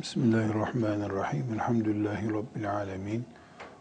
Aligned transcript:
Bismillahirrahmanirrahim. 0.00 1.44
Elhamdülillahi 1.54 2.30
Rabbil 2.30 2.72
alemin. 2.72 3.24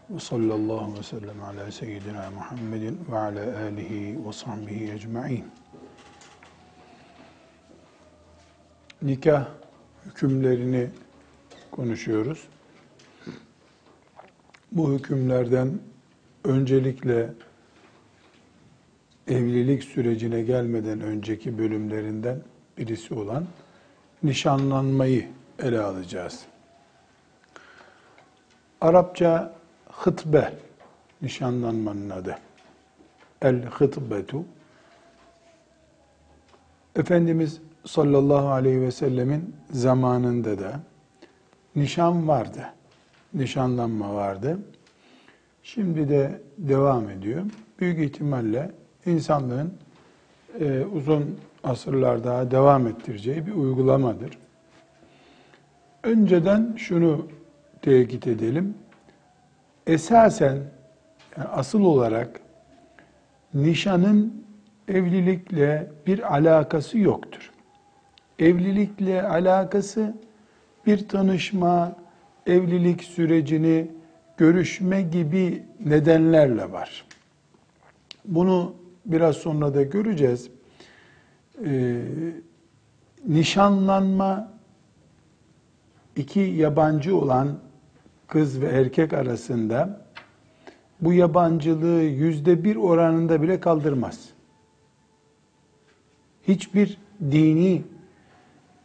Ve 0.09 0.19
sallallahu 0.19 0.97
ve 0.97 1.03
sellem 1.03 1.43
ala 1.43 1.71
seyyidina 1.71 2.31
Muhammedin 2.31 2.99
ve 3.11 3.17
ala 3.17 3.57
alihi 3.63 4.27
ve 4.27 4.33
sahbihi 4.33 4.91
ecma'in. 4.91 5.45
Nikah 9.01 9.47
hükümlerini 10.05 10.89
konuşuyoruz. 11.71 12.47
Bu 14.71 14.93
hükümlerden 14.93 15.79
öncelikle 16.43 17.33
evlilik 19.27 19.83
sürecine 19.83 20.41
gelmeden 20.41 21.01
önceki 21.01 21.57
bölümlerinden 21.57 22.41
birisi 22.77 23.13
olan 23.13 23.45
nişanlanmayı 24.23 25.27
ele 25.59 25.79
alacağız. 25.81 26.45
Arapça 28.81 29.53
hıtbe, 29.91 30.53
nişanlanmanın 31.21 32.09
adı. 32.09 32.37
El 33.41 33.63
hıtbetu. 33.65 34.43
Efendimiz 36.95 37.61
sallallahu 37.85 38.47
aleyhi 38.47 38.81
ve 38.81 38.91
sellemin 38.91 39.55
zamanında 39.71 40.59
da 40.59 40.79
nişan 41.75 42.27
vardı. 42.27 42.65
Nişanlanma 43.33 44.13
vardı. 44.13 44.59
Şimdi 45.63 46.09
de 46.09 46.41
devam 46.57 47.09
ediyor. 47.09 47.41
Büyük 47.79 47.99
ihtimalle 47.99 48.71
insanlığın 49.05 49.73
e, 50.59 50.85
uzun 50.85 51.39
asırlarda 51.63 52.51
devam 52.51 52.87
ettireceği 52.87 53.47
bir 53.47 53.53
uygulamadır. 53.53 54.37
Önceden 56.05 56.73
şunu 56.77 57.27
tekit 57.81 58.27
edelim. 58.27 58.73
Esasen 59.87 60.57
yani 61.37 61.47
asıl 61.47 61.81
olarak 61.81 62.39
nişanın 63.53 64.45
evlilikle 64.87 65.91
bir 66.07 66.33
alakası 66.35 66.97
yoktur. 66.97 67.51
Evlilikle 68.39 69.23
alakası 69.23 70.13
bir 70.85 71.07
tanışma, 71.07 71.95
evlilik 72.47 73.03
sürecini 73.03 73.87
görüşme 74.37 75.01
gibi 75.01 75.63
nedenlerle 75.85 76.71
var. 76.71 77.05
Bunu 78.25 78.75
biraz 79.05 79.35
sonra 79.35 79.73
da 79.73 79.83
göreceğiz. 79.83 80.49
Ee, 81.65 82.01
nişanlanma 83.27 84.54
iki 86.15 86.39
yabancı 86.39 87.17
olan 87.17 87.57
kız 88.27 88.61
ve 88.61 88.67
erkek 88.67 89.13
arasında 89.13 90.05
bu 91.01 91.13
yabancılığı 91.13 92.03
yüzde 92.03 92.63
bir 92.63 92.75
oranında 92.75 93.41
bile 93.41 93.59
kaldırmaz. 93.59 94.29
Hiçbir 96.47 96.97
dini 97.31 97.83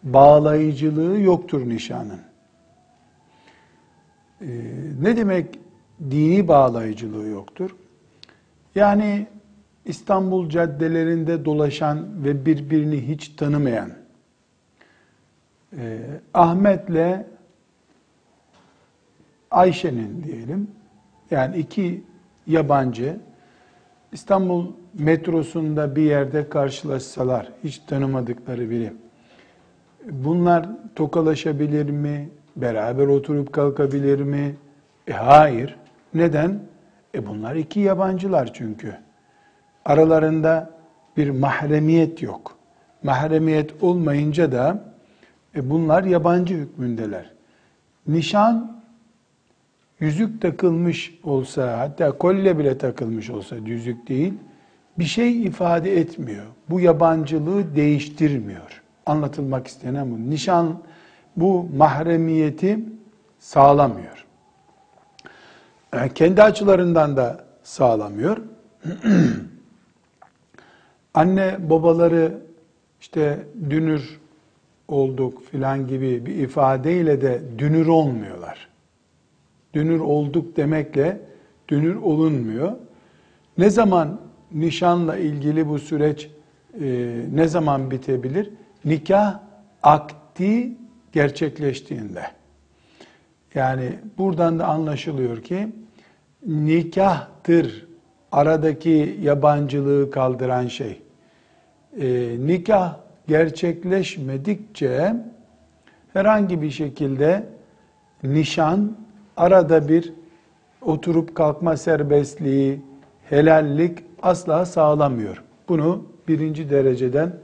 bağlayıcılığı 0.02 1.20
yoktur 1.20 1.68
nişanın. 1.68 2.20
Ee, 4.40 4.46
ne 5.02 5.16
demek 5.16 5.58
dini 6.10 6.48
bağlayıcılığı 6.48 7.26
yoktur? 7.26 7.76
Yani 8.74 9.26
İstanbul 9.84 10.48
caddelerinde 10.48 11.44
dolaşan 11.44 12.24
ve 12.24 12.46
birbirini 12.46 13.08
hiç 13.08 13.28
tanımayan 13.28 13.99
e, 15.78 15.98
Ahmet'le 16.34 17.26
Ayşe'nin 19.50 20.24
diyelim 20.24 20.70
yani 21.30 21.56
iki 21.56 22.04
yabancı 22.46 23.16
İstanbul 24.12 24.66
metrosunda 24.94 25.96
bir 25.96 26.02
yerde 26.02 26.48
karşılaşsalar 26.48 27.52
hiç 27.64 27.78
tanımadıkları 27.78 28.70
biri 28.70 28.92
bunlar 30.10 30.66
tokalaşabilir 30.94 31.90
mi? 31.90 32.28
Beraber 32.56 33.06
oturup 33.06 33.52
kalkabilir 33.52 34.20
mi? 34.20 34.54
E 35.08 35.12
hayır. 35.12 35.76
Neden? 36.14 36.60
E 37.14 37.26
bunlar 37.26 37.54
iki 37.54 37.80
yabancılar 37.80 38.50
çünkü. 38.54 38.96
Aralarında 39.84 40.70
bir 41.16 41.30
mahremiyet 41.30 42.22
yok. 42.22 42.56
Mahremiyet 43.02 43.82
olmayınca 43.82 44.52
da 44.52 44.84
e 45.54 45.70
bunlar 45.70 46.04
yabancı 46.04 46.54
hükmündeler. 46.54 47.30
Nişan 48.06 48.82
yüzük 50.00 50.42
takılmış 50.42 51.18
olsa 51.24 51.78
hatta 51.78 52.18
kolye 52.18 52.58
bile 52.58 52.78
takılmış 52.78 53.30
olsa 53.30 53.56
yüzük 53.56 54.08
değil 54.08 54.34
bir 54.98 55.04
şey 55.04 55.42
ifade 55.42 56.00
etmiyor. 56.00 56.44
Bu 56.70 56.80
yabancılığı 56.80 57.76
değiştirmiyor. 57.76 58.82
Anlatılmak 59.06 59.66
istenen 59.66 60.10
bu. 60.10 60.30
Nişan 60.30 60.82
bu 61.36 61.66
mahremiyeti 61.76 62.80
sağlamıyor. 63.38 64.26
Yani 65.94 66.06
e, 66.06 66.14
kendi 66.14 66.42
açılarından 66.42 67.16
da 67.16 67.44
sağlamıyor. 67.62 68.36
Anne 71.14 71.70
babaları 71.70 72.38
işte 73.00 73.46
dünür 73.70 74.19
olduk 74.90 75.44
filan 75.44 75.86
gibi 75.86 76.26
bir 76.26 76.34
ifadeyle 76.34 77.20
de 77.20 77.42
dünür 77.58 77.86
olmuyorlar. 77.86 78.68
Dünür 79.74 80.00
olduk 80.00 80.56
demekle 80.56 81.20
dünür 81.68 81.96
olunmuyor. 81.96 82.72
Ne 83.58 83.70
zaman 83.70 84.20
nişanla 84.52 85.16
ilgili 85.16 85.68
bu 85.68 85.78
süreç 85.78 86.30
e, 86.80 87.16
ne 87.34 87.48
zaman 87.48 87.90
bitebilir? 87.90 88.50
Nikah 88.84 89.40
akdi 89.82 90.72
gerçekleştiğinde. 91.12 92.22
Yani 93.54 93.92
buradan 94.18 94.58
da 94.58 94.66
anlaşılıyor 94.66 95.42
ki 95.42 95.68
nikahtır 96.46 97.86
aradaki 98.32 99.18
yabancılığı 99.22 100.10
kaldıran 100.10 100.66
şey. 100.66 101.02
E, 102.00 102.36
nikah 102.38 102.96
gerçekleşmedikçe 103.30 105.16
herhangi 106.12 106.62
bir 106.62 106.70
şekilde 106.70 107.46
nişan 108.22 108.96
arada 109.36 109.88
bir 109.88 110.12
oturup 110.82 111.34
kalkma 111.34 111.76
serbestliği, 111.76 112.80
helallik 113.28 113.98
asla 114.22 114.66
sağlamıyor. 114.66 115.42
Bunu 115.68 116.04
birinci 116.28 116.70
dereceden 116.70 117.36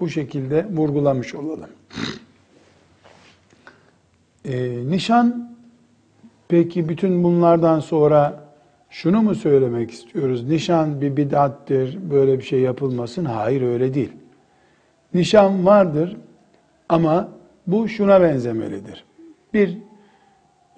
bu 0.00 0.08
şekilde 0.08 0.66
vurgulamış 0.70 1.34
olalım. 1.34 1.70
E, 4.44 4.86
nişan 4.90 5.56
peki 6.48 6.88
bütün 6.88 7.24
bunlardan 7.24 7.80
sonra 7.80 8.44
şunu 8.90 9.22
mu 9.22 9.34
söylemek 9.34 9.90
istiyoruz? 9.90 10.48
Nişan 10.48 11.00
bir 11.00 11.16
bid'attir, 11.16 11.98
böyle 12.10 12.38
bir 12.38 12.44
şey 12.44 12.60
yapılmasın. 12.60 13.24
Hayır 13.24 13.62
öyle 13.62 13.94
değil. 13.94 14.12
Nişan 15.14 15.66
vardır 15.66 16.16
ama 16.88 17.28
bu 17.66 17.88
şuna 17.88 18.22
benzemelidir. 18.22 19.04
Bir 19.54 19.78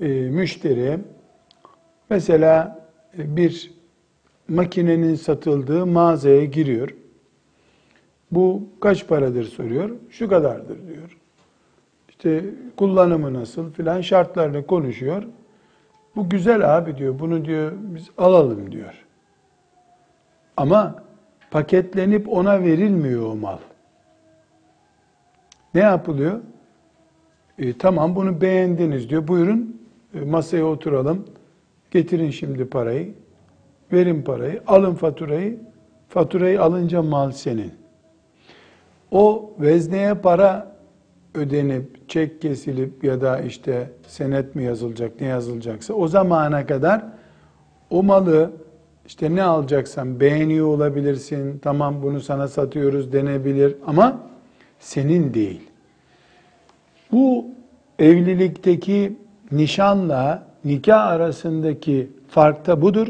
e, 0.01 0.09
müşteri 0.09 0.99
mesela 2.11 2.87
e, 3.19 3.37
bir 3.37 3.73
makinenin 4.49 5.15
satıldığı 5.15 5.87
mağazaya 5.87 6.45
giriyor. 6.45 6.95
Bu 8.31 8.63
kaç 8.81 9.07
paradır 9.07 9.45
soruyor. 9.45 9.91
Şu 10.11 10.29
kadardır 10.29 10.89
diyor. 10.89 11.19
İşte 12.09 12.45
kullanımı 12.77 13.35
nasıl 13.35 13.73
filan 13.73 14.01
şartlarını 14.01 14.67
konuşuyor. 14.67 15.23
Bu 16.17 16.29
güzel 16.29 16.77
abi 16.77 16.97
diyor. 16.97 17.19
Bunu 17.19 17.45
diyor 17.45 17.73
biz 17.79 18.11
alalım 18.19 18.73
diyor. 18.73 19.05
Ama 20.57 21.03
paketlenip 21.51 22.29
ona 22.29 22.63
verilmiyor 22.63 23.23
o 23.23 23.37
mal. 23.37 23.59
Ne 25.77 25.83
yapılıyor? 25.83 26.41
E, 27.59 27.79
tamam 27.79 28.17
bunu 28.17 28.41
beğendiniz 28.41 29.11
diyor. 29.11 29.29
Buyurun 29.29 29.81
e, 30.15 30.21
masaya 30.21 30.65
oturalım. 30.65 31.25
Getirin 31.91 32.31
şimdi 32.31 32.65
parayı. 32.65 33.15
Verin 33.93 34.23
parayı. 34.23 34.63
Alın 34.67 34.95
faturayı. 34.95 35.59
Faturayı 36.09 36.63
alınca 36.63 37.03
mal 37.03 37.31
senin. 37.31 37.73
O 39.11 39.51
vezneye 39.61 40.15
para 40.15 40.77
ödenip, 41.35 42.09
çek 42.09 42.43
kesilip 42.43 43.05
ya 43.05 43.21
da 43.21 43.41
işte 43.41 43.91
senet 44.07 44.55
mi 44.55 44.65
yazılacak, 44.65 45.21
ne 45.21 45.27
yazılacaksa 45.27 45.95
o 45.95 46.09
zamana 46.09 46.67
kadar 46.67 47.05
o 47.91 48.03
malı 48.03 48.51
işte 49.07 49.35
ne 49.35 49.43
alacaksan 49.43 50.21
beğeniyor 50.21 50.67
olabilirsin, 50.67 51.59
tamam 51.59 52.03
bunu 52.03 52.21
sana 52.21 52.49
satıyoruz 52.49 53.13
denebilir 53.13 53.77
ama 53.87 54.21
senin 54.81 55.35
değil. 55.35 55.61
Bu 57.13 57.47
evlilikteki 57.99 59.17
nişanla 59.53 60.43
nikah 60.65 61.07
arasındaki 61.07 62.11
fark 62.29 62.67
da 62.67 62.83
budur. 62.83 63.09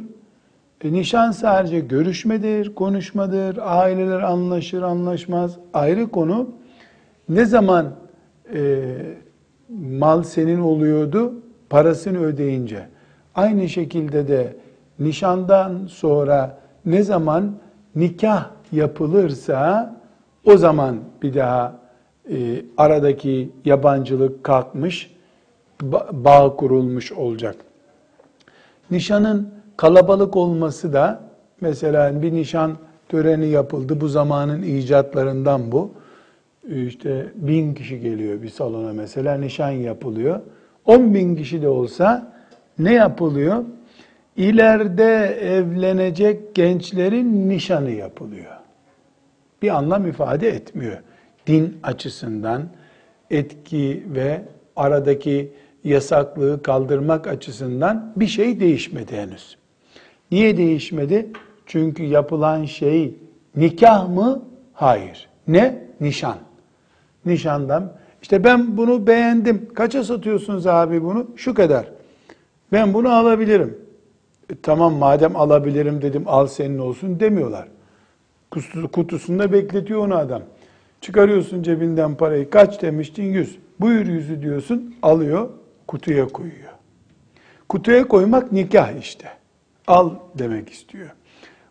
E, 0.84 0.92
nişan 0.92 1.30
sadece 1.30 1.80
görüşmedir, 1.80 2.74
konuşmadır, 2.74 3.58
aileler 3.60 4.20
anlaşır, 4.20 4.82
anlaşmaz 4.82 5.56
ayrı 5.74 6.08
konu. 6.08 6.50
Ne 7.28 7.44
zaman 7.44 7.94
e, 8.54 8.84
mal 9.90 10.22
senin 10.22 10.60
oluyordu? 10.60 11.34
Parasını 11.70 12.18
ödeyince. 12.18 12.86
Aynı 13.34 13.68
şekilde 13.68 14.28
de 14.28 14.56
nişandan 14.98 15.86
sonra 15.86 16.58
ne 16.86 17.02
zaman 17.02 17.52
nikah 17.94 18.50
yapılırsa 18.72 19.95
o 20.46 20.56
zaman 20.56 20.96
bir 21.22 21.34
daha 21.34 21.80
e, 22.30 22.36
aradaki 22.76 23.50
yabancılık 23.64 24.44
kalkmış, 24.44 25.16
bağ 26.12 26.56
kurulmuş 26.56 27.12
olacak. 27.12 27.56
Nişanın 28.90 29.48
kalabalık 29.76 30.36
olması 30.36 30.92
da 30.92 31.20
mesela 31.60 32.22
bir 32.22 32.32
nişan 32.32 32.76
töreni 33.08 33.46
yapıldı. 33.46 34.00
Bu 34.00 34.08
zamanın 34.08 34.62
icatlarından 34.62 35.72
bu. 35.72 35.90
İşte 36.68 37.26
bin 37.34 37.74
kişi 37.74 38.00
geliyor 38.00 38.42
bir 38.42 38.48
salona 38.48 38.92
mesela 38.92 39.34
nişan 39.34 39.70
yapılıyor. 39.70 40.40
On 40.84 41.14
bin 41.14 41.36
kişi 41.36 41.62
de 41.62 41.68
olsa 41.68 42.32
ne 42.78 42.94
yapılıyor? 42.94 43.64
İleride 44.36 45.38
evlenecek 45.42 46.54
gençlerin 46.54 47.48
nişanı 47.48 47.90
yapılıyor. 47.90 48.52
Bir 49.62 49.68
anlam 49.68 50.06
ifade 50.06 50.48
etmiyor. 50.48 50.98
Din 51.46 51.78
açısından 51.82 52.68
etki 53.30 54.06
ve 54.14 54.42
aradaki 54.76 55.52
yasaklığı 55.84 56.62
kaldırmak 56.62 57.26
açısından 57.26 58.12
bir 58.16 58.26
şey 58.26 58.60
değişmedi 58.60 59.16
henüz. 59.16 59.56
Niye 60.30 60.56
değişmedi? 60.56 61.26
Çünkü 61.66 62.02
yapılan 62.02 62.64
şey 62.64 63.14
nikah 63.56 64.08
mı? 64.08 64.42
Hayır. 64.72 65.28
Ne? 65.48 65.86
Nişan. 66.00 66.38
Nişandan. 67.26 67.92
İşte 68.22 68.44
ben 68.44 68.76
bunu 68.76 69.06
beğendim. 69.06 69.68
Kaça 69.74 70.04
satıyorsunuz 70.04 70.66
abi 70.66 71.02
bunu? 71.02 71.26
Şu 71.36 71.54
kadar. 71.54 71.88
Ben 72.72 72.94
bunu 72.94 73.12
alabilirim. 73.12 73.78
E, 74.50 74.54
tamam 74.62 74.94
madem 74.94 75.36
alabilirim 75.36 76.02
dedim 76.02 76.22
al 76.26 76.46
senin 76.46 76.78
olsun 76.78 77.20
demiyorlar. 77.20 77.68
Kutusunda 78.92 79.52
bekletiyor 79.52 80.00
onu 80.00 80.16
adam. 80.16 80.42
Çıkarıyorsun 81.00 81.62
cebinden 81.62 82.14
parayı. 82.14 82.50
Kaç 82.50 82.82
demiştin? 82.82 83.22
Yüz. 83.22 83.58
Buyur 83.80 84.06
yüzü 84.06 84.42
diyorsun. 84.42 84.94
Alıyor 85.02 85.48
kutuya 85.86 86.28
koyuyor. 86.28 86.72
Kutuya 87.68 88.08
koymak 88.08 88.52
nikah 88.52 88.92
işte. 89.00 89.28
Al 89.86 90.10
demek 90.34 90.70
istiyor. 90.70 91.10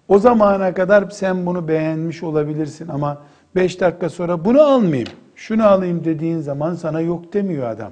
O 0.07 0.19
zamana 0.19 0.73
kadar 0.73 1.09
sen 1.09 1.45
bunu 1.45 1.67
beğenmiş 1.67 2.23
olabilirsin 2.23 2.87
ama 2.87 3.21
beş 3.55 3.81
dakika 3.81 4.09
sonra 4.09 4.45
bunu 4.45 4.61
almayayım, 4.61 5.09
şunu 5.35 5.65
alayım 5.65 6.03
dediğin 6.03 6.39
zaman 6.39 6.75
sana 6.75 7.01
yok 7.01 7.33
demiyor 7.33 7.69
adam. 7.69 7.91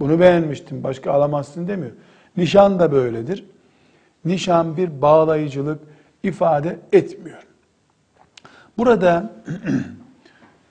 Bunu 0.00 0.20
beğenmiştim, 0.20 0.82
başka 0.82 1.12
alamazsın 1.12 1.68
demiyor. 1.68 1.92
Nişan 2.36 2.78
da 2.78 2.92
böyledir. 2.92 3.44
Nişan 4.24 4.76
bir 4.76 5.02
bağlayıcılık 5.02 5.80
ifade 6.22 6.78
etmiyor. 6.92 7.42
Burada 8.78 9.32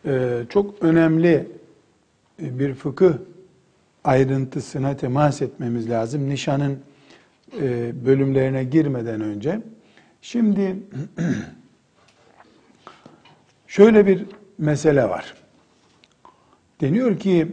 çok 0.50 0.84
önemli 0.84 1.48
bir 2.40 2.74
fıkıh 2.74 3.14
ayrıntısına 4.04 4.98
temas 4.98 5.42
etmemiz 5.42 5.90
lazım. 5.90 6.30
Nişanın 6.30 6.80
e, 7.62 7.92
bölümlerine 8.06 8.64
girmeden 8.64 9.22
önce. 9.22 9.62
Şimdi 10.22 10.80
şöyle 13.68 14.08
bir 14.08 14.26
mesele 14.58 15.10
var. 15.10 15.34
Deniyor 16.82 17.20
ki 17.20 17.48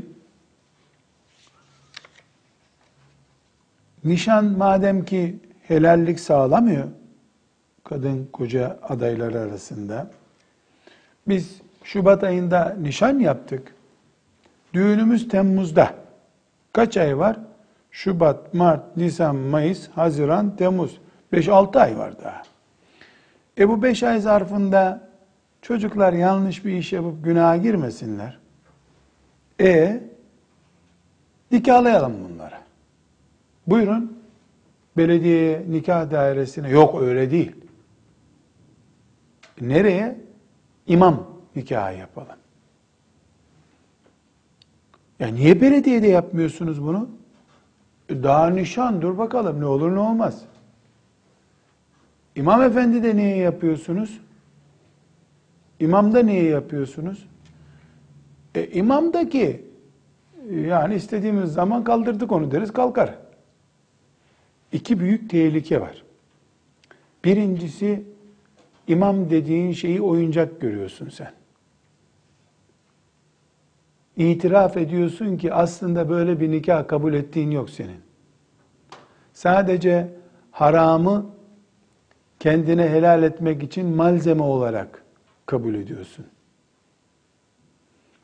nişan 4.04 4.44
madem 4.44 5.04
ki 5.04 5.36
helallik 5.62 6.20
sağlamıyor 6.20 6.88
kadın 7.84 8.28
koca 8.32 8.78
adaylar 8.82 9.34
arasında 9.34 10.10
biz 11.28 11.60
Şubat 11.84 12.24
ayında 12.24 12.76
nişan 12.80 13.18
yaptık. 13.18 13.74
Düğünümüz 14.74 15.28
Temmuz'da. 15.28 15.94
Kaç 16.72 16.96
ay 16.96 17.18
var? 17.18 17.36
Şubat, 17.90 18.54
Mart, 18.54 18.96
Nisan, 18.96 19.36
Mayıs, 19.36 19.88
Haziran, 19.88 20.56
Temmuz. 20.56 21.00
5-6 21.32 21.80
ay 21.80 21.98
var 21.98 22.18
daha. 22.24 22.42
E 23.58 23.68
bu 23.68 23.82
5 23.82 24.02
ay 24.02 24.20
zarfında 24.20 25.08
çocuklar 25.62 26.12
yanlış 26.12 26.64
bir 26.64 26.72
iş 26.72 26.92
yapıp 26.92 27.24
günaha 27.24 27.62
girmesinler. 27.62 28.38
E 29.60 30.00
nikahlayalım 31.50 32.14
bunları. 32.24 32.54
Buyurun 33.66 34.18
belediye 34.96 35.64
nikah 35.68 36.10
dairesine. 36.10 36.70
Yok 36.70 37.02
öyle 37.02 37.30
değil. 37.30 37.52
Nereye? 39.60 40.29
İmam 40.90 41.26
nikahı 41.56 41.96
yapalım. 41.96 42.36
Ya 45.20 45.28
niye 45.28 45.60
belediyede 45.60 46.06
yapmıyorsunuz 46.06 46.82
bunu? 46.82 47.08
E, 48.08 48.22
daha 48.22 48.50
nişan 48.50 49.02
dur 49.02 49.18
bakalım 49.18 49.60
ne 49.60 49.66
olur 49.66 49.94
ne 49.94 49.98
olmaz. 49.98 50.42
İmam 52.36 52.62
efendi 52.62 53.02
de 53.02 53.16
niye 53.16 53.36
yapıyorsunuz? 53.36 54.20
İmam 55.80 56.14
da 56.14 56.22
niye 56.22 56.44
yapıyorsunuz? 56.44 57.26
E, 58.54 58.66
imamdaki 58.66 59.64
yani 60.50 60.94
istediğimiz 60.94 61.52
zaman 61.52 61.84
kaldırdık 61.84 62.32
onu 62.32 62.50
deriz 62.50 62.72
kalkar. 62.72 63.14
İki 64.72 65.00
büyük 65.00 65.30
tehlike 65.30 65.80
var. 65.80 66.02
Birincisi 67.24 68.02
imam 68.90 69.30
dediğin 69.30 69.72
şeyi 69.72 70.00
oyuncak 70.00 70.60
görüyorsun 70.60 71.08
sen 71.08 71.32
itiraf 74.16 74.76
ediyorsun 74.76 75.36
ki 75.36 75.54
aslında 75.54 76.08
böyle 76.08 76.40
bir 76.40 76.50
nikah 76.50 76.88
kabul 76.88 77.14
ettiğin 77.14 77.50
yok 77.50 77.70
senin. 77.70 78.00
Sadece 79.32 80.08
haramı 80.50 81.26
kendine 82.40 82.88
helal 82.88 83.22
etmek 83.22 83.62
için 83.62 83.86
malzeme 83.86 84.42
olarak 84.42 85.04
kabul 85.46 85.74
ediyorsun. 85.74 86.26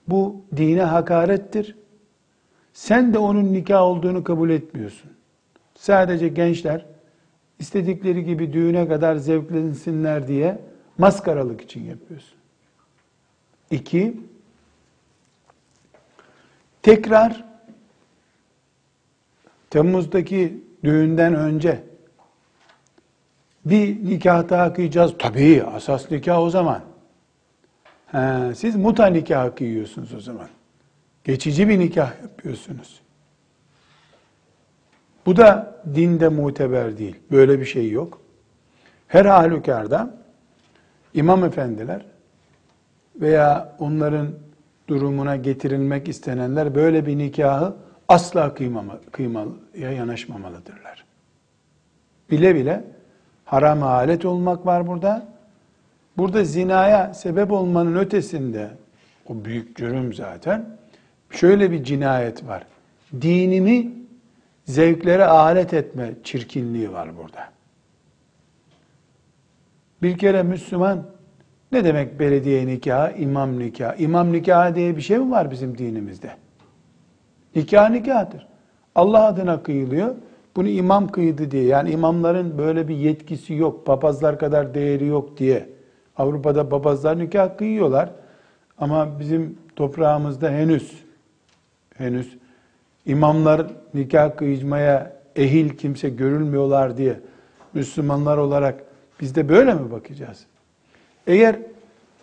Bu 0.09 0.41
dine 0.57 0.83
hakarettir. 0.83 1.77
Sen 2.73 3.15
de 3.15 3.19
onun 3.19 3.53
nikah 3.53 3.83
olduğunu 3.83 4.25
kabul 4.25 4.51
etmiyorsun. 4.51 5.11
Sadece 5.75 6.29
gençler 6.29 6.87
istedikleri 7.59 8.25
gibi 8.25 8.53
düğüne 8.53 8.89
kadar 8.89 9.17
zevklensinler 9.17 10.29
diye 10.29 10.59
maskaralık 10.99 11.61
için 11.61 11.85
yapıyorsun. 11.85 12.39
İki, 13.71 14.15
Tekrar 16.87 17.45
Temmuz'daki 19.71 20.65
düğünden 20.85 21.35
önce 21.35 21.83
bir 23.65 24.05
nikah 24.05 24.49
daha 24.49 24.73
kıyacağız. 24.73 25.15
Tabii 25.19 25.65
asas 25.65 26.11
nikah 26.11 26.41
o 26.41 26.51
zaman. 26.51 26.81
He, 28.07 28.55
siz 28.55 28.77
muta 28.77 29.07
nikah 29.07 29.57
kıyıyorsunuz 29.57 30.15
o 30.15 30.21
zaman. 30.21 30.49
Geçici 31.25 31.69
bir 31.69 31.79
nikah 31.79 32.23
yapıyorsunuz. 32.23 33.01
Bu 35.27 35.37
da 35.37 35.77
dinde 35.95 36.29
muteber 36.29 36.99
değil. 36.99 37.17
Böyle 37.31 37.61
bir 37.61 37.65
şey 37.65 37.91
yok. 37.91 38.21
Her 39.09 39.25
halükarda 39.25 40.15
imam 41.15 41.45
efendiler 41.45 42.07
veya 43.21 43.77
onların 43.79 44.29
durumuna 44.89 45.37
getirilmek 45.37 46.09
istenenler 46.09 46.75
böyle 46.75 47.07
bir 47.07 47.19
nikahı 47.19 47.75
asla 48.09 48.55
kıymama, 48.55 48.99
kıymalıya 49.13 49.93
yanaşmamalıdırlar. 49.93 51.05
Bile 52.31 52.55
bile 52.55 52.85
haram 53.45 53.83
alet 53.83 54.25
olmak 54.25 54.67
var 54.67 54.87
burada. 54.87 55.29
Burada 56.17 56.45
zinaya 56.45 57.15
sebep 57.15 57.53
olmanın 57.53 57.97
ötesinde 57.97 58.71
o 59.29 59.45
büyük 59.45 59.77
cürüm 59.77 60.15
zaten. 60.15 60.65
Şöyle 61.31 61.71
bir 61.71 61.85
cinayet 61.85 62.47
var. 62.47 62.67
Dinimi 63.21 63.93
zevklere 64.67 65.25
alet 65.25 65.75
etme 65.75 66.15
çirkinliği 66.25 66.93
var 66.93 67.17
burada. 67.17 67.49
Bir 70.03 70.19
kere 70.19 70.43
Müslüman 70.43 71.03
ne 71.73 71.85
demek 71.85 72.21
belediye 72.21 72.67
nikahı, 72.67 73.17
imam 73.17 73.59
nikahı? 73.59 74.03
İmam 74.03 74.33
nikahı 74.33 74.75
diye 74.75 74.97
bir 74.97 75.03
şey 75.03 75.19
mi 75.19 75.31
var 75.31 75.51
bizim 75.51 75.79
dinimizde? 75.79 76.31
Nikah 77.55 77.91
nikahdır. 77.91 78.47
Allah 78.95 79.27
adına 79.27 79.63
kıyılıyor. 79.63 80.15
Bunu 80.57 80.69
imam 80.69 81.09
kıydı 81.09 81.51
diye 81.51 81.65
yani 81.65 81.91
imamların 81.91 82.59
böyle 82.59 82.89
bir 82.89 82.97
yetkisi 82.97 83.55
yok, 83.55 83.87
papazlar 83.87 84.39
kadar 84.39 84.75
değeri 84.75 85.07
yok 85.07 85.39
diye. 85.39 85.69
Avrupa'da 86.17 86.69
papazlar 86.69 87.19
nikah 87.19 87.59
kıyıyorlar. 87.59 88.11
Ama 88.79 89.21
bizim 89.21 89.59
toprağımızda 89.77 90.51
henüz 90.51 91.05
henüz 91.95 92.39
imamlar 93.07 93.67
nikah 93.95 94.37
kıymaya 94.37 95.17
ehil 95.37 95.69
kimse 95.69 96.09
görülmüyorlar 96.09 96.97
diye 96.97 97.21
Müslümanlar 97.75 98.39
olarak 98.39 98.85
biz 99.21 99.35
de 99.35 99.49
böyle 99.49 99.75
mi 99.75 99.91
bakacağız? 99.91 100.47
Eğer 101.27 101.57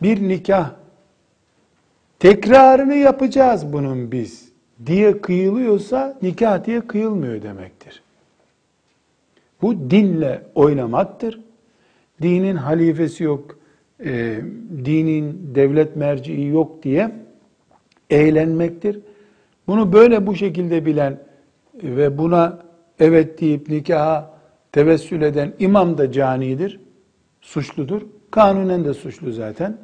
bir 0.02 0.28
nikah 0.28 0.72
tekrarını 2.20 2.96
yapacağız 2.96 3.74
bunun 3.74 4.12
biz 4.12 4.50
diye 4.86 5.22
kıyılıyorsa 5.22 6.18
nikah 6.22 6.66
diye 6.66 6.82
kıyılmıyor 6.82 7.42
demektir. 7.42 8.04
Bu 9.62 9.90
dinle 9.90 10.42
oynamaktır. 10.56 11.40
Dinin 12.22 12.56
halifesi 12.56 13.24
yok, 13.24 13.58
e, 14.06 14.42
dinin 14.86 15.52
devlet 15.56 15.96
merciği 15.96 16.48
yok 16.48 16.84
diye 16.84 17.12
eğlenmektir. 18.10 19.00
Bunu 19.68 19.94
böyle 19.94 20.28
bu 20.28 20.36
şekilde 20.36 20.86
bilen 20.86 21.20
ve 21.84 22.18
buna 22.18 22.60
evet 23.00 23.42
deyip 23.42 23.70
nikaha 23.70 24.34
tevessül 24.72 25.22
eden 25.22 25.54
imam 25.60 25.98
da 25.98 26.12
canidir, 26.12 26.80
suçludur. 27.42 28.02
Kanunen 28.32 28.86
de 28.86 28.94
suçlu 28.94 29.32
zaten. 29.32 29.78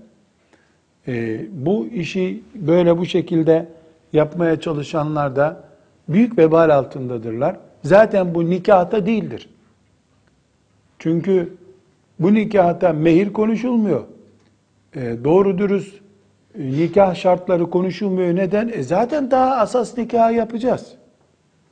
E, 1.07 1.45
bu 1.51 1.87
işi 1.87 2.43
böyle 2.55 2.97
bu 2.97 3.05
şekilde 3.05 3.67
yapmaya 4.13 4.59
çalışanlar 4.59 5.35
da 5.35 5.63
büyük 6.09 6.37
vebal 6.37 6.69
altındadırlar. 6.69 7.57
Zaten 7.83 8.35
bu 8.35 8.49
nikahta 8.49 9.05
değildir. 9.05 9.49
Çünkü 10.99 11.53
bu 12.19 12.33
nikahta 12.33 12.93
mehir 12.93 13.33
konuşulmuyor. 13.33 14.03
E, 14.95 15.17
doğru 15.23 15.57
dürüst 15.57 15.95
nikah 16.57 17.15
şartları 17.15 17.69
konuşulmuyor. 17.69 18.35
Neden? 18.35 18.67
E 18.73 18.83
zaten 18.83 19.31
daha 19.31 19.55
asas 19.55 19.97
nikahı 19.97 20.33
yapacağız. 20.33 20.93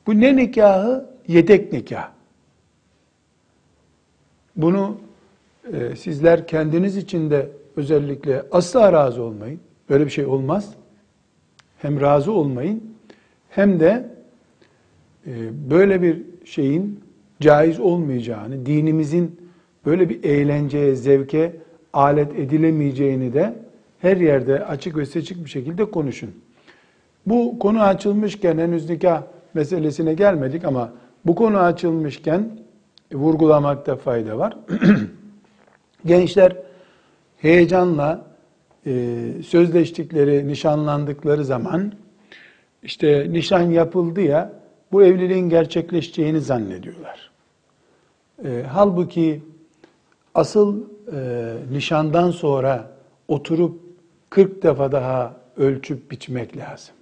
Bu 0.06 0.20
ne 0.20 0.36
nikahı? 0.36 1.06
Yedek 1.28 1.72
nikah. 1.72 2.10
Bunu 4.56 4.96
e, 5.72 5.96
sizler 5.96 6.46
kendiniz 6.46 6.96
için 6.96 7.30
de 7.30 7.48
özellikle 7.76 8.42
asla 8.52 8.92
razı 8.92 9.22
olmayın. 9.22 9.60
Böyle 9.90 10.04
bir 10.04 10.10
şey 10.10 10.26
olmaz. 10.26 10.74
Hem 11.78 12.00
razı 12.00 12.32
olmayın 12.32 12.94
hem 13.50 13.80
de 13.80 14.08
e, 15.26 15.30
böyle 15.70 16.02
bir 16.02 16.22
şeyin 16.44 17.00
caiz 17.40 17.80
olmayacağını, 17.80 18.66
dinimizin 18.66 19.40
böyle 19.86 20.08
bir 20.08 20.24
eğlenceye, 20.24 20.94
zevke 20.94 21.56
alet 21.92 22.38
edilemeyeceğini 22.38 23.34
de 23.34 23.54
her 24.00 24.16
yerde 24.16 24.64
açık 24.64 24.96
ve 24.96 25.06
seçik 25.06 25.44
bir 25.44 25.50
şekilde 25.50 25.84
konuşun. 25.84 26.30
Bu 27.26 27.58
konu 27.58 27.82
açılmışken 27.82 28.58
henüz 28.58 28.90
nikah 28.90 29.22
meselesine 29.54 30.14
gelmedik 30.14 30.64
ama 30.64 30.92
bu 31.26 31.34
konu 31.34 31.58
açılmışken 31.58 32.50
vurgulamakta 33.12 33.96
fayda 33.96 34.38
var. 34.38 34.56
Gençler 36.06 36.56
heyecanla 37.36 38.26
e, 38.86 39.20
sözleştikleri, 39.46 40.48
nişanlandıkları 40.48 41.44
zaman 41.44 41.92
işte 42.82 43.26
nişan 43.30 43.70
yapıldı 43.70 44.20
ya 44.20 44.52
bu 44.92 45.04
evliliğin 45.04 45.48
gerçekleşeceğini 45.48 46.40
zannediyorlar. 46.40 47.30
E, 48.44 48.64
halbuki 48.68 49.42
asıl 50.34 50.80
e, 51.12 51.52
nişandan 51.72 52.30
sonra 52.30 52.90
oturup 53.28 53.87
40 54.30 54.62
defa 54.62 54.92
daha 54.92 55.36
ölçüp 55.56 56.10
biçmek 56.10 56.56
lazım. 56.56 56.94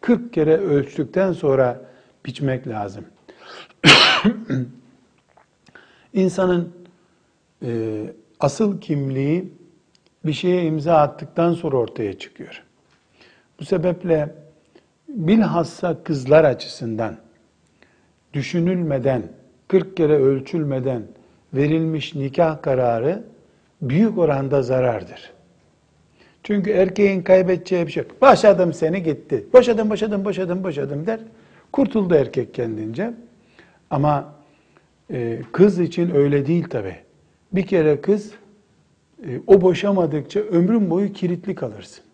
40 0.00 0.32
kere 0.32 0.56
ölçtükten 0.56 1.32
sonra 1.32 1.80
biçmek 2.26 2.68
lazım. 2.68 3.04
İnsanın 6.12 6.72
e, 7.62 8.02
asıl 8.40 8.80
kimliği 8.80 9.52
bir 10.24 10.32
şeye 10.32 10.64
imza 10.64 10.96
attıktan 10.96 11.52
sonra 11.52 11.76
ortaya 11.76 12.18
çıkıyor. 12.18 12.62
Bu 13.60 13.64
sebeple 13.64 14.34
bilhassa 15.08 16.04
kızlar 16.04 16.44
açısından 16.44 17.16
düşünülmeden, 18.34 19.22
40 19.68 19.96
kere 19.96 20.16
ölçülmeden 20.16 21.02
verilmiş 21.54 22.14
nikah 22.14 22.62
kararı 22.62 23.24
büyük 23.82 24.18
oranda 24.18 24.62
zarardır. 24.62 25.32
Çünkü 26.42 26.70
erkeğin 26.70 27.22
kaybedeceği 27.22 27.86
bir 27.86 27.92
şey 27.92 28.02
yok. 28.02 28.22
Başadım 28.22 28.72
seni 28.72 29.02
gitti. 29.02 29.46
Boşadım, 29.52 29.90
boşadım, 29.90 30.24
boşadım, 30.24 30.64
boşadım 30.64 31.06
der. 31.06 31.20
Kurtuldu 31.72 32.14
erkek 32.14 32.54
kendince. 32.54 33.14
Ama 33.90 34.34
e, 35.10 35.40
kız 35.52 35.80
için 35.80 36.14
öyle 36.14 36.46
değil 36.46 36.68
tabi. 36.68 36.96
Bir 37.52 37.66
kere 37.66 38.00
kız 38.00 38.32
e, 39.26 39.40
o 39.46 39.60
boşamadıkça 39.60 40.40
ömrün 40.40 40.90
boyu 40.90 41.12
kilitli 41.12 41.54
kalırsın. 41.54 42.04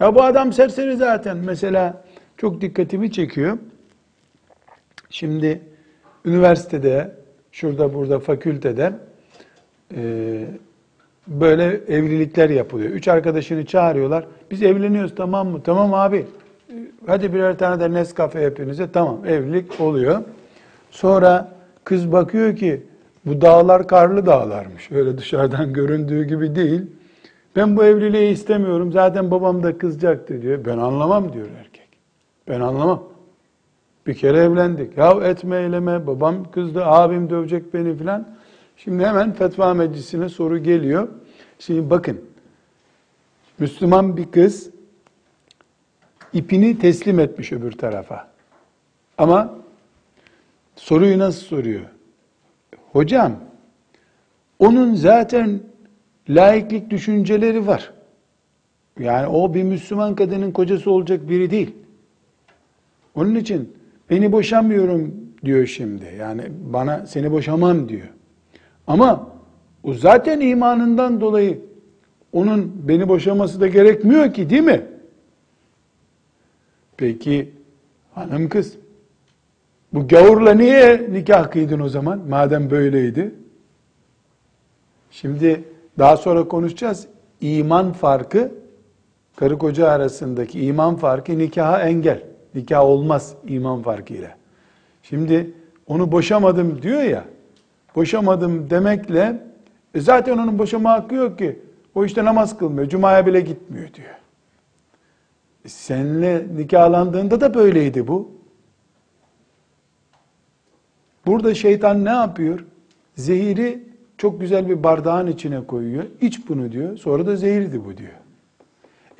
Ya 0.00 0.14
bu 0.14 0.22
adam 0.22 0.52
serseri 0.52 0.96
zaten. 0.96 1.36
Mesela 1.36 2.04
çok 2.36 2.60
dikkatimi 2.60 3.12
çekiyor. 3.12 3.58
Şimdi 5.10 5.60
üniversitede, 6.24 7.16
şurada 7.52 7.94
burada 7.94 8.18
fakültede 8.18 8.92
e, 9.96 10.44
böyle 11.26 11.64
evlilikler 11.88 12.50
yapılıyor. 12.50 12.90
Üç 12.90 13.08
arkadaşını 13.08 13.66
çağırıyorlar. 13.66 14.24
Biz 14.50 14.62
evleniyoruz 14.62 15.14
tamam 15.16 15.48
mı? 15.48 15.60
Tamam 15.64 15.94
abi. 15.94 16.26
Hadi 17.06 17.34
birer 17.34 17.58
tane 17.58 17.80
de 17.80 17.92
Nescafe 17.92 18.40
hepinize. 18.40 18.92
Tamam 18.92 19.26
evlilik 19.26 19.80
oluyor. 19.80 20.22
Sonra 20.90 21.52
kız 21.84 22.12
bakıyor 22.12 22.56
ki 22.56 22.82
bu 23.26 23.40
dağlar 23.40 23.88
karlı 23.88 24.26
dağlarmış. 24.26 24.92
Öyle 24.92 25.18
dışarıdan 25.18 25.72
göründüğü 25.72 26.24
gibi 26.24 26.54
değil. 26.54 26.82
Ben 27.56 27.76
bu 27.76 27.84
evliliği 27.84 28.32
istemiyorum. 28.32 28.92
Zaten 28.92 29.30
babam 29.30 29.62
da 29.62 29.78
kızacaktı 29.78 30.42
diyor. 30.42 30.64
Ben 30.64 30.78
anlamam 30.78 31.32
diyor 31.32 31.46
erkek. 31.58 31.88
Ben 32.48 32.60
anlamam. 32.60 33.02
Bir 34.06 34.14
kere 34.14 34.38
evlendik. 34.38 34.98
Ya 34.98 35.10
etme 35.10 35.56
eyleme. 35.56 36.06
Babam 36.06 36.50
kızdı. 36.50 36.84
Abim 36.84 37.30
dövecek 37.30 37.74
beni 37.74 37.96
filan. 37.96 38.26
Şimdi 38.84 39.06
hemen 39.06 39.32
fetva 39.32 39.74
meclisine 39.74 40.28
soru 40.28 40.58
geliyor. 40.58 41.08
Şimdi 41.58 41.90
bakın. 41.90 42.20
Müslüman 43.58 44.16
bir 44.16 44.30
kız 44.30 44.70
ipini 46.32 46.78
teslim 46.78 47.18
etmiş 47.18 47.52
öbür 47.52 47.72
tarafa. 47.72 48.28
Ama 49.18 49.54
soruyu 50.76 51.18
nasıl 51.18 51.40
soruyor? 51.40 51.80
Hocam, 52.92 53.32
onun 54.58 54.94
zaten 54.94 55.60
laiklik 56.28 56.90
düşünceleri 56.90 57.66
var. 57.66 57.92
Yani 58.98 59.26
o 59.26 59.54
bir 59.54 59.62
Müslüman 59.62 60.14
kadının 60.14 60.52
kocası 60.52 60.90
olacak 60.90 61.28
biri 61.28 61.50
değil. 61.50 61.74
Onun 63.14 63.34
için 63.34 63.76
beni 64.10 64.32
boşamıyorum 64.32 65.14
diyor 65.44 65.66
şimdi. 65.66 66.16
Yani 66.18 66.42
bana 66.72 67.06
seni 67.06 67.30
boşamam 67.32 67.88
diyor. 67.88 68.08
Ama 68.90 69.26
o 69.82 69.94
zaten 69.94 70.40
imanından 70.40 71.20
dolayı 71.20 71.60
onun 72.32 72.72
beni 72.88 73.08
boşaması 73.08 73.60
da 73.60 73.66
gerekmiyor 73.66 74.34
ki 74.34 74.50
değil 74.50 74.62
mi? 74.62 74.86
Peki 76.96 77.52
hanım 78.14 78.48
kız 78.48 78.76
bu 79.92 80.08
gavurla 80.08 80.54
niye 80.54 81.08
nikah 81.12 81.50
kıydın 81.50 81.80
o 81.80 81.88
zaman 81.88 82.20
madem 82.28 82.70
böyleydi? 82.70 83.34
Şimdi 85.10 85.64
daha 85.98 86.16
sonra 86.16 86.48
konuşacağız. 86.48 87.06
İman 87.40 87.92
farkı 87.92 88.52
karı 89.36 89.58
koca 89.58 89.88
arasındaki 89.88 90.60
iman 90.64 90.96
farkı 90.96 91.38
nikaha 91.38 91.82
engel. 91.82 92.22
Nikah 92.54 92.84
olmaz 92.84 93.34
iman 93.46 93.82
farkıyla. 93.82 94.36
Şimdi 95.02 95.50
onu 95.86 96.12
boşamadım 96.12 96.82
diyor 96.82 97.02
ya. 97.02 97.24
Boşamadım 97.96 98.70
demekle 98.70 99.42
e 99.94 100.00
zaten 100.00 100.38
onun 100.38 100.58
boşama 100.58 100.90
hakkı 100.90 101.14
yok 101.14 101.38
ki. 101.38 101.58
O 101.94 102.04
işte 102.04 102.24
namaz 102.24 102.58
kılmıyor, 102.58 102.88
cumaya 102.88 103.26
bile 103.26 103.40
gitmiyor 103.40 103.94
diyor. 103.94 104.14
E 105.64 105.68
seninle 105.68 106.46
nikahlandığında 106.56 107.40
da 107.40 107.54
böyleydi 107.54 108.08
bu. 108.08 108.32
Burada 111.26 111.54
şeytan 111.54 112.04
ne 112.04 112.10
yapıyor? 112.10 112.64
Zehiri 113.16 113.84
çok 114.18 114.40
güzel 114.40 114.68
bir 114.68 114.82
bardağın 114.82 115.26
içine 115.26 115.66
koyuyor. 115.66 116.04
İç 116.20 116.48
bunu 116.48 116.72
diyor. 116.72 116.96
Sonra 116.96 117.26
da 117.26 117.36
zehirdi 117.36 117.84
bu 117.84 117.96
diyor. 117.96 118.12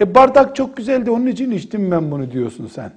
E 0.00 0.14
bardak 0.14 0.56
çok 0.56 0.76
güzeldi 0.76 1.10
onun 1.10 1.26
için 1.26 1.50
içtim 1.50 1.90
ben 1.90 2.10
bunu 2.10 2.30
diyorsun 2.30 2.66
sen. 2.66 2.92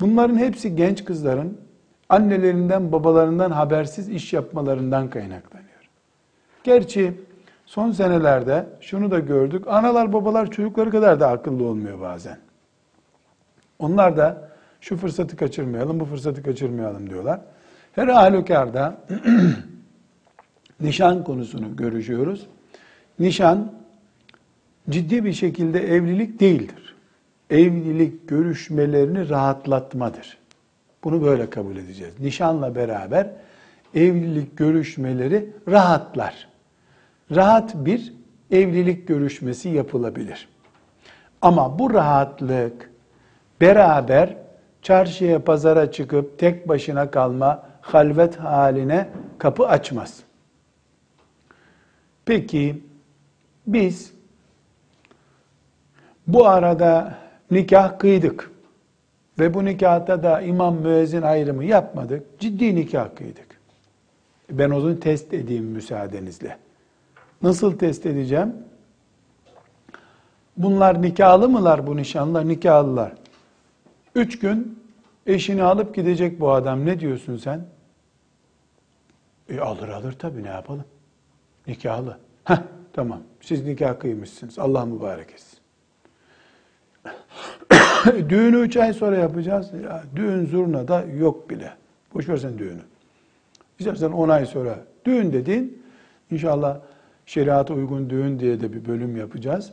Bunların 0.00 0.36
hepsi 0.36 0.76
genç 0.76 1.04
kızların 1.04 1.58
annelerinden 2.12 2.92
babalarından 2.92 3.50
habersiz 3.50 4.08
iş 4.08 4.32
yapmalarından 4.32 5.10
kaynaklanıyor. 5.10 5.88
Gerçi 6.64 7.14
son 7.66 7.90
senelerde 7.90 8.66
şunu 8.80 9.10
da 9.10 9.18
gördük. 9.18 9.64
Analar 9.66 10.12
babalar 10.12 10.50
çocukları 10.50 10.90
kadar 10.90 11.20
da 11.20 11.28
akıllı 11.28 11.64
olmuyor 11.64 12.00
bazen. 12.00 12.38
Onlar 13.78 14.16
da 14.16 14.48
şu 14.80 14.96
fırsatı 14.96 15.36
kaçırmayalım, 15.36 16.00
bu 16.00 16.04
fırsatı 16.04 16.42
kaçırmayalım 16.42 17.10
diyorlar. 17.10 17.40
Her 17.92 18.08
halükarda 18.08 18.98
nişan 20.80 21.24
konusunu 21.24 21.76
görüşüyoruz. 21.76 22.46
Nişan 23.18 23.72
ciddi 24.90 25.24
bir 25.24 25.32
şekilde 25.32 25.94
evlilik 25.94 26.40
değildir. 26.40 26.94
Evlilik 27.50 28.28
görüşmelerini 28.28 29.28
rahatlatmadır. 29.28 30.41
Bunu 31.04 31.22
böyle 31.22 31.50
kabul 31.50 31.76
edeceğiz. 31.76 32.20
Nişanla 32.20 32.74
beraber 32.74 33.30
evlilik 33.94 34.56
görüşmeleri 34.56 35.50
rahatlar. 35.68 36.48
Rahat 37.34 37.74
bir 37.74 38.14
evlilik 38.50 39.08
görüşmesi 39.08 39.68
yapılabilir. 39.68 40.48
Ama 41.42 41.78
bu 41.78 41.94
rahatlık 41.94 42.90
beraber 43.60 44.36
çarşıya 44.82 45.44
pazara 45.44 45.92
çıkıp 45.92 46.38
tek 46.38 46.68
başına 46.68 47.10
kalma 47.10 47.66
halvet 47.80 48.36
haline 48.36 49.08
kapı 49.38 49.66
açmaz. 49.66 50.20
Peki 52.24 52.82
biz 53.66 54.12
bu 56.26 56.48
arada 56.48 57.18
nikah 57.50 57.98
kıydık 57.98 58.51
ve 59.42 59.54
bu 59.54 59.64
nikahta 59.64 60.22
da 60.22 60.40
imam 60.40 60.76
müezzin 60.76 61.22
ayrımı 61.22 61.64
yapmadık. 61.64 62.40
Ciddi 62.40 62.74
nikah 62.74 63.16
kıydık. 63.16 63.60
Ben 64.50 64.70
onu 64.70 65.00
test 65.00 65.34
edeyim 65.34 65.64
müsaadenizle. 65.64 66.58
Nasıl 67.42 67.78
test 67.78 68.06
edeceğim? 68.06 68.54
Bunlar 70.56 71.02
nikahlı 71.02 71.48
mılar 71.48 71.86
bu 71.86 71.96
nişanlar? 71.96 72.48
Nikahlılar. 72.48 73.12
Üç 74.14 74.38
gün 74.38 74.78
eşini 75.26 75.62
alıp 75.62 75.94
gidecek 75.94 76.40
bu 76.40 76.52
adam. 76.52 76.86
Ne 76.86 77.00
diyorsun 77.00 77.36
sen? 77.36 77.64
E 79.48 79.60
alır 79.60 79.88
alır 79.88 80.12
tabii 80.12 80.42
ne 80.42 80.48
yapalım? 80.48 80.84
Nikahlı. 81.66 82.18
Heh, 82.44 82.58
tamam. 82.92 83.20
Siz 83.40 83.64
nikah 83.64 84.00
kıymışsınız. 84.00 84.58
Allah 84.58 84.86
mübarek 84.86 85.30
etsin. 85.30 85.51
Düğünü 88.28 88.58
üç 88.58 88.76
ay 88.76 88.92
sonra 88.92 89.16
yapacağız. 89.16 89.70
Ya, 89.84 90.04
düğün 90.16 90.46
zurna 90.46 90.88
da 90.88 91.04
yok 91.18 91.50
bile. 91.50 91.72
Boş 92.14 92.28
versen 92.28 92.58
düğünü. 92.58 92.80
İstersen 93.78 94.12
on 94.12 94.28
ay 94.28 94.46
sonra. 94.46 94.78
Düğün 95.04 95.32
dediğin 95.32 95.82
inşallah 96.30 96.80
şeriata 97.26 97.74
uygun 97.74 98.10
düğün 98.10 98.38
diye 98.38 98.60
de 98.60 98.72
bir 98.72 98.84
bölüm 98.84 99.16
yapacağız. 99.16 99.72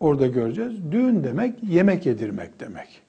Orada 0.00 0.26
göreceğiz. 0.26 0.92
Düğün 0.92 1.24
demek 1.24 1.62
yemek 1.62 2.06
yedirmek 2.06 2.60
demek. 2.60 3.02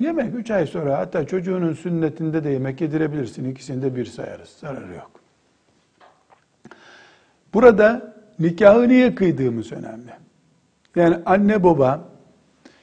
Yemek 0.00 0.34
üç 0.34 0.50
ay 0.50 0.66
sonra 0.66 0.98
hatta 0.98 1.26
çocuğunun 1.26 1.74
sünnetinde 1.74 2.44
de 2.44 2.50
yemek 2.50 2.80
yedirebilirsin. 2.80 3.50
İkisini 3.50 3.96
bir 3.96 4.04
sayarız. 4.04 4.48
Zararı 4.48 4.94
yok. 4.94 5.10
Burada 7.54 8.14
nikahı 8.38 8.88
niye 8.88 9.14
kıydığımız 9.14 9.72
önemli. 9.72 10.10
Yani 10.96 11.16
anne 11.26 11.64
baba 11.64 12.08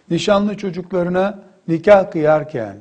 nişanlı 0.09 0.57
çocuklarına 0.57 1.39
nikah 1.67 2.11
kıyarken 2.11 2.77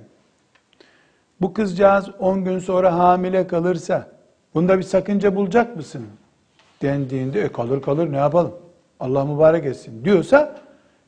bu 1.41 1.53
kızcağız 1.53 2.11
10 2.19 2.45
gün 2.45 2.59
sonra 2.59 2.99
hamile 2.99 3.47
kalırsa 3.47 4.09
bunda 4.55 4.79
bir 4.79 4.83
sakınca 4.83 5.37
bulacak 5.37 5.77
mısın? 5.77 6.07
Dendiğinde 6.83 7.41
e 7.41 7.53
kalır 7.53 7.83
kalır 7.83 8.13
ne 8.13 8.17
yapalım? 8.17 8.55
Allah 9.01 9.25
mübarek 9.25 9.65
etsin 9.65 10.05
diyorsa 10.05 10.57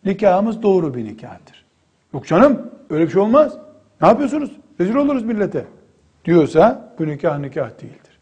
nikahımız 0.04 0.62
doğru 0.62 0.94
bir 0.94 1.04
nikahtır. 1.04 1.64
Yok 2.14 2.26
canım 2.26 2.70
öyle 2.90 3.04
bir 3.04 3.10
şey 3.10 3.22
olmaz. 3.22 3.58
Ne 4.00 4.08
yapıyorsunuz? 4.08 4.50
Rezil 4.80 4.94
oluruz 4.94 5.22
millete. 5.22 5.64
Diyorsa 6.24 6.94
bu 6.98 7.06
nikah 7.06 7.38
nikah 7.38 7.70
değildir. 7.82 8.18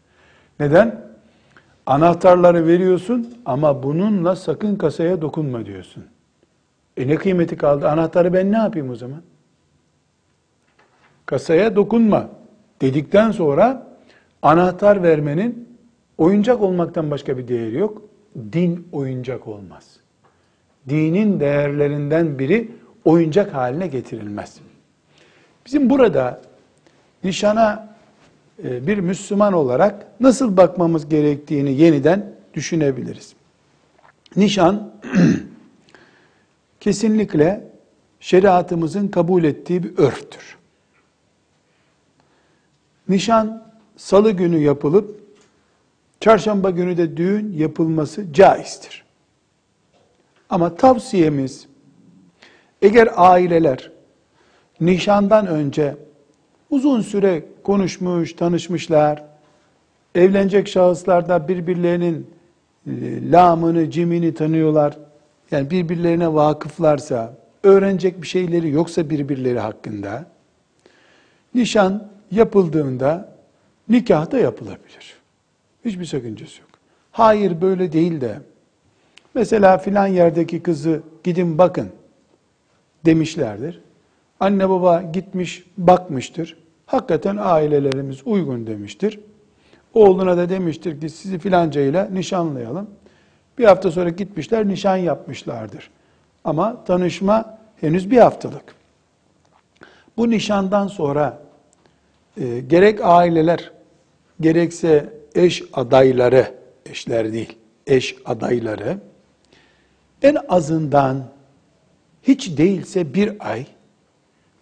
Neden? 0.59 1.05
Anahtarları 1.85 2.67
veriyorsun 2.67 3.37
ama 3.45 3.83
bununla 3.83 4.35
sakın 4.35 4.75
kasaya 4.75 5.21
dokunma 5.21 5.65
diyorsun. 5.65 6.03
E 6.97 7.07
ne 7.07 7.15
kıymeti 7.15 7.57
kaldı? 7.57 7.89
Anahtarı 7.89 8.33
ben 8.33 8.51
ne 8.51 8.57
yapayım 8.57 8.89
o 8.89 8.95
zaman? 8.95 9.21
Kasaya 11.25 11.75
dokunma 11.75 12.29
dedikten 12.81 13.31
sonra 13.31 13.87
anahtar 14.41 15.03
vermenin 15.03 15.69
oyuncak 16.17 16.61
olmaktan 16.61 17.11
başka 17.11 17.37
bir 17.37 17.47
değeri 17.47 17.77
yok. 17.77 18.01
Din 18.53 18.87
oyuncak 18.91 19.47
olmaz. 19.47 19.97
Dinin 20.89 21.39
değerlerinden 21.39 22.39
biri 22.39 22.71
oyuncak 23.05 23.53
haline 23.53 23.87
getirilmez. 23.87 24.57
Bizim 25.65 25.89
burada 25.89 26.41
nişana 27.23 27.95
e, 28.63 28.87
bir 28.87 28.97
Müslüman 28.97 29.53
olarak 29.53 30.07
nasıl 30.19 30.57
bakmamız 30.57 31.09
gerektiğini 31.09 31.73
yeniden 31.73 32.35
düşünebiliriz. 32.53 33.33
Nişan 34.35 34.91
kesinlikle 36.85 37.63
şeriatımızın 38.19 39.07
kabul 39.07 39.43
ettiği 39.43 39.83
bir 39.83 39.97
örftür. 39.97 40.57
Nişan 43.09 43.63
salı 43.97 44.31
günü 44.31 44.57
yapılıp 44.57 45.19
çarşamba 46.19 46.69
günü 46.69 46.97
de 46.97 47.17
düğün 47.17 47.53
yapılması 47.53 48.33
caizdir. 48.33 49.03
Ama 50.49 50.75
tavsiyemiz 50.75 51.67
eğer 52.81 53.09
aileler 53.15 53.91
nişandan 54.81 55.47
önce 55.47 55.97
uzun 56.69 57.01
süre 57.01 57.45
konuşmuş, 57.63 58.33
tanışmışlar, 58.33 59.23
evlenecek 60.15 60.67
şahıslar 60.67 61.29
da 61.29 61.47
birbirlerinin 61.47 62.27
e, 62.87 62.91
lamını, 63.31 63.91
cimini 63.91 64.33
tanıyorlar, 64.33 65.04
yani 65.51 65.69
birbirlerine 65.69 66.33
vakıflarsa, 66.33 67.33
öğrenecek 67.63 68.21
bir 68.21 68.27
şeyleri 68.27 68.69
yoksa 68.69 69.09
birbirleri 69.09 69.59
hakkında, 69.59 70.25
nişan 71.55 72.07
yapıldığında 72.31 73.35
nikah 73.89 74.31
da 74.31 74.39
yapılabilir. 74.39 75.15
Hiçbir 75.85 76.05
sakıncası 76.05 76.61
yok. 76.61 76.69
Hayır 77.11 77.61
böyle 77.61 77.91
değil 77.91 78.21
de, 78.21 78.39
mesela 79.33 79.77
filan 79.77 80.07
yerdeki 80.07 80.63
kızı 80.63 81.01
gidin 81.23 81.57
bakın 81.57 81.89
demişlerdir. 83.05 83.81
Anne 84.39 84.69
baba 84.69 85.01
gitmiş 85.01 85.63
bakmıştır. 85.77 86.57
Hakikaten 86.85 87.37
ailelerimiz 87.39 88.21
uygun 88.25 88.67
demiştir. 88.67 89.19
Oğluna 89.93 90.37
da 90.37 90.49
demiştir 90.49 91.01
ki 91.01 91.09
sizi 91.09 91.39
filanca 91.39 91.81
ile 91.81 92.09
nişanlayalım. 92.13 92.87
Bir 93.57 93.65
hafta 93.65 93.91
sonra 93.91 94.09
gitmişler 94.09 94.67
nişan 94.67 94.97
yapmışlardır. 94.97 95.89
Ama 96.43 96.83
tanışma 96.85 97.57
henüz 97.81 98.11
bir 98.11 98.17
haftalık. 98.17 98.75
Bu 100.17 100.29
nişandan 100.29 100.87
sonra 100.87 101.41
e, 102.41 102.59
gerek 102.59 102.99
aileler 103.03 103.71
gerekse 104.41 105.13
eş 105.35 105.63
adayları, 105.73 106.53
eşler 106.85 107.33
değil, 107.33 107.57
eş 107.87 108.15
adayları 108.25 108.97
en 110.21 110.37
azından 110.47 111.23
hiç 112.23 112.57
değilse 112.57 113.13
bir 113.13 113.51
ay 113.51 113.65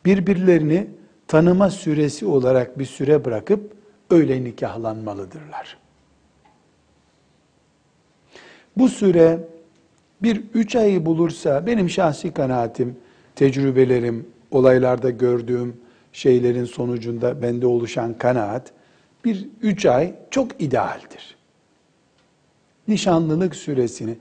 birbirlerini 0.06 0.88
tanıma 1.27 1.69
süresi 1.69 2.25
olarak 2.25 2.79
bir 2.79 2.86
süre 2.86 3.25
bırakıp 3.25 3.71
öyle 4.10 4.43
nikahlanmalıdırlar. 4.43 5.77
Bu 8.77 8.89
süre 8.89 9.39
bir 10.23 10.41
üç 10.53 10.75
ayı 10.75 11.05
bulursa 11.05 11.65
benim 11.65 11.89
şahsi 11.89 12.31
kanaatim, 12.31 12.95
tecrübelerim, 13.36 14.27
olaylarda 14.51 15.09
gördüğüm 15.09 15.77
şeylerin 16.13 16.65
sonucunda 16.65 17.41
bende 17.41 17.67
oluşan 17.67 18.13
kanaat 18.17 18.71
bir 19.25 19.47
üç 19.62 19.86
ay 19.86 20.13
çok 20.31 20.62
idealdir. 20.62 21.36
Nişanlılık 22.88 23.55
süresini 23.55 24.15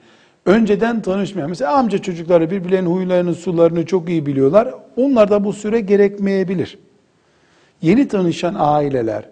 önceden 0.46 1.02
tanışmayan, 1.02 1.48
mesela 1.48 1.76
amca 1.76 1.98
çocukları 1.98 2.50
birbirlerinin 2.50 2.90
huylarını, 2.90 3.34
sularını 3.34 3.86
çok 3.86 4.08
iyi 4.08 4.26
biliyorlar. 4.26 4.74
Onlar 4.96 5.30
da 5.30 5.44
bu 5.44 5.52
süre 5.52 5.80
gerekmeyebilir. 5.80 6.78
Yeni 7.82 8.08
tanışan 8.08 8.54
aileler 8.58 9.31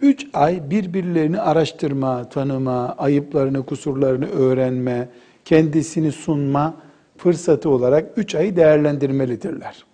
üç 0.00 0.26
ay 0.32 0.70
birbirlerini 0.70 1.40
araştırma, 1.40 2.28
tanıma, 2.28 2.94
ayıplarını, 2.98 3.66
kusurlarını 3.66 4.26
öğrenme, 4.26 5.08
kendisini 5.44 6.12
sunma 6.12 6.74
fırsatı 7.16 7.70
olarak 7.70 8.18
üç 8.18 8.34
ayı 8.34 8.56
değerlendirmelidirler. 8.56 9.84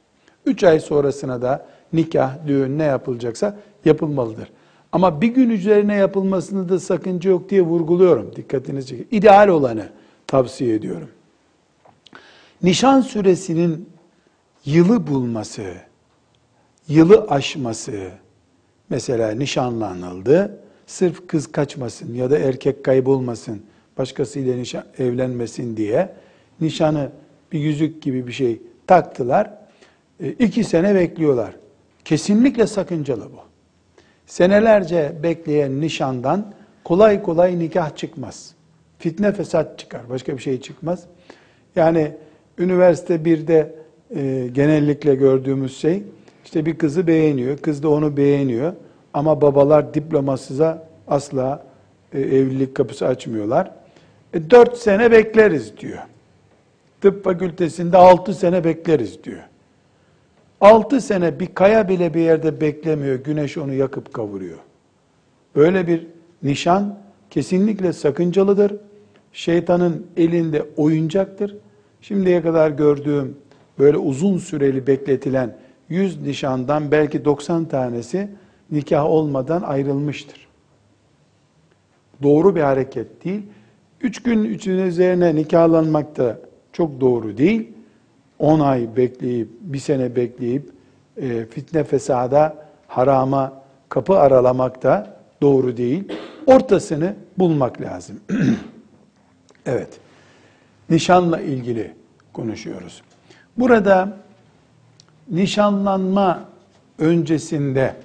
Üç 0.47 0.65
ay 0.65 0.81
sonrasına 0.81 1.43
da 1.43 1.67
nikah, 1.93 2.47
düğün 2.47 2.79
ne 2.79 2.85
yapılacaksa 2.85 3.57
yapılmalıdır. 3.85 4.49
Ama 4.93 5.21
bir 5.21 5.29
gün 5.29 5.51
üzerine 5.51 5.95
yapılmasında 5.95 6.69
da 6.69 6.81
sakınca 6.81 7.31
yok 7.31 7.51
diye 7.51 7.63
vurguluyorum. 7.63 8.37
Dikkatinizi 8.37 8.89
çekin. 8.89 9.09
İdeal 9.11 9.49
olanı 9.49 9.89
tavsiye 10.27 10.75
ediyorum. 10.75 11.09
Nişan 12.63 13.01
süresinin 13.01 13.89
yılı 14.65 15.07
bulması, 15.07 15.63
yılı 16.89 17.27
aşması, 17.29 18.11
mesela 18.93 19.31
nişanlanıldı, 19.31 20.59
sırf 20.87 21.29
kız 21.29 21.53
kaçmasın 21.53 22.15
ya 22.15 22.31
da 22.31 22.39
erkek 22.39 22.85
kaybolmasın, 22.85 23.63
başkasıyla 23.99 24.57
nişan, 24.57 24.85
evlenmesin 24.99 25.77
diye 25.77 26.13
nişanı 26.61 27.11
bir 27.53 27.61
yüzük 27.61 28.03
gibi 28.03 28.27
bir 28.27 28.33
şey 28.33 28.63
taktılar. 28.87 29.51
E, 30.21 30.29
iki 30.29 30.65
sene 30.65 30.95
bekliyorlar. 30.95 31.57
Kesinlikle 32.05 32.67
sakıncalı 32.67 33.25
bu. 33.25 33.41
Senelerce 34.27 35.13
bekleyen 35.23 35.81
nişandan 35.81 36.53
kolay 36.85 37.23
kolay 37.23 37.59
nikah 37.59 37.97
çıkmaz. 37.97 38.55
Fitne 38.99 39.33
fesat 39.33 39.79
çıkar. 39.79 40.11
Başka 40.11 40.37
bir 40.37 40.43
şey 40.43 40.61
çıkmaz. 40.61 41.05
Yani 41.77 42.13
üniversite 42.59 43.25
birde 43.25 43.75
e, 44.17 44.49
genellikle 44.53 45.15
gördüğümüz 45.15 45.79
şey 45.79 46.03
işte 46.45 46.67
bir 46.67 46.79
kızı 46.79 47.07
beğeniyor. 47.07 47.59
Kız 47.59 47.83
da 47.83 47.89
onu 47.89 48.17
beğeniyor. 48.17 48.73
Ama 49.15 49.41
babalar 49.41 49.95
diplomasıza 49.95 50.89
asla 51.09 51.67
e, 52.13 52.21
evlilik 52.21 52.75
kapısı 52.75 53.07
açmıyorlar. 53.07 53.71
E, 54.35 54.51
4 54.51 54.77
sene 54.77 55.11
bekleriz 55.11 55.79
diyor. 55.79 55.99
Tıp 57.01 57.25
fakültesinde 57.25 57.97
altı 57.97 58.35
sene 58.35 58.65
bekleriz 58.65 59.25
diyor. 59.25 59.43
Altı 60.61 61.01
sene 61.01 61.41
bir 61.41 61.47
kaya 61.55 61.89
bile 61.89 62.15
bir 62.15 62.21
yerde 62.21 62.61
beklemiyor. 62.61 63.17
Güneş 63.17 63.59
onu 63.59 63.73
yakıp 63.75 64.15
kavuruyor. 64.15 64.59
Böyle 65.57 65.87
bir 65.87 66.07
nişan 66.43 66.99
kesinlikle 67.31 67.93
sakıncalıdır. 67.93 68.77
Şeytanın 69.33 70.07
elinde 70.17 70.67
oyuncaktır. 70.77 71.57
Şimdiye 72.01 72.43
kadar 72.43 72.71
gördüğüm 72.71 73.37
böyle 73.79 73.97
uzun 73.97 74.39
süreli 74.39 74.87
bekletilen 74.87 75.57
100 75.93 76.23
nişandan 76.23 76.91
belki 76.91 77.25
90 77.25 77.65
tanesi 77.65 78.29
nikah 78.71 79.05
olmadan 79.05 79.63
ayrılmıştır. 79.63 80.49
Doğru 82.23 82.57
bir 82.57 82.61
hareket 82.61 83.25
değil. 83.25 83.43
Üç 84.01 84.23
gün 84.23 84.45
üçün 84.45 84.79
üzerine 84.79 85.35
nikahlanmak 85.35 86.17
da 86.17 86.39
çok 86.73 87.01
doğru 87.01 87.39
değil. 87.39 87.73
10 88.39 88.61
ay 88.61 88.97
bekleyip, 88.97 89.49
bir 89.61 89.79
sene 89.79 90.17
bekleyip 90.17 90.71
e, 91.17 91.47
fitne 91.47 91.85
fesada, 91.85 92.57
harama 92.87 93.63
kapı 93.89 94.19
aralamak 94.19 94.83
da 94.83 95.17
doğru 95.43 95.77
değil. 95.77 96.13
Ortasını 96.47 97.15
bulmak 97.39 97.81
lazım. 97.81 98.21
evet. 99.67 100.01
Nişanla 100.91 101.41
ilgili 101.41 101.95
konuşuyoruz. 102.33 103.03
Burada 103.57 104.22
nişanlanma 105.31 106.49
öncesinde 106.99 107.97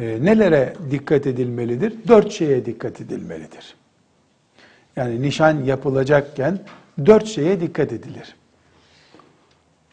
e, 0.00 0.18
nelere 0.24 0.74
dikkat 0.90 1.26
edilmelidir? 1.26 1.94
Dört 2.08 2.32
şeye 2.32 2.66
dikkat 2.66 3.00
edilmelidir. 3.00 3.74
Yani 4.96 5.22
nişan 5.22 5.64
yapılacakken 5.64 6.58
dört 7.06 7.26
şeye 7.26 7.60
dikkat 7.60 7.92
edilir. 7.92 8.36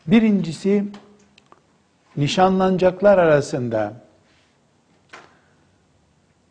Birincisi 0.07 0.85
nişanlanacaklar 2.17 3.17
arasında 3.17 3.93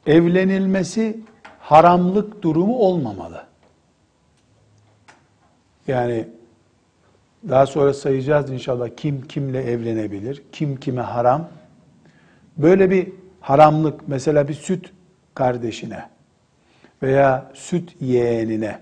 evlenilmesi 0.06 1.20
haramlık 1.58 2.42
durumu 2.42 2.78
olmamalı. 2.78 3.46
Yani 5.88 6.28
daha 7.48 7.66
sonra 7.66 7.94
sayacağız 7.94 8.50
inşallah 8.50 8.88
kim 8.96 9.22
kimle 9.22 9.62
evlenebilir, 9.62 10.42
kim 10.52 10.76
kime 10.76 11.02
haram. 11.02 11.48
Böyle 12.56 12.90
bir 12.90 13.12
haramlık 13.40 14.08
mesela 14.08 14.48
bir 14.48 14.54
süt 14.54 14.92
kardeşine 15.34 16.04
veya 17.02 17.50
süt 17.54 17.96
yeğenine 18.00 18.78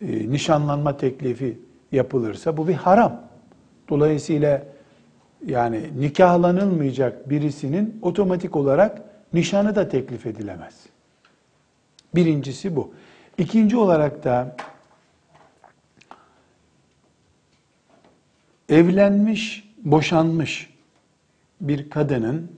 e, 0.00 0.30
nişanlanma 0.30 0.96
teklifi 0.96 1.58
yapılırsa 1.92 2.56
bu 2.56 2.68
bir 2.68 2.74
haram. 2.74 3.20
Dolayısıyla 3.88 4.62
yani 5.46 5.80
nikahlanılmayacak 5.98 7.30
birisinin 7.30 7.98
otomatik 8.02 8.56
olarak 8.56 9.02
nişanı 9.32 9.74
da 9.74 9.88
teklif 9.88 10.26
edilemez. 10.26 10.74
Birincisi 12.14 12.76
bu. 12.76 12.92
İkinci 13.38 13.76
olarak 13.76 14.24
da 14.24 14.56
evlenmiş, 18.68 19.74
boşanmış 19.84 20.74
bir 21.60 21.90
kadının 21.90 22.52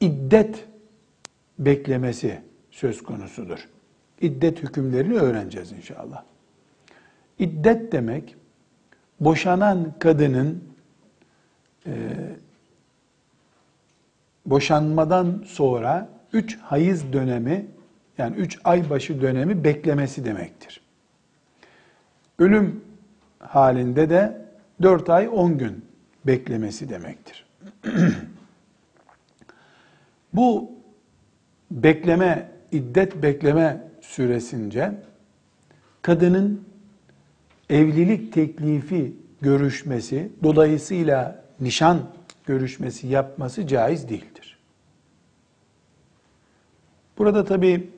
iddet 0.00 0.64
beklemesi 1.58 2.40
söz 2.70 3.02
konusudur. 3.02 3.68
İddet 4.20 4.62
hükümlerini 4.62 5.14
öğreneceğiz 5.14 5.72
inşallah. 5.72 6.22
İddet 7.38 7.92
demek 7.92 8.36
boşanan 9.20 9.94
kadının 9.98 10.64
e, 11.86 11.92
boşanmadan 14.46 15.44
sonra 15.46 16.08
üç 16.32 16.58
hayız 16.58 17.12
dönemi 17.12 17.66
yani 18.18 18.36
üç 18.36 18.58
ay 18.64 18.90
başı 18.90 19.20
dönemi 19.20 19.64
beklemesi 19.64 20.24
demektir. 20.24 20.80
Ölüm 22.38 22.84
halinde 23.38 24.10
de 24.10 24.41
dört 24.82 25.10
ay 25.10 25.28
on 25.28 25.58
gün 25.58 25.84
beklemesi 26.26 26.88
demektir. 26.88 27.46
Bu 30.34 30.70
bekleme, 31.70 32.50
iddet 32.72 33.22
bekleme 33.22 33.88
süresince 34.00 34.92
kadının 36.02 36.64
evlilik 37.70 38.32
teklifi 38.32 39.16
görüşmesi, 39.40 40.28
dolayısıyla 40.42 41.44
nişan 41.60 42.10
görüşmesi 42.46 43.06
yapması 43.06 43.66
caiz 43.66 44.08
değildir. 44.08 44.58
Burada 47.18 47.44
tabi 47.44 47.90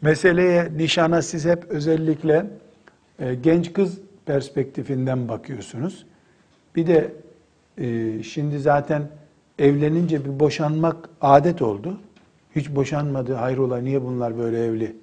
meseleye, 0.00 0.72
nişana 0.76 1.22
siz 1.22 1.44
hep 1.44 1.64
özellikle 1.64 2.46
e, 3.18 3.34
genç 3.34 3.72
kız 3.72 3.98
perspektifinden 4.26 5.28
bakıyorsunuz. 5.28 6.06
Bir 6.76 6.86
de 6.86 7.12
e, 7.78 8.22
şimdi 8.22 8.58
zaten 8.58 9.08
evlenince 9.58 10.24
bir 10.24 10.40
boşanmak 10.40 11.08
adet 11.20 11.62
oldu. 11.62 12.00
Hiç 12.56 12.70
boşanmadı, 12.70 13.34
hayrola 13.34 13.78
niye 13.78 14.02
bunlar 14.02 14.38
böyle 14.38 14.64
evli? 14.64 14.96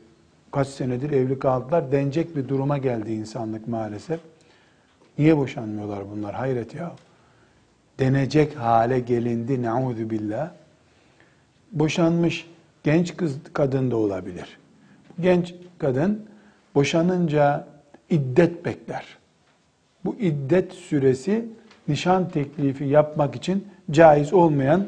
Kaç 0.51 0.67
senedir 0.67 1.11
evli 1.11 1.39
kaldılar 1.39 1.91
denecek 1.91 2.35
bir 2.35 2.47
duruma 2.47 2.77
geldi 2.77 3.11
insanlık 3.13 3.67
maalesef. 3.67 4.19
Niye 5.17 5.37
boşanmıyorlar 5.37 6.11
bunlar? 6.11 6.35
Hayret 6.35 6.75
ya. 6.75 6.91
Denecek 7.99 8.55
hale 8.55 8.99
gelindi 8.99 9.61
nauzu 9.61 10.09
billah. 10.09 10.51
Boşanmış 11.71 12.47
genç 12.83 13.17
kız 13.17 13.37
kadın 13.53 13.91
da 13.91 13.95
olabilir. 13.95 14.57
Genç 15.19 15.55
kadın 15.77 16.25
boşanınca 16.75 17.67
iddet 18.09 18.65
bekler. 18.65 19.05
Bu 20.05 20.15
iddet 20.15 20.73
süresi 20.73 21.45
nişan 21.87 22.29
teklifi 22.29 22.85
yapmak 22.85 23.35
için 23.35 23.67
caiz 23.91 24.33
olmayan 24.33 24.87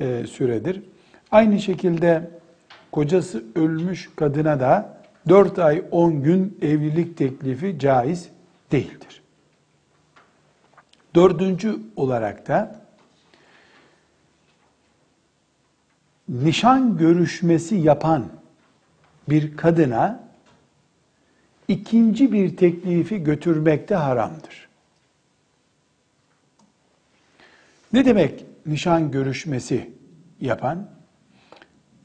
e, 0.00 0.24
süredir. 0.26 0.82
Aynı 1.30 1.60
şekilde 1.60 2.30
kocası 2.92 3.44
ölmüş 3.54 4.10
kadına 4.16 4.60
da 4.60 4.98
4 5.28 5.58
ay 5.58 5.84
10 5.90 6.22
gün 6.22 6.58
evlilik 6.62 7.16
teklifi 7.16 7.78
caiz 7.78 8.28
değildir. 8.72 9.22
Dördüncü 11.14 11.78
olarak 11.96 12.48
da 12.48 12.80
nişan 16.28 16.98
görüşmesi 16.98 17.76
yapan 17.76 18.24
bir 19.28 19.56
kadına 19.56 20.28
ikinci 21.68 22.32
bir 22.32 22.56
teklifi 22.56 23.24
götürmek 23.24 23.88
de 23.88 23.94
haramdır. 23.94 24.67
Ne 27.92 28.04
demek 28.04 28.44
nişan 28.66 29.10
görüşmesi 29.10 29.90
yapan? 30.40 30.88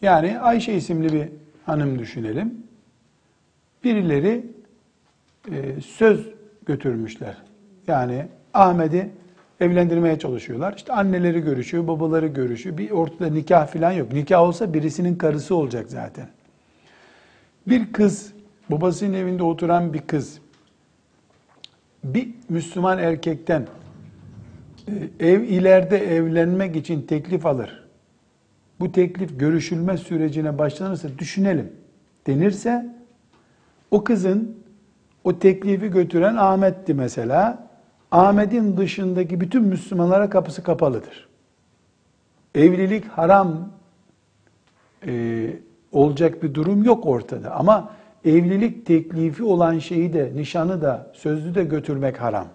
Yani 0.01 0.39
Ayşe 0.39 0.73
isimli 0.73 1.13
bir 1.13 1.29
hanım 1.65 1.99
düşünelim. 1.99 2.53
Birileri 3.83 4.45
e, 5.51 5.81
söz 5.81 6.29
götürmüşler. 6.65 7.37
Yani 7.87 8.27
Ahmet'i 8.53 9.09
evlendirmeye 9.59 10.19
çalışıyorlar. 10.19 10.73
İşte 10.77 10.93
anneleri 10.93 11.39
görüşüyor, 11.39 11.87
babaları 11.87 12.27
görüşüyor. 12.27 12.77
Bir 12.77 12.91
ortada 12.91 13.27
nikah 13.27 13.67
falan 13.67 13.91
yok. 13.91 14.13
Nikah 14.13 14.41
olsa 14.41 14.73
birisinin 14.73 15.15
karısı 15.15 15.55
olacak 15.55 15.85
zaten. 15.89 16.27
Bir 17.67 17.93
kız, 17.93 18.33
babasının 18.71 19.13
evinde 19.13 19.43
oturan 19.43 19.93
bir 19.93 20.01
kız, 20.01 20.39
bir 22.03 22.29
Müslüman 22.49 22.99
erkekten 22.99 23.67
ev 25.19 25.41
ileride 25.41 26.15
evlenmek 26.15 26.75
için 26.75 27.01
teklif 27.01 27.45
alır. 27.45 27.83
Bu 28.79 28.91
teklif 28.91 29.39
görüşülme 29.39 29.97
sürecine 29.97 30.57
başlanırsa 30.57 31.09
düşünelim 31.19 31.71
denirse 32.27 32.95
o 33.91 34.03
kızın 34.03 34.57
o 35.23 35.39
teklifi 35.39 35.87
götüren 35.87 36.35
Ahmet'ti 36.35 36.93
mesela. 36.93 37.67
Ahmet'in 38.11 38.77
dışındaki 38.77 39.41
bütün 39.41 39.63
Müslümanlara 39.63 40.29
kapısı 40.29 40.63
kapalıdır. 40.63 41.27
Evlilik 42.55 43.05
haram 43.05 43.69
e, 45.07 45.49
olacak 45.91 46.43
bir 46.43 46.53
durum 46.53 46.83
yok 46.83 47.05
ortada. 47.05 47.51
Ama 47.51 47.91
evlilik 48.25 48.85
teklifi 48.85 49.43
olan 49.43 49.79
şeyi 49.79 50.13
de, 50.13 50.31
nişanı 50.35 50.81
da, 50.81 51.11
sözlü 51.13 51.55
de 51.55 51.63
götürmek 51.63 52.21
haram. 52.21 52.47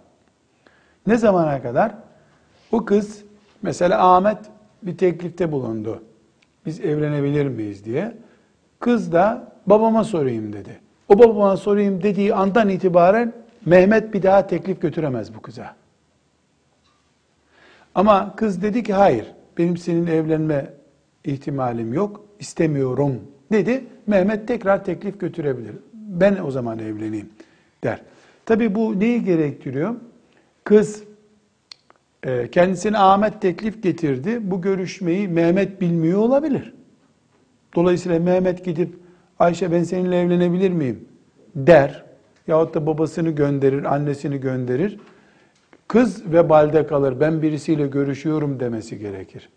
Ne 1.06 1.16
zamana 1.16 1.62
kadar? 1.62 1.94
O 2.72 2.84
kız, 2.84 3.24
mesela 3.62 4.14
Ahmet 4.14 4.38
bir 4.82 4.96
teklifte 4.96 5.52
bulundu. 5.52 6.02
Biz 6.66 6.80
evlenebilir 6.80 7.46
miyiz 7.46 7.84
diye. 7.84 8.16
Kız 8.80 9.12
da 9.12 9.52
babama 9.66 10.04
sorayım 10.04 10.52
dedi. 10.52 10.80
O 11.08 11.18
babama 11.18 11.56
sorayım 11.56 12.02
dediği 12.02 12.34
andan 12.34 12.68
itibaren 12.68 13.32
Mehmet 13.66 14.14
bir 14.14 14.22
daha 14.22 14.46
teklif 14.46 14.80
götüremez 14.82 15.34
bu 15.34 15.42
kıza. 15.42 15.74
Ama 17.94 18.36
kız 18.36 18.62
dedi 18.62 18.82
ki 18.82 18.92
hayır 18.92 19.26
benim 19.58 19.76
senin 19.76 20.06
evlenme 20.06 20.72
ihtimalim 21.24 21.92
yok 21.92 22.24
istemiyorum 22.38 23.20
dedi. 23.52 23.84
Mehmet 24.06 24.48
tekrar 24.48 24.84
teklif 24.84 25.20
götürebilir. 25.20 25.74
Ben 25.92 26.38
o 26.44 26.50
zaman 26.50 26.78
evleneyim 26.78 27.28
der. 27.82 28.02
Tabi 28.46 28.74
bu 28.74 29.00
neyi 29.00 29.24
gerektiriyor? 29.24 29.94
Kız 30.64 31.02
kendisine 32.52 32.98
Ahmet 32.98 33.42
teklif 33.42 33.82
getirdi. 33.82 34.38
Bu 34.42 34.62
görüşmeyi 34.62 35.28
Mehmet 35.28 35.80
bilmiyor 35.80 36.18
olabilir. 36.18 36.74
Dolayısıyla 37.74 38.20
Mehmet 38.20 38.64
gidip 38.64 38.94
Ayşe 39.38 39.72
ben 39.72 39.82
seninle 39.82 40.20
evlenebilir 40.20 40.70
miyim 40.70 41.08
der. 41.54 42.04
Yahut 42.48 42.74
da 42.74 42.86
babasını 42.86 43.30
gönderir, 43.30 43.94
annesini 43.94 44.40
gönderir. 44.40 44.98
Kız 45.88 46.32
ve 46.32 46.48
balde 46.48 46.86
kalır. 46.86 47.20
Ben 47.20 47.42
birisiyle 47.42 47.86
görüşüyorum 47.86 48.60
demesi 48.60 48.98
gerekir. 48.98 49.48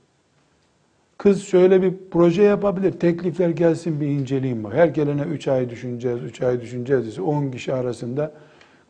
Kız 1.17 1.43
şöyle 1.43 1.81
bir 1.81 1.93
proje 2.11 2.43
yapabilir. 2.43 2.91
Teklifler 2.91 3.49
gelsin 3.49 4.01
bir 4.01 4.07
inceleyeyim 4.07 4.63
bak. 4.63 4.73
Her 4.73 4.87
gelene 4.87 5.21
3 5.21 5.47
ay 5.47 5.69
düşüneceğiz, 5.69 6.23
3 6.23 6.41
ay 6.41 6.61
düşüneceğiz. 6.61 7.19
10 7.19 7.51
kişi 7.51 7.73
arasında 7.73 8.31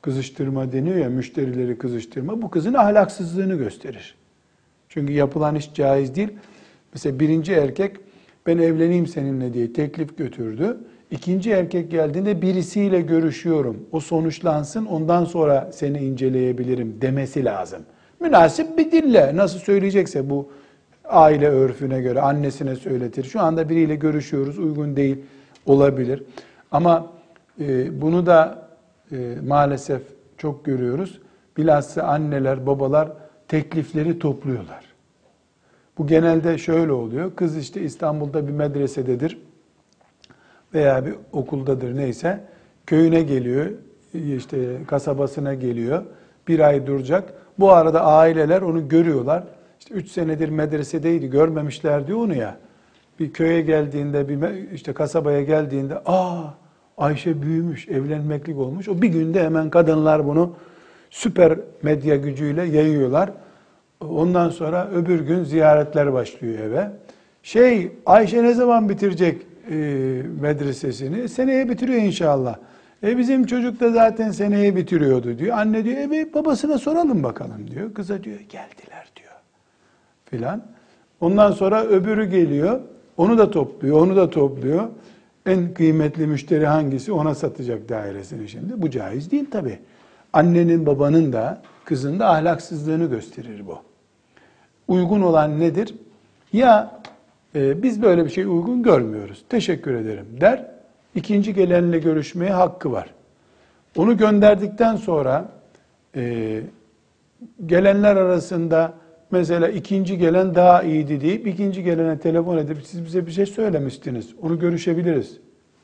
kızıştırma 0.01 0.71
deniyor 0.71 0.97
ya, 0.97 1.09
müşterileri 1.09 1.77
kızıştırma. 1.77 2.41
Bu 2.41 2.49
kızın 2.49 2.73
ahlaksızlığını 2.73 3.55
gösterir. 3.55 4.15
Çünkü 4.89 5.13
yapılan 5.13 5.55
iş 5.55 5.73
caiz 5.73 6.15
değil. 6.15 6.29
Mesela 6.93 7.19
birinci 7.19 7.53
erkek 7.53 7.97
ben 8.45 8.57
evleneyim 8.57 9.07
seninle 9.07 9.53
diye 9.53 9.73
teklif 9.73 10.17
götürdü. 10.17 10.77
İkinci 11.11 11.51
erkek 11.51 11.91
geldiğinde 11.91 12.41
birisiyle 12.41 13.01
görüşüyorum. 13.01 13.85
O 13.91 13.99
sonuçlansın 13.99 14.85
ondan 14.85 15.25
sonra 15.25 15.69
seni 15.73 15.97
inceleyebilirim 15.97 16.97
demesi 17.01 17.45
lazım. 17.45 17.81
Münasip 18.19 18.77
bir 18.77 18.91
dille 18.91 19.35
nasıl 19.35 19.59
söyleyecekse 19.59 20.29
bu 20.29 20.49
aile 21.05 21.47
örfüne 21.47 22.01
göre 22.01 22.21
annesine 22.21 22.75
söyletir. 22.75 23.23
Şu 23.23 23.39
anda 23.41 23.69
biriyle 23.69 23.95
görüşüyoruz 23.95 24.59
uygun 24.59 24.95
değil 24.95 25.17
olabilir. 25.65 26.23
Ama 26.71 27.07
e, 27.59 28.01
bunu 28.01 28.25
da 28.25 28.70
e, 29.11 29.35
maalesef 29.47 30.01
çok 30.37 30.65
görüyoruz. 30.65 31.21
Bilhassa 31.57 32.03
anneler 32.03 32.67
babalar 32.67 33.09
teklifleri 33.47 34.19
topluyorlar. 34.19 34.85
Bu 35.97 36.07
genelde 36.07 36.57
şöyle 36.57 36.91
oluyor. 36.91 37.35
Kız 37.35 37.57
işte 37.57 37.81
İstanbul'da 37.81 38.47
bir 38.47 38.51
medresededir 38.51 39.37
veya 40.73 41.05
bir 41.05 41.13
okuldadır 41.33 41.95
neyse. 41.95 42.43
Köyüne 42.85 43.21
geliyor, 43.21 43.71
işte 44.13 44.77
kasabasına 44.87 45.53
geliyor. 45.53 46.03
Bir 46.47 46.59
ay 46.59 46.87
duracak. 46.87 47.33
Bu 47.59 47.71
arada 47.71 48.03
aileler 48.03 48.61
onu 48.61 48.87
görüyorlar. 48.87 49.43
İşte 49.79 49.93
üç 49.93 50.11
senedir 50.11 50.49
medresedeydi, 50.49 51.29
görmemişler 51.29 52.07
diyor 52.07 52.19
onu 52.19 52.35
ya. 52.35 52.57
Bir 53.19 53.33
köye 53.33 53.61
geldiğinde, 53.61 54.29
bir 54.29 54.71
işte 54.71 54.93
kasabaya 54.93 55.43
geldiğinde, 55.43 56.01
aa 56.05 56.60
Ayşe 57.01 57.41
büyümüş, 57.41 57.87
evlenmeklik 57.87 58.57
olmuş. 58.57 58.89
O 58.89 59.01
bir 59.01 59.07
günde 59.07 59.43
hemen 59.43 59.69
kadınlar 59.69 60.27
bunu 60.27 60.53
süper 61.09 61.59
medya 61.83 62.15
gücüyle 62.15 62.63
yayıyorlar. 62.63 63.29
Ondan 64.09 64.49
sonra 64.49 64.89
öbür 64.95 65.19
gün 65.19 65.43
ziyaretler 65.43 66.13
başlıyor 66.13 66.59
eve. 66.59 66.91
Şey 67.43 67.91
Ayşe 68.05 68.43
ne 68.43 68.53
zaman 68.53 68.89
bitirecek 68.89 69.41
e, 69.71 69.75
medresesini? 70.41 71.29
Seneye 71.29 71.69
bitiriyor 71.69 72.01
inşallah. 72.01 72.55
E 73.03 73.17
bizim 73.17 73.45
çocuk 73.45 73.79
da 73.79 73.91
zaten 73.91 74.31
seneye 74.31 74.75
bitiriyordu 74.75 75.37
diyor. 75.37 75.57
Anne 75.57 75.85
diyor 75.85 75.97
e 75.97 76.33
babasına 76.33 76.77
soralım 76.77 77.23
bakalım 77.23 77.71
diyor. 77.71 77.93
Kıza 77.93 78.23
diyor 78.23 78.39
geldiler 78.39 79.11
diyor. 79.15 79.33
Filan. 80.25 80.63
Ondan 81.21 81.51
sonra 81.51 81.83
öbürü 81.83 82.25
geliyor. 82.25 82.79
Onu 83.17 83.37
da 83.37 83.51
topluyor, 83.51 83.97
onu 84.01 84.15
da 84.15 84.29
topluyor. 84.29 84.87
En 85.45 85.73
kıymetli 85.73 86.27
müşteri 86.27 86.65
hangisi 86.65 87.11
ona 87.11 87.35
satacak 87.35 87.89
dairesini 87.89 88.49
şimdi. 88.49 88.81
Bu 88.81 88.89
caiz 88.89 89.31
değil 89.31 89.51
tabi. 89.51 89.79
Annenin 90.33 90.85
babanın 90.85 91.33
da 91.33 91.61
kızın 91.85 92.19
da 92.19 92.29
ahlaksızlığını 92.29 93.05
gösterir 93.05 93.67
bu 93.67 93.77
uygun 94.91 95.21
olan 95.21 95.59
nedir? 95.59 95.95
Ya 96.53 97.01
e, 97.55 97.83
biz 97.83 98.01
böyle 98.01 98.25
bir 98.25 98.29
şey 98.29 98.43
uygun 98.43 98.83
görmüyoruz. 98.83 99.43
Teşekkür 99.49 99.93
ederim 99.93 100.25
der. 100.41 100.65
İkinci 101.15 101.53
gelenle 101.53 101.99
görüşmeye 101.99 102.53
hakkı 102.53 102.91
var. 102.91 103.09
Onu 103.97 104.17
gönderdikten 104.17 104.95
sonra 104.95 105.51
e, 106.15 106.61
gelenler 107.65 108.15
arasında 108.15 108.93
mesela 109.31 109.67
ikinci 109.67 110.17
gelen 110.17 110.55
daha 110.55 110.83
iyiydi 110.83 111.21
deyip 111.21 111.47
ikinci 111.47 111.83
gelene 111.83 112.19
telefon 112.19 112.57
edip 112.57 112.77
siz 112.85 113.05
bize 113.05 113.27
bir 113.27 113.31
şey 113.31 113.45
söylemiştiniz. 113.45 114.29
Onu 114.41 114.59
görüşebiliriz 114.59 115.37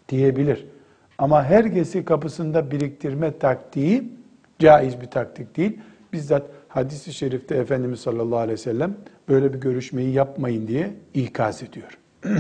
diyebilir. 0.10 0.66
Ama 1.18 1.44
herkesi 1.44 2.06
kapısında 2.06 2.72
biriktirme 2.72 3.38
taktiği 3.38 4.04
caiz 4.60 5.02
bir 5.02 5.08
taktik 5.08 5.58
değil. 5.58 5.80
Bizzat 6.14 6.44
hadisi 6.68 7.14
şerifte 7.14 7.56
Efendimiz 7.56 8.00
sallallahu 8.00 8.40
aleyhi 8.40 8.54
ve 8.54 8.64
sellem 8.64 8.96
böyle 9.30 9.54
bir 9.54 9.60
görüşmeyi 9.60 10.14
yapmayın 10.14 10.68
diye 10.68 10.94
ikaz 11.14 11.64
ediyor. 11.64 11.98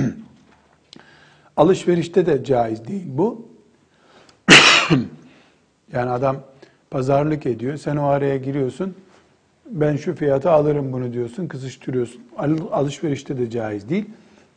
Alışverişte 1.57 2.25
de 2.25 2.43
caiz 2.43 2.87
değil 2.87 3.05
bu. 3.07 3.49
yani 5.93 6.09
adam 6.09 6.37
pazarlık 6.91 7.45
ediyor, 7.45 7.77
sen 7.77 7.97
o 7.97 8.05
araya 8.05 8.37
giriyorsun, 8.37 8.95
ben 9.71 9.95
şu 9.95 10.15
fiyata 10.15 10.51
alırım 10.51 10.93
bunu 10.93 11.13
diyorsun, 11.13 11.47
kızıştırıyorsun. 11.47 12.21
Alışverişte 12.71 13.37
de 13.37 13.49
caiz 13.49 13.89
değil. 13.89 14.05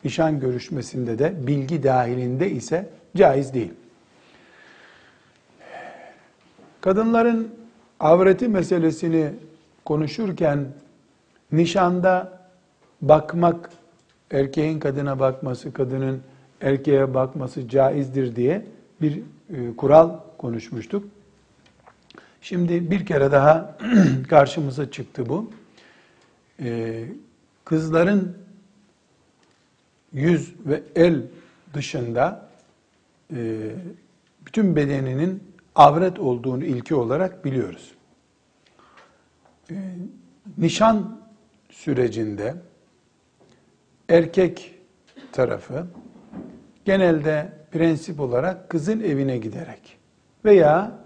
Nişan 0.05 0.41
görüşmesinde 0.41 1.19
de 1.19 1.47
bilgi 1.47 1.83
dahilinde 1.83 2.51
ise 2.51 2.89
caiz 3.17 3.55
değil. 3.55 3.73
Kadınların 6.81 7.49
avreti 8.01 8.49
meselesini 8.49 9.31
konuşurken 9.85 10.67
nişanda 11.53 12.41
bakmak, 13.03 13.71
erkeğin 14.31 14.79
kadına 14.81 15.21
bakması, 15.21 15.73
kadının 15.73 16.21
erkeğe 16.61 17.15
bakması 17.15 17.69
caizdir 17.69 18.37
diye 18.37 18.67
bir 19.03 19.23
e, 19.55 19.77
kural 19.77 20.11
konuşmuştuk. 20.39 21.05
Şimdi 22.41 22.91
bir 22.91 23.07
kere 23.07 23.33
daha 23.33 23.77
karşımıza 24.29 24.91
çıktı 24.91 25.29
bu. 25.29 25.51
E, 26.63 27.05
kızların 27.65 28.39
yüz 30.13 30.55
ve 30.67 30.83
el 30.97 31.23
dışında 31.75 32.49
e, 33.35 33.71
bütün 34.47 34.77
bedeninin 34.77 35.43
avret 35.75 36.19
olduğunu 36.19 36.65
ilki 36.65 36.95
olarak 36.95 37.45
biliyoruz. 37.45 37.95
Ee, 39.71 39.75
nişan 40.59 41.21
sürecinde 41.71 42.55
erkek 44.09 44.75
tarafı 45.33 45.87
genelde 46.85 47.53
prensip 47.71 48.21
olarak 48.21 48.69
kızın 48.69 49.01
evine 49.01 49.39
giderek 49.39 49.99
veya 50.45 51.00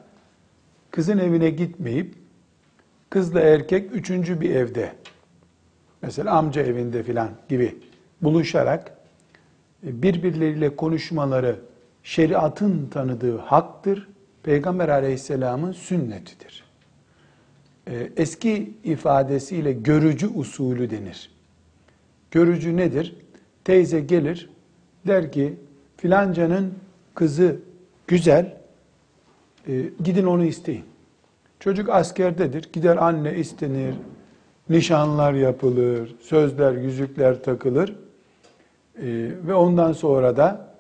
kızın 0.95 1.19
evine 1.19 1.51
gitmeyip 1.51 2.15
kızla 3.11 3.41
erkek 3.41 3.95
üçüncü 3.95 4.41
bir 4.41 4.51
evde, 4.51 4.93
mesela 6.03 6.33
amca 6.33 6.63
evinde 6.63 7.03
filan 7.03 7.31
gibi 7.49 7.77
buluşarak 8.23 8.97
e, 9.87 10.03
birbirleriyle 10.03 10.77
konuşmaları 10.77 11.61
şeriatın 12.03 12.87
tanıdığı 12.87 13.39
haktır. 13.39 14.09
Peygamber 14.43 14.89
aleyhisselamın 14.89 15.73
sünnetidir. 15.73 16.65
E, 17.91 18.11
eski 18.17 18.75
ifadesiyle 18.85 19.73
görücü 19.73 20.27
usulü 20.27 20.91
denir. 20.91 21.31
Görücü 22.31 22.77
nedir? 22.77 23.17
Teyze 23.65 24.01
gelir, 24.01 24.51
der 25.07 25.33
ki 25.33 25.55
filancanın 25.97 26.75
kızı 27.15 27.57
güzel, 28.07 28.64
e, 29.69 29.73
gidin 30.05 30.27
onu 30.27 30.45
isteyin. 30.45 30.85
Çocuk 31.61 31.89
askerdedir, 31.89 32.69
gider 32.73 32.97
anne 32.97 33.37
istenir, 33.37 33.95
nişanlar 34.71 35.33
yapılır, 35.33 36.15
sözler, 36.21 36.73
yüzükler 36.73 37.43
takılır 37.43 37.89
e, 37.89 39.07
ve 39.47 39.55
ondan 39.55 39.93
sonra 39.93 40.37
da 40.37 40.75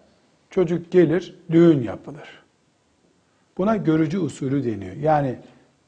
çocuk 0.51 0.91
gelir, 0.91 1.37
düğün 1.51 1.83
yapılır. 1.83 2.45
Buna 3.59 3.77
görücü 3.77 4.19
usulü 4.19 4.65
deniyor. 4.65 4.97
Yani 4.97 5.37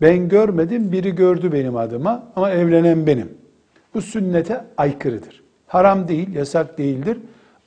ben 0.01 0.29
görmedim, 0.29 0.93
biri 0.93 1.15
gördü 1.15 1.53
benim 1.53 1.77
adıma 1.77 2.33
ama 2.37 2.51
evlenen 2.51 3.07
benim. 3.07 3.29
Bu 3.95 4.03
sünnete 4.03 4.65
aykırıdır. 4.77 5.43
Haram 5.67 6.09
değil, 6.09 6.35
yasak 6.35 6.79
değildir 6.79 7.19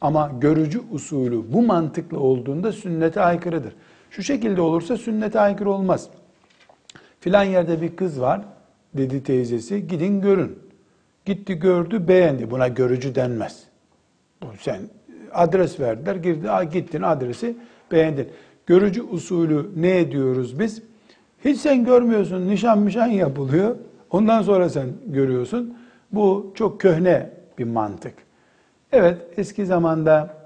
ama 0.02 0.32
görücü 0.42 0.82
usulü 0.92 1.54
bu 1.54 1.62
mantıklı 1.62 2.20
olduğunda 2.20 2.72
sünnete 2.72 3.22
aykırıdır. 3.22 3.74
Şu 4.10 4.24
şekilde 4.24 4.62
olursa 4.62 4.98
sünnete 4.98 5.40
aykırı 5.40 5.72
olmaz. 5.72 6.10
Filan 7.20 7.44
yerde 7.44 7.82
bir 7.82 7.96
kız 7.96 8.22
var 8.22 8.42
dedi 8.94 9.24
teyzesi. 9.24 9.88
Gidin 9.88 10.22
görün. 10.22 10.60
Gitti 11.26 11.54
gördü 11.54 12.08
beğendi. 12.08 12.52
Buna 12.52 12.68
görücü 12.68 13.16
denmez. 13.16 13.64
Sen 14.60 14.82
adres 15.34 15.80
verdiler. 15.80 16.16
Girdi, 16.16 16.48
gittin 16.74 17.02
adresi 17.02 17.58
beğendin. 17.92 18.30
Görücü 18.66 19.02
usulü 19.02 19.70
ne 19.76 20.00
ediyoruz 20.00 20.60
biz? 20.60 20.82
Hiç 21.46 21.60
sen 21.60 21.86
görmüyorsun. 21.86 22.48
Nişan 22.48 22.80
mişan 22.80 23.08
yapılıyor. 23.08 23.76
Ondan 24.12 24.42
sonra 24.42 24.70
sen 24.70 24.88
görüyorsun. 25.06 25.78
Bu 26.12 26.52
çok 26.56 26.82
köhne 26.82 27.30
bir 27.58 27.64
mantık. 27.64 28.14
Evet 28.92 29.18
eski 29.38 29.66
zamanda 29.66 30.38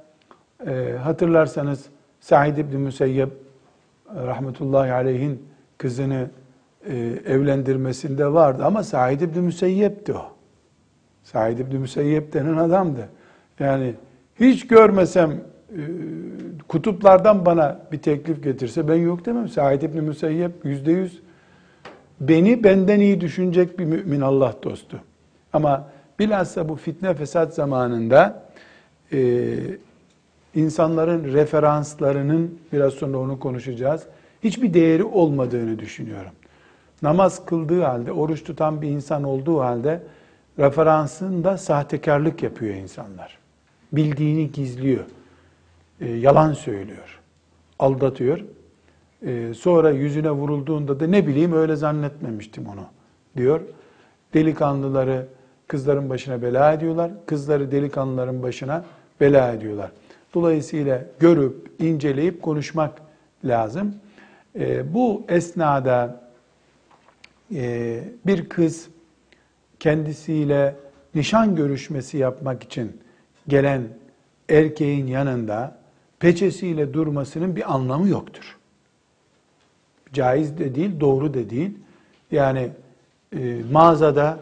e, 0.67 0.95
hatırlarsanız 1.03 1.85
Said 2.19 2.57
İbni 2.57 2.77
Müseyyep 2.77 3.29
rahmetullahi 4.15 4.91
aleyhin 4.91 5.45
kızını 5.77 6.29
e, 6.89 6.95
evlendirmesinde 7.25 8.33
vardı 8.33 8.65
ama 8.65 8.83
Said 8.83 9.21
İbni 9.21 9.41
Müseyyep'ti 9.41 10.13
o. 10.13 10.25
Said 11.23 11.57
İbni 11.57 11.79
Müseyyep 11.79 12.33
denen 12.33 12.57
adamdı. 12.57 13.09
Yani 13.59 13.93
hiç 14.39 14.67
görmesem 14.67 15.31
e, 15.31 15.81
kutuplardan 16.67 17.45
bana 17.45 17.79
bir 17.91 17.97
teklif 17.97 18.43
getirse 18.43 18.87
ben 18.87 18.95
yok 18.95 19.25
demem. 19.25 19.49
Said 19.49 19.81
İbni 19.81 20.01
Müseyyep 20.01 20.65
yüzde 20.65 20.91
yüz 20.91 21.21
beni 22.21 22.63
benden 22.63 22.99
iyi 22.99 23.21
düşünecek 23.21 23.79
bir 23.79 23.85
mümin 23.85 24.21
Allah 24.21 24.55
dostu. 24.63 24.99
Ama 25.53 25.87
bilhassa 26.19 26.69
bu 26.69 26.75
fitne 26.75 27.13
fesat 27.13 27.53
zamanında 27.53 28.43
e, 29.11 29.17
insanların 30.55 31.33
referanslarının 31.33 32.59
biraz 32.73 32.93
sonra 32.93 33.17
onu 33.17 33.39
konuşacağız. 33.39 34.03
Hiçbir 34.43 34.73
değeri 34.73 35.03
olmadığını 35.03 35.79
düşünüyorum. 35.79 36.31
Namaz 37.01 37.45
kıldığı 37.45 37.81
halde, 37.81 38.11
oruç 38.11 38.43
tutan 38.43 38.81
bir 38.81 38.89
insan 38.89 39.23
olduğu 39.23 39.59
halde 39.59 40.03
referansında 40.59 41.57
sahtekarlık 41.57 42.43
yapıyor 42.43 42.75
insanlar. 42.75 43.37
Bildiğini 43.93 44.51
gizliyor. 44.51 45.03
E, 46.01 46.11
yalan 46.11 46.53
söylüyor. 46.53 47.19
Aldatıyor. 47.79 48.39
E, 49.25 49.53
sonra 49.53 49.91
yüzüne 49.91 50.31
vurulduğunda 50.31 50.99
da 50.99 51.07
ne 51.07 51.27
bileyim 51.27 51.53
öyle 51.53 51.75
zannetmemiştim 51.75 52.67
onu 52.67 52.85
diyor. 53.37 53.61
Delikanlıları 54.33 55.27
kızların 55.67 56.09
başına 56.09 56.41
bela 56.41 56.73
ediyorlar. 56.73 57.11
Kızları 57.25 57.71
delikanlıların 57.71 58.43
başına 58.43 58.85
bela 59.21 59.53
ediyorlar. 59.53 59.91
Dolayısıyla 60.33 61.05
görüp, 61.19 61.71
inceleyip 61.79 62.41
konuşmak 62.41 63.01
lazım. 63.45 63.95
E, 64.55 64.93
bu 64.93 65.23
esnada 65.29 66.29
e, 67.55 68.03
bir 68.25 68.49
kız 68.49 68.87
kendisiyle 69.79 70.75
nişan 71.15 71.55
görüşmesi 71.55 72.17
yapmak 72.17 72.63
için 72.63 73.01
gelen 73.47 73.81
erkeğin 74.49 75.07
yanında 75.07 75.77
peçesiyle 76.19 76.93
durmasının 76.93 77.55
bir 77.55 77.73
anlamı 77.73 78.09
yoktur. 78.09 78.57
Caiz 80.13 80.57
de 80.57 80.75
değil, 80.75 80.99
doğru 80.99 81.33
da 81.33 81.49
değil. 81.49 81.77
Yani 82.31 82.69
e, 83.37 83.61
mağazada 83.71 84.39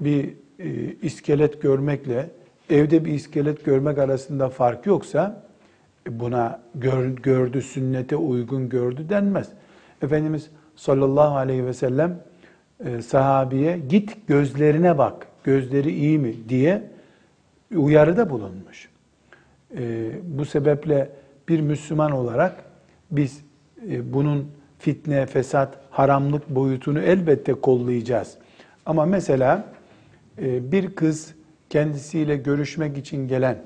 bir 0.00 0.34
e, 0.58 0.94
iskelet 1.02 1.62
görmekle 1.62 2.30
evde 2.72 3.04
bir 3.04 3.12
iskelet 3.12 3.64
görmek 3.64 3.98
arasında 3.98 4.48
fark 4.48 4.86
yoksa 4.86 5.42
e, 6.08 6.20
buna 6.20 6.60
gör, 6.74 7.08
gördü, 7.08 7.62
sünnete 7.62 8.16
uygun 8.16 8.68
gördü 8.68 9.06
denmez. 9.08 9.48
Efendimiz 10.02 10.50
sallallahu 10.76 11.36
aleyhi 11.36 11.66
ve 11.66 11.72
sellem 11.72 12.18
e, 12.84 13.02
sahabiye 13.02 13.78
git 13.78 14.26
gözlerine 14.26 14.98
bak, 14.98 15.26
gözleri 15.44 15.90
iyi 15.90 16.18
mi 16.18 16.34
diye 16.48 16.82
uyarıda 17.76 18.30
bulunmuş. 18.30 18.88
E, 19.78 20.10
bu 20.24 20.44
sebeple 20.44 21.10
bir 21.48 21.60
Müslüman 21.60 22.12
olarak 22.12 22.64
biz 23.10 23.40
bunun 24.02 24.48
fitne, 24.78 25.26
fesat, 25.26 25.78
haramlık 25.90 26.48
boyutunu 26.48 27.00
elbette 27.00 27.54
kollayacağız. 27.54 28.34
Ama 28.86 29.04
mesela 29.04 29.64
bir 30.38 30.94
kız 30.94 31.34
kendisiyle 31.72 32.36
görüşmek 32.36 32.98
için 32.98 33.28
gelen 33.28 33.58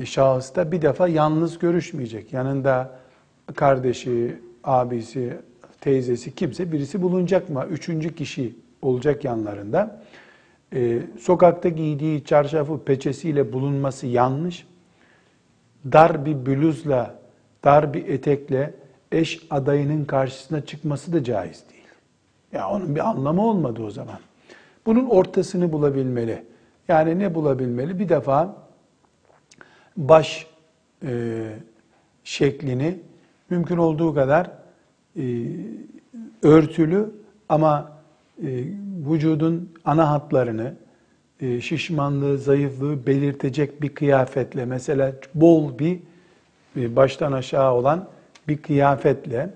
e, 0.00 0.06
şahıs 0.06 0.54
da 0.54 0.72
bir 0.72 0.82
defa 0.82 1.08
yalnız 1.08 1.58
görüşmeyecek. 1.58 2.32
Yanında 2.32 2.98
kardeşi, 3.54 4.36
abisi, 4.64 5.36
teyzesi 5.80 6.34
kimse 6.34 6.72
birisi 6.72 7.02
bulunacak 7.02 7.50
mı? 7.50 7.66
Üçüncü 7.70 8.14
kişi 8.14 8.54
olacak 8.82 9.24
yanlarında. 9.24 10.02
Ee, 10.74 10.98
sokakta 11.20 11.68
giydiği 11.68 12.24
çarşafı 12.24 12.84
peçesiyle 12.84 13.52
bulunması 13.52 14.06
yanlış. 14.06 14.66
Dar 15.92 16.26
bir 16.26 16.46
bluzla, 16.46 17.14
dar 17.64 17.94
bir 17.94 18.08
etekle 18.08 18.74
eş 19.12 19.46
adayının 19.50 20.04
karşısına 20.04 20.60
çıkması 20.60 21.12
da 21.12 21.24
caiz 21.24 21.64
değil. 21.70 21.88
Ya 22.52 22.68
onun 22.68 22.94
bir 22.94 23.08
anlamı 23.08 23.46
olmadı 23.46 23.82
o 23.82 23.90
zaman. 23.90 24.18
Bunun 24.86 25.06
ortasını 25.06 25.72
bulabilmeli. 25.72 26.42
Yani 26.88 27.18
ne 27.18 27.34
bulabilmeli? 27.34 27.98
Bir 27.98 28.08
defa 28.08 28.56
baş 29.96 30.46
e, 31.06 31.42
şeklini 32.24 32.98
mümkün 33.50 33.76
olduğu 33.76 34.14
kadar 34.14 34.50
e, 35.16 35.22
örtülü 36.42 37.10
ama 37.48 37.92
e, 38.42 38.48
vücudun 39.10 39.72
ana 39.84 40.10
hatlarını, 40.10 40.74
e, 41.40 41.60
şişmanlığı, 41.60 42.38
zayıflığı 42.38 43.06
belirtecek 43.06 43.82
bir 43.82 43.88
kıyafetle, 43.88 44.64
mesela 44.64 45.12
bol 45.34 45.78
bir 45.78 45.98
e, 46.76 46.96
baştan 46.96 47.32
aşağı 47.32 47.74
olan 47.74 48.08
bir 48.48 48.62
kıyafetle 48.62 49.50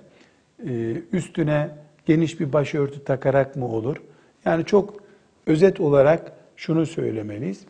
e, 0.69 0.97
üstüne 1.13 1.71
geniş 2.07 2.41
bir 2.41 2.53
başörtü 2.53 3.05
takarak 3.05 3.57
mı 3.57 3.67
olur? 3.69 3.97
Yani 4.45 4.65
çok 4.65 4.95
özet 5.47 5.81
olarak 5.81 6.33
şunu 6.61 6.87
söylemeliyiz. 6.87 7.61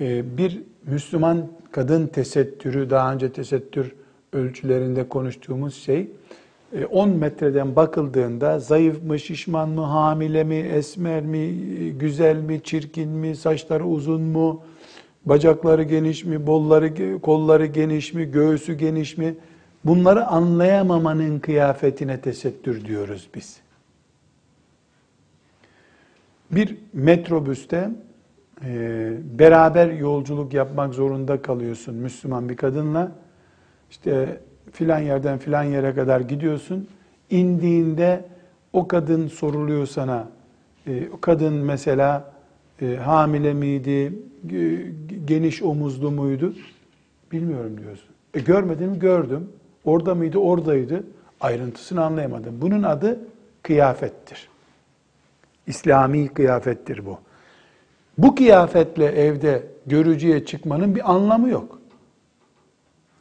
E, 0.00 0.36
bir 0.38 0.62
Müslüman 0.86 1.48
kadın 1.72 2.06
tesettürü, 2.06 2.90
daha 2.90 3.12
önce 3.12 3.32
tesettür 3.32 3.92
ölçülerinde 4.32 5.08
konuştuğumuz 5.08 5.74
şey, 5.74 6.08
10 6.90 7.08
e, 7.08 7.12
metreden 7.12 7.76
bakıldığında 7.76 8.58
zayıf 8.58 9.02
mı, 9.02 9.18
şişman 9.18 9.68
mı, 9.68 9.80
hamile 9.80 10.44
mi, 10.44 10.54
esmer 10.54 11.22
mi, 11.22 11.48
güzel 11.98 12.36
mi, 12.36 12.60
çirkin 12.64 13.08
mi, 13.08 13.36
saçları 13.36 13.86
uzun 13.86 14.22
mu, 14.22 14.62
bacakları 15.24 15.82
geniş 15.82 16.24
mi, 16.24 16.46
bolları, 16.46 17.20
kolları 17.20 17.66
geniş 17.66 18.12
mi, 18.12 18.30
göğsü 18.30 18.74
geniş 18.74 19.16
mi? 19.18 19.34
Bunları 19.84 20.26
anlayamamanın 20.26 21.38
kıyafetine 21.38 22.20
tesettür 22.20 22.84
diyoruz 22.84 23.28
biz. 23.34 23.63
Bir 26.54 26.76
metrobüste 26.92 27.90
e, 28.64 29.12
beraber 29.38 29.90
yolculuk 29.90 30.54
yapmak 30.54 30.94
zorunda 30.94 31.42
kalıyorsun 31.42 31.94
Müslüman 31.94 32.48
bir 32.48 32.56
kadınla. 32.56 33.12
İşte 33.90 34.40
filan 34.72 34.98
yerden 34.98 35.38
filan 35.38 35.62
yere 35.62 35.94
kadar 35.94 36.20
gidiyorsun. 36.20 36.88
İndiğinde 37.30 38.24
o 38.72 38.88
kadın 38.88 39.28
soruluyor 39.28 39.86
sana 39.86 40.28
E, 40.86 41.08
kadın 41.20 41.52
mesela 41.52 42.32
e, 42.82 42.96
hamile 42.96 43.54
miydi, 43.54 44.12
geniş 45.24 45.62
omuzlu 45.62 46.10
muydu? 46.10 46.54
Bilmiyorum 47.32 47.80
diyorsun. 47.80 48.08
E 48.34 48.40
görmedim, 48.40 48.98
gördüm. 48.98 49.48
Orada 49.84 50.14
mıydı, 50.14 50.38
oradaydı. 50.38 51.04
Ayrıntısını 51.40 52.04
anlayamadım. 52.04 52.54
Bunun 52.60 52.82
adı 52.82 53.18
kıyafettir. 53.62 54.48
İslami 55.66 56.28
kıyafettir 56.28 57.06
bu. 57.06 57.18
Bu 58.18 58.34
kıyafetle 58.34 59.04
evde 59.04 59.66
görücüye 59.86 60.44
çıkmanın 60.44 60.94
bir 60.94 61.12
anlamı 61.12 61.48
yok. 61.48 61.78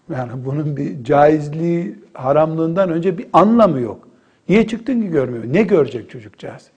Yani 0.10 0.46
bunun 0.46 0.78
bir 0.78 1.04
caizliği, 1.04 1.96
haramlığından 2.14 2.90
önce 2.90 3.18
bir 3.18 3.28
anlamı 3.34 3.80
yok. 3.80 4.08
Niye 4.50 4.68
çıktın 4.68 5.02
ki 5.02 5.08
görmüyor? 5.08 5.44
Ne 5.48 5.64
görecek 5.64 6.10
çocukcağız? 6.10 6.68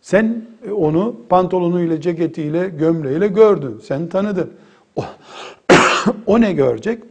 Sen 0.00 0.44
onu 0.76 1.16
pantolonuyla, 1.28 2.00
ceketiyle, 2.00 2.68
gömleğiyle 2.68 3.26
gördün. 3.26 3.78
Sen 3.78 4.08
tanıdın. 4.08 4.52
O, 4.96 5.04
o 6.26 6.40
ne 6.40 6.52
görecek? 6.52 7.02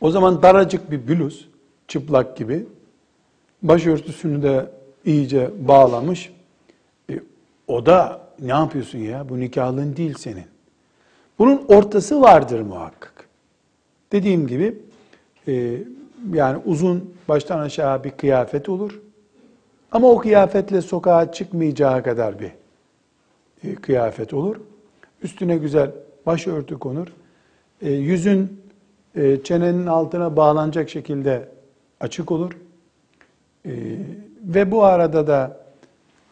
O 0.00 0.10
zaman 0.10 0.42
daracık 0.42 0.90
bir 0.90 1.08
bluz, 1.08 1.48
çıplak 1.88 2.36
gibi. 2.36 2.66
Başörtüsünü 3.62 4.42
de 4.42 4.70
iyice 5.04 5.50
bağlamış. 5.58 6.32
O 7.68 7.86
da 7.86 8.20
ne 8.40 8.52
yapıyorsun 8.52 8.98
ya? 8.98 9.28
Bu 9.28 9.40
nikahlın 9.40 9.96
değil 9.96 10.14
senin. 10.18 10.44
Bunun 11.38 11.64
ortası 11.68 12.20
vardır 12.20 12.60
muhakkak. 12.60 13.28
Dediğim 14.12 14.46
gibi 14.46 14.78
e, 15.48 15.78
yani 16.32 16.62
uzun 16.64 17.14
baştan 17.28 17.58
aşağı 17.58 18.04
bir 18.04 18.10
kıyafet 18.10 18.68
olur. 18.68 19.00
Ama 19.92 20.10
o 20.10 20.18
kıyafetle 20.18 20.82
sokağa 20.82 21.32
çıkmayacağı 21.32 22.02
kadar 22.02 22.38
bir 22.38 22.50
e, 23.64 23.74
kıyafet 23.74 24.34
olur. 24.34 24.56
Üstüne 25.22 25.56
güzel 25.56 25.90
başörtü 26.26 26.78
konur. 26.78 27.06
E, 27.82 27.90
yüzün 27.90 28.60
e, 29.14 29.42
çenenin 29.44 29.86
altına 29.86 30.36
bağlanacak 30.36 30.90
şekilde 30.90 31.48
açık 32.00 32.32
olur. 32.32 32.52
E, 33.66 33.72
ve 34.42 34.70
bu 34.70 34.84
arada 34.84 35.26
da 35.26 35.63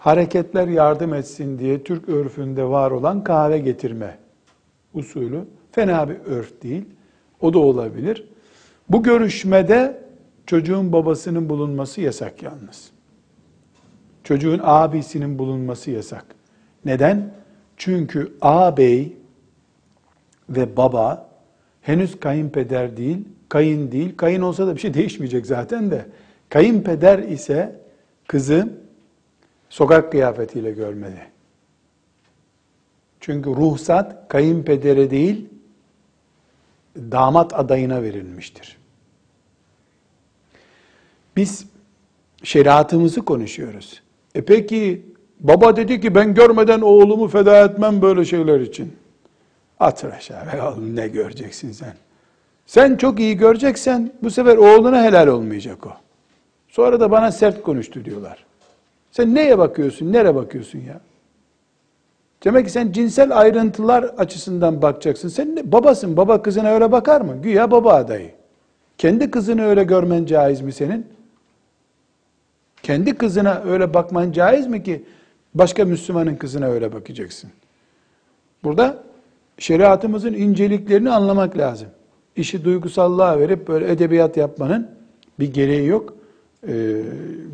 hareketler 0.02 0.68
yardım 0.68 1.14
etsin 1.14 1.58
diye 1.58 1.84
Türk 1.84 2.08
örfünde 2.08 2.64
var 2.64 2.90
olan 2.90 3.24
kahve 3.24 3.58
getirme 3.58 4.18
usulü 4.94 5.44
fena 5.72 6.08
bir 6.08 6.16
örf 6.26 6.62
değil. 6.62 6.84
O 7.40 7.52
da 7.52 7.58
olabilir. 7.58 8.28
Bu 8.88 9.02
görüşmede 9.02 10.02
çocuğun 10.46 10.92
babasının 10.92 11.48
bulunması 11.48 12.00
yasak 12.00 12.42
yalnız. 12.42 12.90
Çocuğun 14.24 14.60
abisinin 14.62 15.38
bulunması 15.38 15.90
yasak. 15.90 16.24
Neden? 16.84 17.34
Çünkü 17.76 18.32
ağabey 18.40 19.16
ve 20.48 20.76
baba 20.76 21.28
henüz 21.80 22.20
kayınpeder 22.20 22.96
değil, 22.96 23.18
kayın 23.48 23.92
değil. 23.92 24.16
Kayın 24.16 24.42
olsa 24.42 24.66
da 24.66 24.74
bir 24.74 24.80
şey 24.80 24.94
değişmeyecek 24.94 25.46
zaten 25.46 25.90
de. 25.90 26.06
Kayınpeder 26.48 27.18
ise 27.18 27.80
kızı 28.26 28.68
sokak 29.72 30.10
kıyafetiyle 30.10 30.70
görmeli. 30.70 31.22
Çünkü 33.20 33.50
ruhsat 33.50 34.28
kayınpedere 34.28 35.10
değil, 35.10 35.46
damat 36.96 37.54
adayına 37.54 38.02
verilmiştir. 38.02 38.76
Biz 41.36 41.66
şeriatımızı 42.42 43.24
konuşuyoruz. 43.24 44.02
E 44.34 44.44
peki 44.44 45.06
baba 45.40 45.76
dedi 45.76 46.00
ki 46.00 46.14
ben 46.14 46.34
görmeden 46.34 46.80
oğlumu 46.80 47.28
feda 47.28 47.64
etmem 47.64 48.02
böyle 48.02 48.24
şeyler 48.24 48.60
için. 48.60 48.96
Atır 49.80 50.12
aşağı 50.12 50.72
oğlum 50.72 50.96
ne 50.96 51.08
göreceksin 51.08 51.72
sen. 51.72 51.94
Sen 52.66 52.96
çok 52.96 53.20
iyi 53.20 53.36
göreceksen 53.36 54.12
bu 54.22 54.30
sefer 54.30 54.56
oğluna 54.56 55.02
helal 55.02 55.26
olmayacak 55.26 55.86
o. 55.86 55.92
Sonra 56.68 57.00
da 57.00 57.10
bana 57.10 57.32
sert 57.32 57.62
konuştu 57.62 58.04
diyorlar. 58.04 58.51
Sen 59.12 59.34
neye 59.34 59.58
bakıyorsun, 59.58 60.12
nereye 60.12 60.34
bakıyorsun 60.34 60.78
ya? 60.78 61.00
Demek 62.44 62.66
ki 62.66 62.72
sen 62.72 62.92
cinsel 62.92 63.38
ayrıntılar 63.38 64.02
açısından 64.02 64.82
bakacaksın. 64.82 65.28
Sen 65.28 65.56
ne, 65.56 65.72
babasın, 65.72 66.16
baba 66.16 66.42
kızına 66.42 66.70
öyle 66.70 66.92
bakar 66.92 67.20
mı? 67.20 67.36
Güya 67.42 67.70
baba 67.70 67.94
adayı. 67.94 68.30
Kendi 68.98 69.30
kızını 69.30 69.64
öyle 69.64 69.84
görmen 69.84 70.24
caiz 70.24 70.60
mi 70.60 70.72
senin? 70.72 71.06
Kendi 72.82 73.14
kızına 73.14 73.62
öyle 73.66 73.94
bakman 73.94 74.32
caiz 74.32 74.66
mi 74.66 74.82
ki 74.82 75.04
başka 75.54 75.84
Müslümanın 75.84 76.36
kızına 76.36 76.66
öyle 76.66 76.92
bakacaksın? 76.92 77.50
Burada 78.64 79.02
şeriatımızın 79.58 80.32
inceliklerini 80.34 81.10
anlamak 81.10 81.58
lazım. 81.58 81.88
İşi 82.36 82.64
duygusallığa 82.64 83.38
verip 83.38 83.68
böyle 83.68 83.92
edebiyat 83.92 84.36
yapmanın 84.36 84.90
bir 85.40 85.54
gereği 85.54 85.86
yok. 85.86 86.14
Ee, 86.68 87.02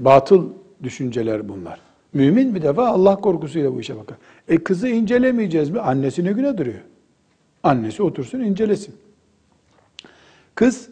batıl 0.01 0.49
düşünceler 0.83 1.49
bunlar. 1.49 1.81
Mümin 2.13 2.55
bir 2.55 2.63
defa 2.63 2.89
Allah 2.89 3.17
korkusuyla 3.17 3.75
bu 3.75 3.81
işe 3.81 3.97
bakar. 3.97 4.17
E 4.49 4.59
kızı 4.59 4.89
incelemeyeceğiz 4.89 5.71
mi? 5.71 5.81
Annesi 5.81 6.25
ne 6.25 6.33
güne 6.33 6.59
duruyor? 6.59 6.81
Annesi 7.63 8.03
otursun 8.03 8.41
incelesin. 8.41 8.97
Kız 10.55 10.89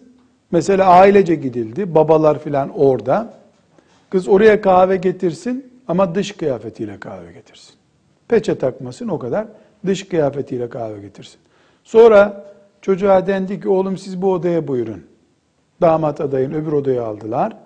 mesela 0.50 0.86
ailece 0.86 1.34
gidildi. 1.34 1.94
Babalar 1.94 2.38
filan 2.38 2.70
orada. 2.78 3.34
Kız 4.10 4.28
oraya 4.28 4.60
kahve 4.60 4.96
getirsin 4.96 5.72
ama 5.88 6.14
dış 6.14 6.32
kıyafetiyle 6.32 7.00
kahve 7.00 7.32
getirsin. 7.32 7.74
Peçe 8.28 8.58
takmasın 8.58 9.08
o 9.08 9.18
kadar. 9.18 9.46
Dış 9.86 10.08
kıyafetiyle 10.08 10.68
kahve 10.68 11.00
getirsin. 11.00 11.38
Sonra 11.84 12.46
çocuğa 12.82 13.26
dendi 13.26 13.60
ki 13.60 13.68
oğlum 13.68 13.98
siz 13.98 14.22
bu 14.22 14.32
odaya 14.32 14.68
buyurun. 14.68 15.02
Damat 15.80 16.20
adayın 16.20 16.52
öbür 16.52 16.72
odaya 16.72 17.04
aldılar. 17.04 17.56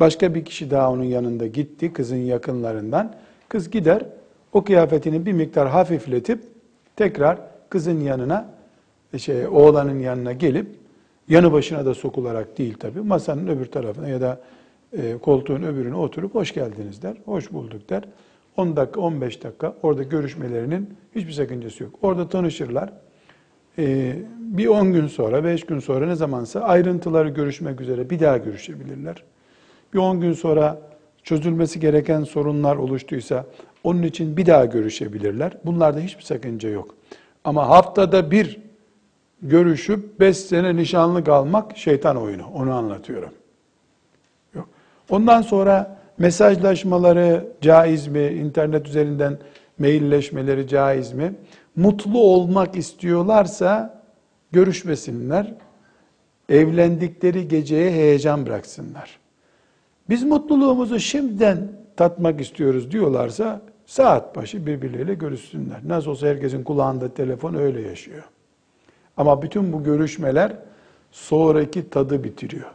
Başka 0.00 0.34
bir 0.34 0.44
kişi 0.44 0.70
daha 0.70 0.90
onun 0.90 1.04
yanında 1.04 1.46
gitti 1.46 1.92
kızın 1.92 2.16
yakınlarından. 2.16 3.14
Kız 3.48 3.70
gider 3.70 4.04
o 4.52 4.64
kıyafetini 4.64 5.26
bir 5.26 5.32
miktar 5.32 5.68
hafifletip 5.68 6.40
tekrar 6.96 7.38
kızın 7.70 8.00
yanına 8.00 8.48
şey 9.18 9.46
oğlanın 9.46 9.98
yanına 9.98 10.32
gelip 10.32 10.66
yanı 11.28 11.52
başına 11.52 11.86
da 11.86 11.94
sokularak 11.94 12.58
değil 12.58 12.74
tabi 12.74 13.00
masanın 13.00 13.46
öbür 13.46 13.66
tarafına 13.66 14.08
ya 14.08 14.20
da 14.20 14.40
e, 14.92 15.18
koltuğun 15.18 15.62
öbürüne 15.62 15.96
oturup 15.96 16.34
hoş 16.34 16.54
geldiniz 16.54 17.02
der. 17.02 17.16
Hoş 17.24 17.52
bulduk 17.52 17.90
der. 17.90 18.04
10 18.56 18.76
dakika 18.76 19.00
15 19.00 19.44
dakika 19.44 19.74
orada 19.82 20.02
görüşmelerinin 20.02 20.94
hiçbir 21.14 21.32
sakıncası 21.32 21.82
yok. 21.82 21.94
Orada 22.02 22.28
tanışırlar. 22.28 22.92
E, 23.78 24.16
bir 24.38 24.66
10 24.66 24.92
gün 24.92 25.06
sonra 25.06 25.44
5 25.44 25.66
gün 25.66 25.78
sonra 25.78 26.06
ne 26.06 26.14
zamansa 26.14 26.60
ayrıntıları 26.60 27.28
görüşmek 27.28 27.80
üzere 27.80 28.10
bir 28.10 28.20
daha 28.20 28.38
görüşebilirler. 28.38 29.22
Bir 29.94 29.98
10 29.98 30.20
gün 30.20 30.32
sonra 30.32 30.78
çözülmesi 31.22 31.80
gereken 31.80 32.24
sorunlar 32.24 32.76
oluştuysa 32.76 33.46
onun 33.84 34.02
için 34.02 34.36
bir 34.36 34.46
daha 34.46 34.64
görüşebilirler. 34.64 35.52
Bunlarda 35.64 36.00
hiçbir 36.00 36.22
sakınca 36.22 36.68
yok. 36.68 36.94
Ama 37.44 37.68
haftada 37.68 38.30
bir 38.30 38.58
görüşüp 39.42 40.20
beş 40.20 40.36
sene 40.36 40.76
nişanlı 40.76 41.24
kalmak 41.24 41.76
şeytan 41.76 42.16
oyunu. 42.16 42.46
Onu 42.54 42.74
anlatıyorum. 42.74 43.30
Yok. 44.54 44.68
Ondan 45.10 45.42
sonra 45.42 45.98
mesajlaşmaları 46.18 47.46
caiz 47.60 48.06
mi? 48.06 48.24
İnternet 48.24 48.88
üzerinden 48.88 49.38
mailleşmeleri 49.78 50.68
caiz 50.68 51.12
mi? 51.12 51.34
Mutlu 51.76 52.18
olmak 52.18 52.76
istiyorlarsa 52.76 54.02
görüşmesinler. 54.52 55.54
Evlendikleri 56.48 57.48
geceye 57.48 57.90
heyecan 57.90 58.46
bıraksınlar. 58.46 59.18
Biz 60.08 60.22
mutluluğumuzu 60.22 61.00
şimdiden 61.00 61.72
tatmak 61.96 62.40
istiyoruz 62.40 62.90
diyorlarsa 62.90 63.62
saat 63.86 64.36
başı 64.36 64.66
birbirleriyle 64.66 65.14
görüşsünler. 65.14 65.80
Nasıl 65.86 66.10
olsa 66.10 66.26
herkesin 66.26 66.64
kulağında 66.64 67.14
telefon 67.14 67.54
öyle 67.54 67.80
yaşıyor. 67.80 68.22
Ama 69.16 69.42
bütün 69.42 69.72
bu 69.72 69.84
görüşmeler 69.84 70.56
sonraki 71.10 71.90
tadı 71.90 72.24
bitiriyor. 72.24 72.70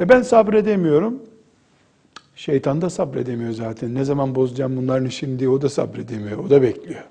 E 0.00 0.08
ben 0.08 0.22
sabredemiyorum. 0.22 1.22
Şeytan 2.36 2.82
da 2.82 2.90
sabredemiyor 2.90 3.52
zaten. 3.52 3.94
Ne 3.94 4.04
zaman 4.04 4.34
bozacağım 4.34 4.76
bunların 4.76 5.06
işini 5.06 5.38
diye 5.38 5.48
o 5.48 5.62
da 5.62 5.68
sabredemiyor. 5.68 6.38
O 6.38 6.50
da 6.50 6.62
bekliyor. 6.62 7.04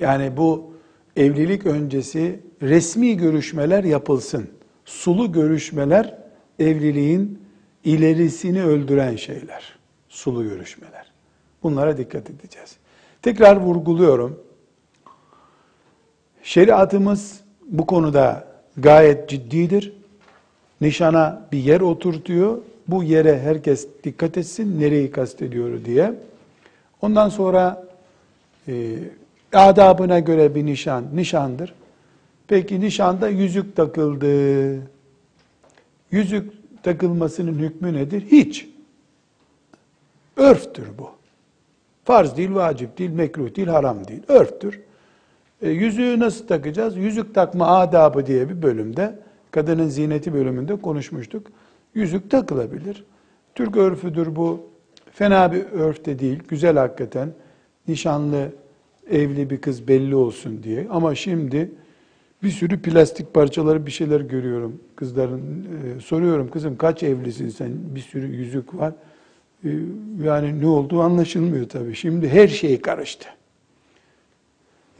Yani 0.00 0.36
bu 0.36 0.72
evlilik 1.16 1.66
öncesi 1.66 2.40
resmi 2.62 3.16
görüşmeler 3.16 3.84
yapılsın 3.84 4.50
sulu 4.88 5.32
görüşmeler 5.32 6.14
evliliğin 6.58 7.42
ilerisini 7.84 8.64
öldüren 8.64 9.16
şeyler. 9.16 9.78
Sulu 10.08 10.42
görüşmeler. 10.42 11.12
Bunlara 11.62 11.98
dikkat 11.98 12.30
edeceğiz. 12.30 12.76
Tekrar 13.22 13.56
vurguluyorum. 13.56 14.40
Şeriatımız 16.42 17.40
bu 17.66 17.86
konuda 17.86 18.48
gayet 18.76 19.28
ciddidir. 19.28 19.92
Nişana 20.80 21.42
bir 21.52 21.58
yer 21.58 21.80
oturtuyor 21.80 22.58
bu 22.88 23.02
yere 23.02 23.38
herkes 23.38 23.88
dikkat 24.04 24.38
etsin 24.38 24.80
nereyi 24.80 25.10
kastediyor 25.10 25.84
diye. 25.84 26.14
Ondan 27.02 27.28
sonra 27.28 27.86
e, 28.68 28.94
adabına 29.52 30.18
göre 30.18 30.54
bir 30.54 30.66
nişan, 30.66 31.04
nişandır. 31.14 31.74
Peki 32.48 32.80
nişanda 32.80 33.28
yüzük 33.28 33.76
takıldı. 33.76 34.82
Yüzük 36.10 36.52
takılmasının 36.82 37.58
hükmü 37.58 37.92
nedir? 37.92 38.24
Hiç. 38.30 38.68
Örftür 40.36 40.86
bu. 40.98 41.10
Farz 42.04 42.36
değil, 42.36 42.54
vacip 42.54 42.98
değil, 42.98 43.10
mekruh 43.10 43.54
değil, 43.54 43.68
haram 43.68 44.08
değil. 44.08 44.22
Örftür. 44.28 44.80
E, 45.62 45.70
yüzüğü 45.70 46.20
nasıl 46.20 46.46
takacağız? 46.46 46.96
Yüzük 46.96 47.34
takma 47.34 47.66
adabı 47.66 48.26
diye 48.26 48.48
bir 48.48 48.62
bölümde, 48.62 49.18
kadının 49.50 49.88
zineti 49.88 50.34
bölümünde 50.34 50.76
konuşmuştuk. 50.76 51.46
Yüzük 51.94 52.30
takılabilir. 52.30 53.04
Türk 53.54 53.76
örfüdür 53.76 54.36
bu. 54.36 54.66
Fena 55.12 55.52
bir 55.52 55.64
örf 55.64 56.04
de 56.04 56.18
değil. 56.18 56.38
Güzel 56.48 56.76
hakikaten. 56.76 57.32
Nişanlı, 57.88 58.52
evli 59.10 59.50
bir 59.50 59.60
kız 59.60 59.88
belli 59.88 60.14
olsun 60.14 60.62
diye. 60.62 60.86
Ama 60.90 61.14
şimdi 61.14 61.70
bir 62.42 62.50
sürü 62.50 62.82
plastik 62.82 63.34
parçaları 63.34 63.86
bir 63.86 63.90
şeyler 63.90 64.20
görüyorum. 64.20 64.80
Kızların 64.96 65.64
e, 65.64 66.00
soruyorum 66.00 66.50
kızım 66.50 66.76
kaç 66.76 67.02
evlisin 67.02 67.48
sen? 67.48 67.72
Bir 67.94 68.00
sürü 68.00 68.26
yüzük 68.26 68.74
var. 68.74 68.92
E, 69.64 69.68
yani 70.22 70.60
ne 70.60 70.66
olduğu 70.66 71.00
anlaşılmıyor 71.00 71.68
tabii. 71.68 71.94
Şimdi 71.94 72.28
her 72.28 72.48
şey 72.48 72.80
karıştı. 72.80 73.28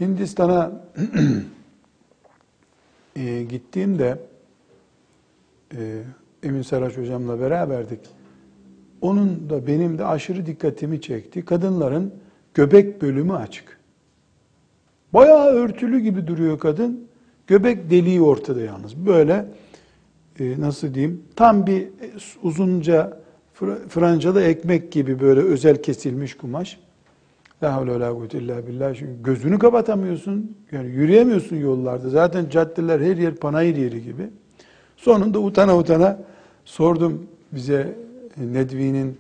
Hindistan'a 0.00 0.72
e, 3.16 3.42
gittiğimde 3.42 4.18
e, 5.76 6.02
Emin 6.42 6.62
Saraç 6.62 6.96
hocamla 6.96 7.40
beraberdik. 7.40 8.00
Onun 9.00 9.50
da 9.50 9.66
benim 9.66 9.98
de 9.98 10.04
aşırı 10.04 10.46
dikkatimi 10.46 11.00
çekti. 11.00 11.44
Kadınların 11.44 12.14
göbek 12.54 13.02
bölümü 13.02 13.32
açık. 13.32 13.78
Bayağı 15.14 15.46
örtülü 15.46 16.00
gibi 16.00 16.26
duruyor 16.26 16.58
kadın. 16.58 17.07
Göbek 17.48 17.90
deliği 17.90 18.22
ortada 18.22 18.60
yalnız. 18.60 18.96
Böyle 18.96 19.46
e, 20.40 20.60
nasıl 20.60 20.94
diyeyim 20.94 21.22
tam 21.36 21.66
bir 21.66 21.88
uzunca 22.42 23.20
francalı 23.88 24.42
ekmek 24.42 24.92
gibi 24.92 25.20
böyle 25.20 25.40
özel 25.40 25.82
kesilmiş 25.82 26.36
kumaş. 26.36 26.78
La 27.62 27.74
havle 27.74 27.94
ve 27.94 28.00
la 28.00 28.12
kuvvete 28.12 28.38
illa 28.38 28.66
billah. 28.66 28.94
Çünkü 28.94 29.22
gözünü 29.22 29.58
kapatamıyorsun. 29.58 30.56
Yani 30.72 30.88
yürüyemiyorsun 30.88 31.56
yollarda. 31.56 32.10
Zaten 32.10 32.50
caddeler 32.50 33.00
her 33.00 33.16
yer 33.16 33.34
panayır 33.34 33.76
yeri 33.76 34.02
gibi. 34.02 34.30
Sonunda 34.96 35.38
utana 35.38 35.78
utana 35.78 36.18
sordum 36.64 37.26
bize 37.52 37.96
Nedvi'nin 38.36 39.18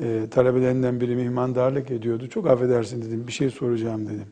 e, 0.00 0.22
talebelerinden 0.30 1.00
biri 1.00 1.16
mihmandarlık 1.16 1.90
ediyordu. 1.90 2.28
Çok 2.28 2.46
affedersin 2.46 3.02
dedim. 3.02 3.26
Bir 3.26 3.32
şey 3.32 3.50
soracağım 3.50 4.06
dedim. 4.06 4.26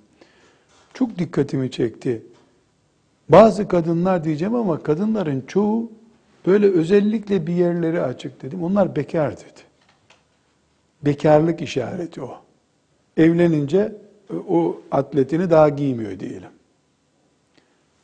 Çok 0.95 1.19
dikkatimi 1.19 1.71
çekti. 1.71 2.23
Bazı 3.33 3.69
kadınlar 3.69 4.25
diyeceğim 4.25 4.55
ama 4.55 4.83
kadınların 4.83 5.45
çoğu 5.47 5.91
böyle 6.47 6.67
özellikle 6.67 7.47
bir 7.47 7.53
yerleri 7.53 8.03
açık 8.03 8.43
dedim. 8.43 8.65
Onlar 8.65 8.97
bekar 8.97 9.33
dedi. 9.33 9.61
Bekarlık 11.03 11.63
işareti 11.63 12.23
o. 12.23 12.37
Evlenince 13.17 13.97
e, 14.31 14.35
o 14.49 14.81
atletini 14.91 15.51
daha 15.51 15.69
giymiyor 15.69 16.21
diyelim. 16.21 16.51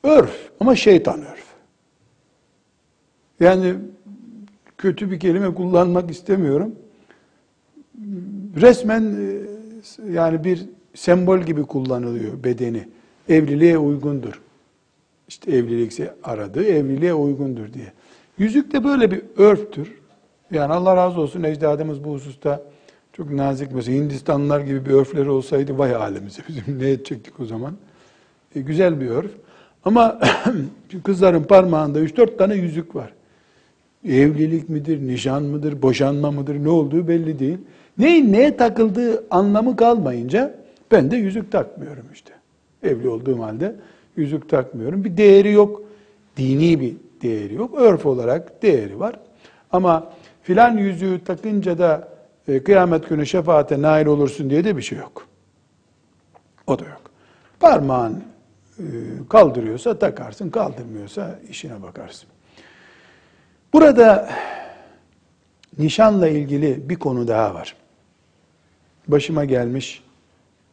Örf 0.02 0.50
ama 0.60 0.76
şeytan 0.76 1.20
örf. 1.20 1.44
Yani 3.40 3.74
kötü 4.78 5.10
bir 5.10 5.20
kelime 5.20 5.54
kullanmak 5.54 6.10
istemiyorum. 6.10 6.74
Resmen 8.56 9.02
e, 9.02 10.12
yani 10.12 10.44
bir 10.44 10.66
sembol 10.94 11.38
gibi 11.38 11.62
kullanılıyor 11.62 12.44
bedeni. 12.44 12.88
Evliliğe 13.28 13.78
uygundur. 13.78 14.47
İşte 15.28 15.52
evlilikse 15.52 16.14
aradığı 16.24 16.64
evliliğe 16.64 17.14
uygundur 17.14 17.72
diye. 17.72 17.92
Yüzük 18.38 18.72
de 18.72 18.84
böyle 18.84 19.10
bir 19.10 19.22
örftür. 19.36 19.98
Yani 20.50 20.72
Allah 20.72 20.96
razı 20.96 21.20
olsun 21.20 21.42
ecdadımız 21.42 22.04
bu 22.04 22.12
hususta 22.12 22.62
çok 23.12 23.30
nazik 23.30 23.72
mesela 23.72 23.96
Hindistanlılar 23.98 24.60
gibi 24.60 24.86
bir 24.86 24.90
örfleri 24.90 25.30
olsaydı 25.30 25.78
vay 25.78 25.92
halimize 25.92 26.42
bizim 26.48 26.78
ne 26.78 26.90
edecektik 26.90 27.40
o 27.40 27.44
zaman. 27.44 27.74
E, 28.54 28.60
güzel 28.60 29.00
bir 29.00 29.10
örf. 29.10 29.30
Ama 29.84 30.20
kızların 31.04 31.42
parmağında 31.42 32.00
3-4 32.00 32.36
tane 32.36 32.54
yüzük 32.54 32.94
var. 32.94 33.12
Evlilik 34.04 34.68
midir, 34.68 35.06
nişan 35.06 35.42
mıdır, 35.42 35.82
boşanma 35.82 36.30
mıdır 36.30 36.64
ne 36.64 36.68
olduğu 36.68 37.08
belli 37.08 37.38
değil. 37.38 37.58
Neyin 37.98 38.32
neye 38.32 38.56
takıldığı 38.56 39.24
anlamı 39.30 39.76
kalmayınca 39.76 40.54
ben 40.90 41.10
de 41.10 41.16
yüzük 41.16 41.52
takmıyorum 41.52 42.04
işte. 42.14 42.32
Evli 42.82 43.08
olduğum 43.08 43.42
halde 43.42 43.74
yüzük 44.18 44.48
takmıyorum. 44.48 45.04
Bir 45.04 45.16
değeri 45.16 45.52
yok. 45.52 45.82
Dini 46.36 46.80
bir 46.80 46.96
değeri 47.22 47.54
yok. 47.54 47.74
Örf 47.74 48.06
olarak 48.06 48.62
değeri 48.62 49.00
var. 49.00 49.20
Ama 49.72 50.12
filan 50.42 50.76
yüzüğü 50.76 51.24
takınca 51.24 51.78
da 51.78 52.08
e, 52.48 52.62
kıyamet 52.62 53.08
günü 53.08 53.26
şefaate 53.26 53.82
nail 53.82 54.06
olursun 54.06 54.50
diye 54.50 54.64
de 54.64 54.76
bir 54.76 54.82
şey 54.82 54.98
yok. 54.98 55.26
O 56.66 56.78
da 56.78 56.84
yok. 56.84 57.02
Parmağın 57.60 58.24
e, 58.78 58.84
kaldırıyorsa 59.28 59.98
takarsın, 59.98 60.50
kaldırmıyorsa 60.50 61.38
işine 61.50 61.82
bakarsın. 61.82 62.28
Burada 63.72 64.30
nişanla 65.78 66.28
ilgili 66.28 66.88
bir 66.88 66.96
konu 66.96 67.28
daha 67.28 67.54
var. 67.54 67.76
Başıma 69.08 69.44
gelmiş 69.44 70.02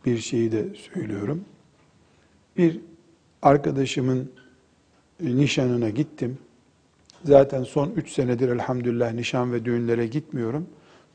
bir 0.06 0.18
şeyi 0.18 0.52
de 0.52 0.66
söylüyorum. 0.94 1.46
Bir 2.58 2.80
arkadaşımın 3.46 4.32
e, 5.24 5.36
nişanına 5.36 5.90
gittim. 5.90 6.38
Zaten 7.24 7.64
son 7.64 7.92
üç 7.96 8.12
senedir 8.12 8.50
elhamdülillah 8.50 9.14
nişan 9.14 9.54
ve 9.54 9.66
düğünlere 9.66 10.08
gitmiyorum. 10.08 10.68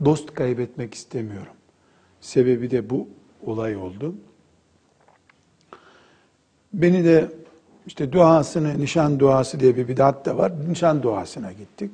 Dost 0.05 0.35
kaybetmek 0.35 0.95
istemiyorum. 0.95 1.53
Sebebi 2.20 2.70
de 2.70 2.91
bu 2.91 3.09
olay 3.47 3.76
oldu. 3.76 4.14
Beni 6.72 7.05
de 7.05 7.28
işte 7.87 8.12
duasını, 8.12 8.78
nişan 8.78 9.18
duası 9.18 9.61
diye 9.61 9.76
bir 9.76 9.89
bidat 9.89 10.26
da 10.26 10.39
var. 10.39 10.53
Nişan 10.68 11.03
duasına 11.03 11.53
gittik. 11.53 11.91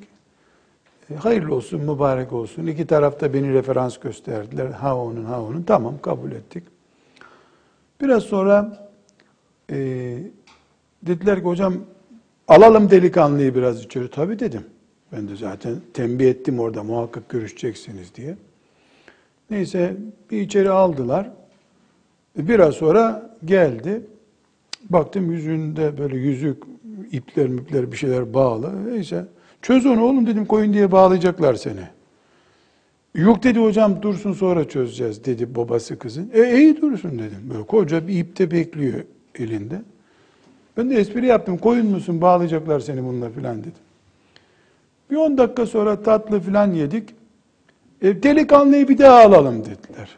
E, 1.09 1.15
hayırlı 1.15 1.55
olsun, 1.55 1.81
mübarek 1.81 2.33
olsun. 2.33 2.67
İki 2.67 2.87
tarafta 2.87 3.33
beni 3.33 3.53
referans 3.53 3.97
gösterdiler. 3.97 4.65
Ha 4.65 4.97
onun, 4.97 5.25
ha 5.25 5.41
onun. 5.41 5.63
Tamam, 5.63 5.93
kabul 6.01 6.31
ettik. 6.31 6.63
Biraz 8.01 8.23
sonra 8.23 8.86
e, 9.71 10.17
dediler 11.03 11.39
ki 11.39 11.45
hocam 11.45 11.73
alalım 12.47 12.89
delikanlıyı 12.89 13.55
biraz 13.55 13.83
içeri. 13.83 14.09
Tabii 14.09 14.39
dedim. 14.39 14.63
Ben 15.11 15.27
de 15.27 15.35
zaten 15.35 15.75
tembih 15.93 16.25
ettim 16.25 16.59
orada 16.59 16.83
muhakkak 16.83 17.29
görüşeceksiniz 17.29 18.15
diye. 18.15 18.37
Neyse 19.49 19.97
bir 20.31 20.41
içeri 20.41 20.69
aldılar. 20.69 21.29
Biraz 22.37 22.75
sonra 22.75 23.35
geldi. 23.45 24.01
Baktım 24.89 25.31
yüzünde 25.31 25.97
böyle 25.97 26.17
yüzük, 26.17 26.63
ipler 27.11 27.47
müpler 27.47 27.91
bir 27.91 27.97
şeyler 27.97 28.33
bağlı. 28.33 28.93
Neyse 28.93 29.25
çöz 29.61 29.85
onu 29.85 30.03
oğlum 30.03 30.27
dedim 30.27 30.45
koyun 30.45 30.73
diye 30.73 30.91
bağlayacaklar 30.91 31.55
seni. 31.55 31.87
Yok 33.15 33.43
dedi 33.43 33.59
hocam 33.59 34.01
dursun 34.01 34.33
sonra 34.33 34.67
çözeceğiz 34.67 35.25
dedi 35.25 35.55
babası 35.55 35.99
kızın. 35.99 36.31
E 36.33 36.57
iyi 36.57 36.81
dursun 36.81 37.11
dedim. 37.11 37.49
Böyle 37.49 37.63
koca 37.63 38.07
bir 38.07 38.19
ipte 38.19 38.51
bekliyor 38.51 39.03
elinde. 39.39 39.81
Ben 40.77 40.89
de 40.89 40.95
espri 40.95 41.25
yaptım. 41.25 41.57
Koyun 41.57 41.87
musun 41.87 42.21
bağlayacaklar 42.21 42.79
seni 42.79 43.03
bununla 43.03 43.29
filan 43.29 43.59
dedim. 43.59 43.73
Bir 45.11 45.15
on 45.15 45.37
dakika 45.37 45.65
sonra 45.65 46.03
tatlı 46.03 46.39
filan 46.39 46.73
yedik. 46.73 47.09
E, 48.01 48.23
delikanlıyı 48.23 48.87
bir 48.87 48.97
daha 48.97 49.19
alalım 49.19 49.59
dediler. 49.65 50.17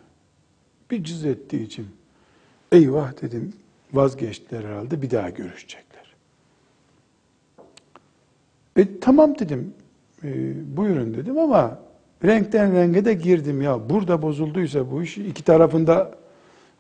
Bir 0.91 1.03
cız 1.03 1.26
ettiği 1.26 1.63
için. 1.63 1.88
Eyvah 2.72 3.22
dedim 3.22 3.53
vazgeçtiler 3.93 4.63
herhalde 4.63 5.01
bir 5.01 5.11
daha 5.11 5.30
görüşecekler. 5.30 6.15
E, 8.78 8.99
tamam 8.99 9.39
dedim 9.39 9.74
e, 10.24 10.53
buyurun 10.78 11.13
dedim 11.13 11.38
ama 11.38 11.80
renkten 12.26 12.74
renge 12.76 13.05
de 13.05 13.13
girdim 13.13 13.61
ya 13.61 13.89
burada 13.89 14.22
bozulduysa 14.22 14.91
bu 14.91 15.03
iş 15.03 15.17
iki 15.17 15.43
tarafında 15.43 16.11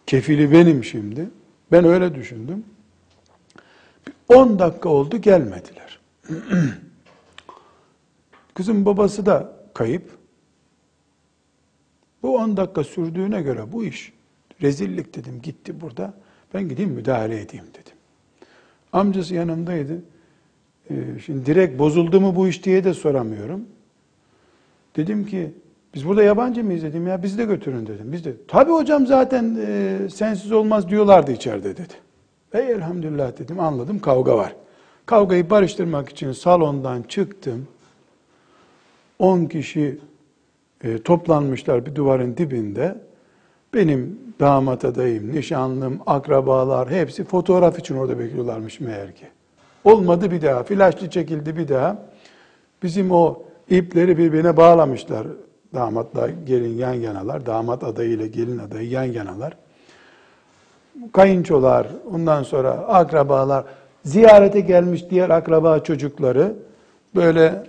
kefili 0.07 0.51
benim 0.51 0.83
şimdi. 0.83 1.29
Ben 1.71 1.85
öyle 1.85 2.15
düşündüm. 2.15 2.65
10 4.29 4.59
dakika 4.59 4.89
oldu 4.89 5.17
gelmediler. 5.17 5.99
Kızın 8.53 8.85
babası 8.85 9.25
da 9.25 9.53
kayıp. 9.73 10.17
Bu 12.23 12.35
10 12.35 12.57
dakika 12.57 12.83
sürdüğüne 12.83 13.41
göre 13.41 13.71
bu 13.71 13.85
iş 13.85 14.13
rezillik 14.61 15.15
dedim 15.15 15.41
gitti 15.41 15.81
burada. 15.81 16.13
Ben 16.53 16.69
gideyim 16.69 16.91
müdahale 16.91 17.41
edeyim 17.41 17.65
dedim. 17.73 17.93
Amcası 18.93 19.35
yanımdaydı. 19.35 20.01
Ee, 20.89 20.95
şimdi 21.25 21.45
direkt 21.45 21.79
bozuldu 21.79 22.21
mu 22.21 22.35
bu 22.35 22.47
iş 22.47 22.63
diye 22.63 22.83
de 22.83 22.93
soramıyorum. 22.93 23.65
Dedim 24.95 25.25
ki 25.25 25.53
biz 25.93 26.07
burada 26.07 26.23
yabancı 26.23 26.63
mıyız 26.63 26.83
dedim 26.83 27.07
ya 27.07 27.23
bizi 27.23 27.37
de 27.37 27.45
götürün 27.45 27.87
dedim. 27.87 28.11
Biz 28.11 28.25
de 28.25 28.33
tabii 28.47 28.71
hocam 28.71 29.07
zaten 29.07 29.57
e, 29.67 29.97
sensiz 30.09 30.51
olmaz 30.51 30.89
diyorlardı 30.89 31.31
içeride 31.31 31.77
dedi. 31.77 31.93
Ey 32.53 32.71
elhamdülillah 32.71 33.39
dedim 33.39 33.59
anladım 33.59 33.99
kavga 33.99 34.37
var. 34.37 34.55
Kavgayı 35.05 35.49
barıştırmak 35.49 36.09
için 36.09 36.31
salondan 36.31 37.01
çıktım. 37.01 37.67
10 39.19 39.45
kişi 39.45 39.99
e, 40.83 41.01
toplanmışlar 41.01 41.85
bir 41.85 41.95
duvarın 41.95 42.37
dibinde. 42.37 42.95
Benim 43.73 44.19
damat 44.39 44.85
adayım, 44.85 45.35
nişanlım, 45.35 45.99
akrabalar 46.05 46.89
hepsi 46.89 47.23
fotoğraf 47.23 47.79
için 47.79 47.95
orada 47.95 48.19
bekliyorlarmış 48.19 48.79
meğer 48.79 49.15
ki. 49.15 49.25
Olmadı 49.83 50.31
bir 50.31 50.41
daha, 50.41 50.63
flaşlı 50.63 51.09
çekildi 51.09 51.57
bir 51.57 51.67
daha. 51.67 51.97
Bizim 52.83 53.11
o 53.11 53.43
ipleri 53.69 54.17
birbirine 54.17 54.57
bağlamışlar. 54.57 55.27
Damatla 55.73 56.29
gelin 56.47 56.77
yan 56.77 56.93
yanalar, 56.93 57.45
damat 57.45 57.83
adayı 57.83 58.09
ile 58.09 58.27
gelin 58.27 58.57
adayı 58.57 58.89
yan 58.89 59.03
yanalar. 59.03 59.57
Kayınçolar, 61.13 61.87
ondan 62.13 62.43
sonra 62.43 62.69
akrabalar, 62.71 63.65
ziyarete 64.05 64.59
gelmiş 64.59 65.09
diğer 65.09 65.29
akraba 65.29 65.79
çocukları 65.79 66.53
böyle 67.15 67.63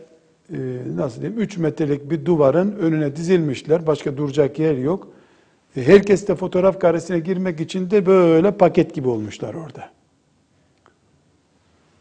e, 0.53 0.57
nasıl 0.97 1.21
diyeyim 1.21 1.41
3 1.41 1.59
metrelik 1.59 2.11
bir 2.11 2.25
duvarın 2.25 2.73
önüne 2.73 3.17
dizilmişler. 3.17 3.87
Başka 3.87 4.17
duracak 4.17 4.59
yer 4.59 4.77
yok. 4.77 5.09
E, 5.77 5.87
herkes 5.87 6.29
de 6.29 6.35
fotoğraf 6.35 6.81
karesine 6.81 7.19
girmek 7.19 7.61
için 7.61 7.91
de 7.91 8.07
böyle 8.07 8.51
paket 8.51 8.95
gibi 8.95 9.09
olmuşlar 9.09 9.55
orada. 9.55 9.91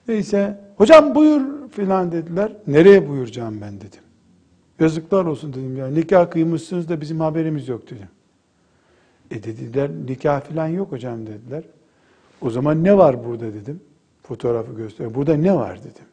Neyse, 0.08 0.60
hocam 0.78 1.16
buyur 1.16 1.41
filan 1.72 2.12
dediler. 2.12 2.52
Nereye 2.68 3.10
buyuracağım 3.10 3.62
ben 3.62 3.78
dedim. 3.78 4.09
Yazıklar 4.80 5.25
olsun 5.25 5.53
dedim 5.53 5.77
ya. 5.77 5.88
Nikah 5.88 6.32
kıymışsınız 6.32 6.89
da 6.89 7.01
bizim 7.01 7.19
haberimiz 7.19 7.67
yok 7.67 7.89
dedim. 7.89 8.07
E 9.32 9.43
dediler 9.43 9.91
nikah 10.07 10.41
filan 10.41 10.67
yok 10.67 10.91
hocam 10.91 11.27
dediler. 11.27 11.63
O 12.41 12.49
zaman 12.49 12.84
ne 12.84 12.97
var 12.97 13.25
burada 13.25 13.53
dedim. 13.53 13.82
Fotoğrafı 14.23 14.73
göster. 14.73 15.15
Burada 15.15 15.36
ne 15.36 15.55
var 15.55 15.80
dedim. 15.80 16.05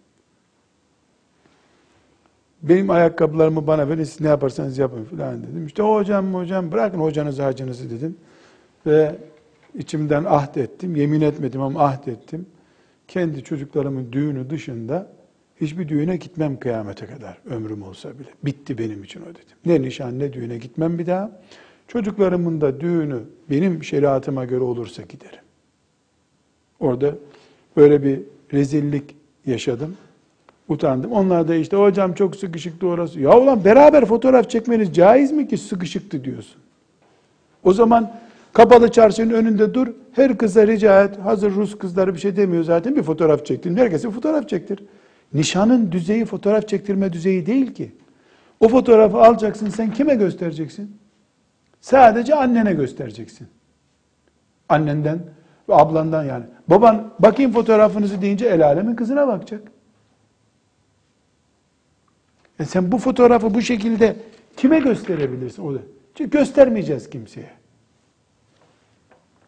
Benim 2.62 2.90
ayakkabılarımı 2.90 3.66
bana 3.66 3.88
verin 3.88 4.04
siz 4.04 4.20
ne 4.20 4.28
yaparsanız 4.28 4.78
yapın 4.78 5.04
filan 5.04 5.42
dedim. 5.42 5.66
İşte 5.66 5.82
hocam 5.82 6.34
hocam 6.34 6.72
bırakın 6.72 6.98
hocanızı 6.98 7.42
hacınızı 7.42 7.90
dedim. 7.90 8.16
Ve 8.86 9.16
içimden 9.74 10.24
ahd 10.24 10.54
ettim. 10.54 10.96
Yemin 10.96 11.20
etmedim 11.20 11.60
ama 11.60 11.84
ahd 11.84 12.06
ettim. 12.06 12.46
Kendi 13.08 13.44
çocuklarımın 13.44 14.12
düğünü 14.12 14.50
dışında 14.50 15.15
hiçbir 15.60 15.88
düğüne 15.88 16.16
gitmem 16.16 16.58
kıyamete 16.58 17.06
kadar 17.06 17.38
ömrüm 17.50 17.82
olsa 17.82 18.18
bile. 18.18 18.28
Bitti 18.44 18.78
benim 18.78 19.04
için 19.04 19.20
o 19.20 19.24
dedim. 19.24 19.56
Ne 19.66 19.82
nişan 19.82 20.18
ne 20.18 20.32
düğüne 20.32 20.58
gitmem 20.58 20.98
bir 20.98 21.06
daha. 21.06 21.30
Çocuklarımın 21.88 22.60
da 22.60 22.80
düğünü 22.80 23.20
benim 23.50 23.84
şeriatıma 23.84 24.44
göre 24.44 24.60
olursa 24.60 25.02
giderim. 25.02 25.40
Orada 26.80 27.14
böyle 27.76 28.02
bir 28.02 28.20
rezillik 28.52 29.16
yaşadım. 29.46 29.96
Utandım. 30.68 31.12
Onlar 31.12 31.48
da 31.48 31.54
işte 31.54 31.76
hocam 31.76 32.14
çok 32.14 32.36
sıkışıktı 32.36 32.86
orası. 32.86 33.20
Ya 33.20 33.38
ulan 33.38 33.64
beraber 33.64 34.04
fotoğraf 34.04 34.50
çekmeniz 34.50 34.94
caiz 34.94 35.32
mi 35.32 35.48
ki 35.48 35.58
sıkışıktı 35.58 36.24
diyorsun. 36.24 36.60
O 37.64 37.72
zaman 37.72 38.12
kapalı 38.52 38.90
çarşının 38.90 39.34
önünde 39.34 39.74
dur. 39.74 39.88
Her 40.12 40.38
kıza 40.38 40.66
rica 40.66 41.04
et. 41.04 41.18
Hazır 41.18 41.54
Rus 41.54 41.78
kızları 41.78 42.14
bir 42.14 42.20
şey 42.20 42.36
demiyor 42.36 42.64
zaten 42.64 42.96
bir 42.96 43.02
fotoğraf 43.02 43.46
çektin. 43.46 43.76
Herkese 43.76 44.10
fotoğraf 44.10 44.48
çektir. 44.48 44.78
Nişanın 45.36 45.92
düzeyi 45.92 46.24
fotoğraf 46.24 46.68
çektirme 46.68 47.12
düzeyi 47.12 47.46
değil 47.46 47.74
ki. 47.74 47.92
O 48.60 48.68
fotoğrafı 48.68 49.18
alacaksın 49.18 49.68
sen 49.68 49.92
kime 49.92 50.14
göstereceksin? 50.14 50.96
Sadece 51.80 52.34
annene 52.34 52.72
göstereceksin. 52.72 53.48
Annenden 54.68 55.20
ve 55.68 55.74
ablandan 55.74 56.24
yani. 56.24 56.44
Baban 56.68 57.12
bakayım 57.18 57.52
fotoğrafınızı 57.52 58.22
deyince 58.22 58.46
el 58.46 58.66
alemin 58.66 58.96
kızına 58.96 59.28
bakacak. 59.28 59.62
E 62.60 62.64
sen 62.64 62.92
bu 62.92 62.98
fotoğrafı 62.98 63.54
bu 63.54 63.62
şekilde 63.62 64.16
kime 64.56 64.78
gösterebilirsin? 64.78 65.62
O 65.62 65.74
da. 65.74 65.78
Çünkü 66.14 66.30
göstermeyeceğiz 66.30 67.10
kimseye. 67.10 67.50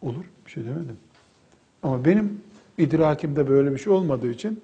Olur, 0.01 0.25
bir 0.45 0.51
şey 0.51 0.65
demedim. 0.65 0.97
Ama 1.83 2.05
benim 2.05 2.41
idrakimde 2.77 3.49
böyle 3.49 3.71
bir 3.71 3.77
şey 3.77 3.93
olmadığı 3.93 4.31
için 4.31 4.61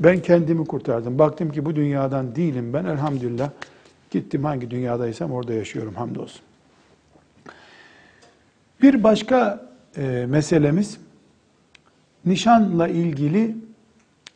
ben 0.00 0.22
kendimi 0.22 0.64
kurtardım. 0.64 1.18
Baktım 1.18 1.52
ki 1.52 1.64
bu 1.64 1.76
dünyadan 1.76 2.34
değilim 2.34 2.72
ben 2.72 2.84
elhamdülillah. 2.84 3.50
Gittim 4.10 4.44
hangi 4.44 4.70
dünyadaysam 4.70 5.32
orada 5.32 5.52
yaşıyorum 5.52 5.94
hamdolsun. 5.94 6.40
Bir 8.82 9.02
başka 9.02 9.66
e, 9.96 10.26
meselemiz 10.28 10.98
nişanla 12.26 12.88
ilgili 12.88 13.56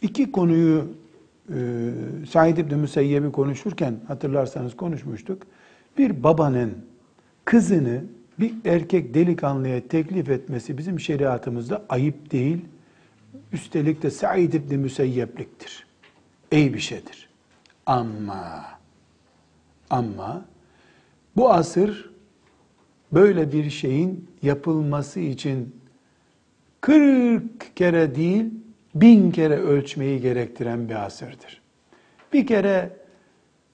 iki 0.02 0.32
konuyu 0.32 0.84
e, 1.48 1.54
Said 2.30 2.56
İbni 2.56 2.76
Müseyyeb'i 2.76 3.32
konuşurken 3.32 3.94
hatırlarsanız 4.08 4.76
konuşmuştuk. 4.76 5.42
Bir 5.98 6.22
babanın 6.22 6.72
kızını 7.44 8.04
bir 8.38 8.52
erkek 8.64 9.14
delikanlıya 9.14 9.88
teklif 9.88 10.30
etmesi 10.30 10.78
bizim 10.78 11.00
şeriatımızda 11.00 11.84
ayıp 11.88 12.32
değil. 12.32 12.64
Üstelik 13.52 14.02
de 14.02 14.10
Said 14.10 14.52
İbni 14.52 14.76
Müseyyepliktir. 14.76 15.86
İyi 16.52 16.74
bir 16.74 16.78
şeydir. 16.78 17.28
Ama 17.86 18.64
ama 19.90 20.44
bu 21.36 21.50
asır 21.50 22.10
böyle 23.12 23.52
bir 23.52 23.70
şeyin 23.70 24.30
yapılması 24.42 25.20
için 25.20 25.76
40 26.80 27.76
kere 27.76 28.14
değil 28.14 28.44
bin 28.94 29.30
kere 29.30 29.56
ölçmeyi 29.56 30.20
gerektiren 30.20 30.88
bir 30.88 31.04
asırdır. 31.04 31.62
Bir 32.32 32.46
kere 32.46 32.90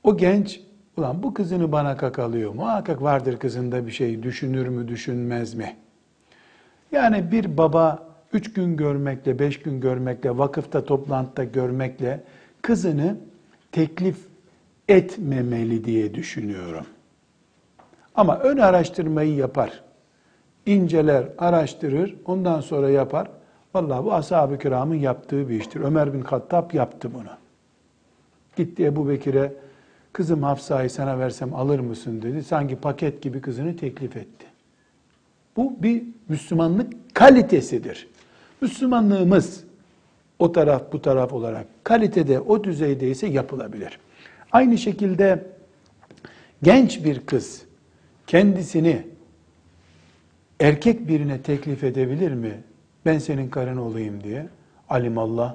o 0.02 0.16
genç 0.16 0.60
ulan 0.96 1.22
bu 1.22 1.34
kızını 1.34 1.72
bana 1.72 1.96
kakalıyor 1.96 2.54
muhakkak 2.54 3.02
vardır 3.02 3.38
kızında 3.38 3.86
bir 3.86 3.92
şey 3.92 4.22
düşünür 4.22 4.68
mü 4.68 4.88
düşünmez 4.88 5.54
mi? 5.54 5.76
Yani 6.92 7.32
bir 7.32 7.56
baba 7.56 8.09
üç 8.32 8.52
gün 8.52 8.76
görmekle, 8.76 9.38
beş 9.38 9.60
gün 9.60 9.80
görmekle, 9.80 10.38
vakıfta 10.38 10.84
toplantıda 10.84 11.44
görmekle 11.44 12.20
kızını 12.62 13.16
teklif 13.72 14.16
etmemeli 14.88 15.84
diye 15.84 16.14
düşünüyorum. 16.14 16.86
Ama 18.14 18.38
ön 18.38 18.56
araştırmayı 18.56 19.34
yapar. 19.34 19.82
inceler, 20.66 21.24
araştırır, 21.38 22.16
ondan 22.24 22.60
sonra 22.60 22.90
yapar. 22.90 23.28
Vallahi 23.74 24.04
bu 24.04 24.12
ashab-ı 24.12 24.58
kiramın 24.58 24.94
yaptığı 24.94 25.48
bir 25.48 25.60
iştir. 25.60 25.80
Ömer 25.80 26.14
bin 26.14 26.20
Hattab 26.20 26.74
yaptı 26.74 27.14
bunu. 27.14 27.30
Gitti 28.56 28.84
Ebu 28.84 29.08
Bekir'e, 29.08 29.52
kızım 30.12 30.42
Hafsa'yı 30.42 30.90
sana 30.90 31.18
versem 31.18 31.54
alır 31.54 31.80
mısın 31.80 32.22
dedi. 32.22 32.44
Sanki 32.44 32.76
paket 32.76 33.22
gibi 33.22 33.40
kızını 33.40 33.76
teklif 33.76 34.16
etti. 34.16 34.46
Bu 35.56 35.82
bir 35.82 36.02
Müslümanlık 36.28 37.14
kalitesidir. 37.14 38.08
Müslümanlığımız 38.60 39.64
o 40.38 40.52
taraf 40.52 40.92
bu 40.92 41.02
taraf 41.02 41.32
olarak 41.32 41.66
kalitede 41.84 42.40
o 42.40 42.64
düzeydeyse 42.64 43.26
yapılabilir. 43.26 43.98
Aynı 44.52 44.78
şekilde 44.78 45.46
genç 46.62 47.04
bir 47.04 47.26
kız 47.26 47.62
kendisini 48.26 49.06
erkek 50.60 51.08
birine 51.08 51.42
teklif 51.42 51.84
edebilir 51.84 52.32
mi? 52.32 52.60
Ben 53.06 53.18
senin 53.18 53.48
karın 53.48 53.76
olayım 53.76 54.24
diye. 54.24 54.48
Alimallah, 54.88 55.54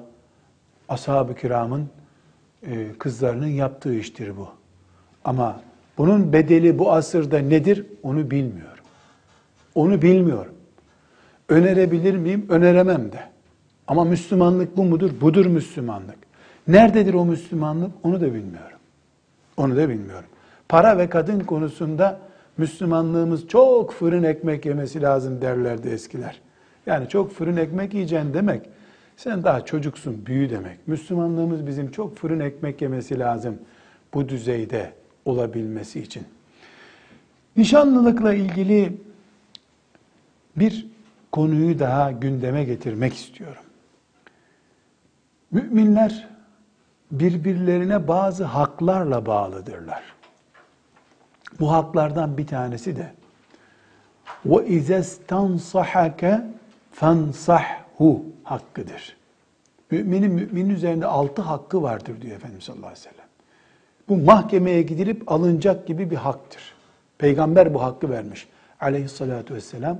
ashab-ı 0.88 1.34
kiramın 1.34 1.88
e, 2.66 2.92
kızlarının 2.98 3.46
yaptığı 3.46 3.94
iştir 3.94 4.36
bu. 4.36 4.48
Ama 5.24 5.60
bunun 5.98 6.32
bedeli 6.32 6.78
bu 6.78 6.92
asırda 6.92 7.38
nedir 7.38 7.86
onu 8.02 8.30
bilmiyorum. 8.30 8.84
Onu 9.74 10.02
bilmiyorum. 10.02 10.55
Önerebilir 11.48 12.16
miyim? 12.16 12.46
Öneremem 12.48 13.12
de. 13.12 13.20
Ama 13.86 14.04
Müslümanlık 14.04 14.76
bu 14.76 14.84
mudur? 14.84 15.10
Budur 15.20 15.46
Müslümanlık. 15.46 16.18
Nerededir 16.68 17.14
o 17.14 17.24
Müslümanlık? 17.24 17.90
Onu 18.02 18.20
da 18.20 18.26
bilmiyorum. 18.26 18.78
Onu 19.56 19.76
da 19.76 19.88
bilmiyorum. 19.88 20.28
Para 20.68 20.98
ve 20.98 21.08
kadın 21.08 21.40
konusunda 21.40 22.20
Müslümanlığımız 22.58 23.48
çok 23.48 23.92
fırın 23.92 24.22
ekmek 24.22 24.66
yemesi 24.66 25.02
lazım 25.02 25.40
derlerdi 25.40 25.88
eskiler. 25.88 26.40
Yani 26.86 27.08
çok 27.08 27.32
fırın 27.32 27.56
ekmek 27.56 27.94
yiyeceksin 27.94 28.34
demek, 28.34 28.62
sen 29.16 29.44
daha 29.44 29.64
çocuksun, 29.64 30.26
büyü 30.26 30.50
demek. 30.50 30.88
Müslümanlığımız 30.88 31.66
bizim 31.66 31.90
çok 31.90 32.16
fırın 32.16 32.40
ekmek 32.40 32.82
yemesi 32.82 33.18
lazım 33.18 33.58
bu 34.14 34.28
düzeyde 34.28 34.92
olabilmesi 35.24 36.00
için. 36.00 36.22
Nişanlılıkla 37.56 38.34
ilgili 38.34 38.92
bir 40.56 40.86
konuyu 41.36 41.78
daha 41.78 42.12
gündeme 42.12 42.64
getirmek 42.64 43.14
istiyorum. 43.14 43.62
Müminler 45.50 46.28
birbirlerine 47.10 48.08
bazı 48.08 48.44
haklarla 48.44 49.26
bağlıdırlar. 49.26 50.02
Bu 51.60 51.72
haklardan 51.72 52.38
bir 52.38 52.46
tanesi 52.46 52.96
de 52.96 53.12
ve 54.46 54.66
izestansahake 54.66 56.42
fansahhu 56.92 58.24
hakkıdır. 58.44 59.16
Müminin 59.90 60.32
müminin 60.32 60.74
üzerinde 60.74 61.06
altı 61.06 61.42
hakkı 61.42 61.82
vardır 61.82 62.22
diyor 62.22 62.36
Efendimiz 62.36 62.64
sallallahu 62.64 62.86
aleyhi 62.86 63.06
ve 63.06 63.10
sellem. 63.10 63.28
Bu 64.08 64.16
mahkemeye 64.16 64.82
gidilip 64.82 65.32
alınacak 65.32 65.86
gibi 65.86 66.10
bir 66.10 66.16
haktır. 66.16 66.74
Peygamber 67.18 67.74
bu 67.74 67.82
hakkı 67.82 68.10
vermiş 68.10 68.48
aleyhissalatü 68.80 69.54
vesselam. 69.54 69.98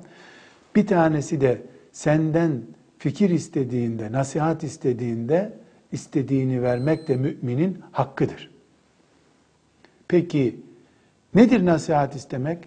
Bir 0.76 0.88
tanesi 0.88 1.42
de 1.42 1.62
senden 1.92 2.62
fikir 2.98 3.30
istediğinde, 3.30 4.12
nasihat 4.12 4.64
istediğinde 4.64 5.54
istediğini 5.92 6.64
vermek 6.64 7.08
de 7.08 7.16
müminin 7.16 7.80
hakkıdır. 7.92 8.52
Peki 10.08 10.60
nedir 11.36 11.66
nasihat 11.66 12.16
istemek? 12.16 12.58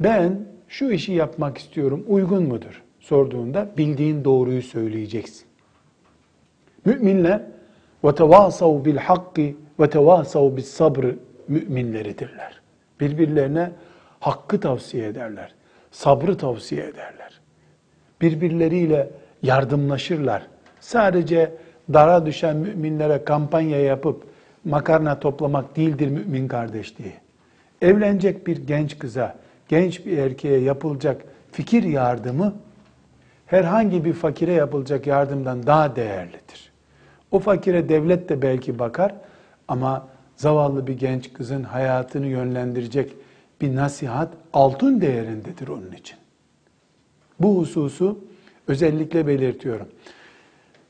Ben 0.00 0.40
şu 0.68 0.90
işi 0.90 1.12
yapmak 1.12 1.58
istiyorum, 1.58 2.04
uygun 2.08 2.42
mudur? 2.42 2.82
Sorduğunda 3.00 3.68
bildiğin 3.76 4.24
doğruyu 4.24 4.62
söyleyeceksin. 4.62 5.46
Müminler 6.84 7.42
وَتَوَاسَوْ 8.04 8.84
بِالْحَقِّ 8.84 9.54
وَتَوَاسَوْ 9.78 10.56
بِالصَّبْرِ 10.56 11.16
müminleridirler. 11.48 12.60
Birbirlerine 13.00 13.70
hakkı 14.20 14.60
tavsiye 14.60 15.06
ederler. 15.06 15.54
Sabrı 15.90 16.36
tavsiye 16.36 16.84
ederler. 16.84 17.40
Birbirleriyle 18.21 19.09
yardımlaşırlar. 19.43 20.47
Sadece 20.79 21.51
dara 21.93 22.25
düşen 22.25 22.55
müminlere 22.55 23.23
kampanya 23.23 23.81
yapıp 23.81 24.23
makarna 24.65 25.19
toplamak 25.19 25.75
değildir 25.75 26.07
mümin 26.07 26.47
kardeşliği. 26.47 27.13
Evlenecek 27.81 28.47
bir 28.47 28.57
genç 28.57 28.99
kıza, 28.99 29.35
genç 29.67 30.05
bir 30.05 30.17
erkeğe 30.17 30.59
yapılacak 30.59 31.21
fikir 31.51 31.83
yardımı 31.83 32.53
herhangi 33.45 34.05
bir 34.05 34.13
fakire 34.13 34.53
yapılacak 34.53 35.07
yardımdan 35.07 35.67
daha 35.67 35.95
değerlidir. 35.95 36.71
O 37.31 37.39
fakire 37.39 37.89
devlet 37.89 38.29
de 38.29 38.41
belki 38.41 38.79
bakar 38.79 39.15
ama 39.67 40.07
zavallı 40.35 40.87
bir 40.87 40.97
genç 40.97 41.33
kızın 41.33 41.63
hayatını 41.63 42.27
yönlendirecek 42.27 43.13
bir 43.61 43.75
nasihat 43.75 44.29
altın 44.53 45.01
değerindedir 45.01 45.67
onun 45.67 45.91
için. 45.91 46.17
Bu 47.39 47.57
hususu 47.57 48.19
özellikle 48.67 49.27
belirtiyorum. 49.27 49.87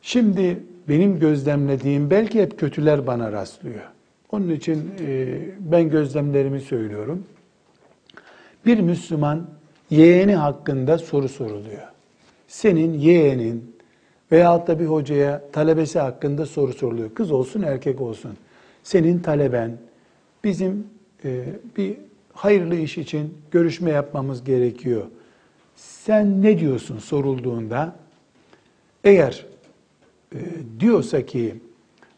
Şimdi 0.01 0.63
benim 0.89 1.19
gözlemlediğim 1.19 2.09
belki 2.09 2.41
hep 2.41 2.59
kötüler 2.59 3.07
bana 3.07 3.31
rastlıyor. 3.31 3.83
Onun 4.31 4.49
için 4.49 4.91
e, 4.99 5.39
ben 5.59 5.89
gözlemlerimi 5.89 6.61
söylüyorum. 6.61 7.23
Bir 8.65 8.79
Müslüman 8.79 9.47
yeğeni 9.89 10.35
hakkında 10.35 10.97
soru 10.97 11.29
soruluyor. 11.29 11.87
Senin 12.47 12.93
yeğenin 12.93 13.75
veyahut 14.31 14.67
da 14.67 14.79
bir 14.79 14.85
hocaya 14.85 15.51
talebesi 15.51 15.99
hakkında 15.99 16.45
soru 16.45 16.73
soruluyor. 16.73 17.13
Kız 17.13 17.31
olsun 17.31 17.61
erkek 17.61 18.01
olsun. 18.01 18.31
Senin 18.83 19.19
taleben 19.19 19.77
bizim 20.43 20.87
e, 21.25 21.45
bir 21.77 21.97
hayırlı 22.33 22.75
iş 22.75 22.97
için 22.97 23.33
görüşme 23.51 23.91
yapmamız 23.91 24.43
gerekiyor. 24.43 25.05
Sen 25.77 26.41
ne 26.41 26.59
diyorsun 26.59 26.99
sorulduğunda? 26.99 27.95
Eğer 29.03 29.45
e, 30.35 30.39
diyorsa 30.79 31.25
ki 31.25 31.55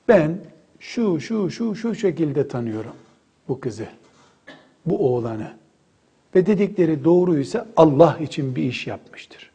ben 0.07 0.37
şu 0.79 1.19
şu 1.19 1.49
şu 1.49 1.75
şu 1.75 1.95
şekilde 1.95 2.47
tanıyorum 2.47 2.95
bu 3.47 3.59
kızı, 3.59 3.87
bu 4.85 5.13
oğlanı 5.13 5.53
ve 6.35 6.45
dedikleri 6.45 7.03
doğruysa 7.03 7.67
Allah 7.77 8.17
için 8.17 8.55
bir 8.55 8.63
iş 8.63 8.87
yapmıştır. 8.87 9.51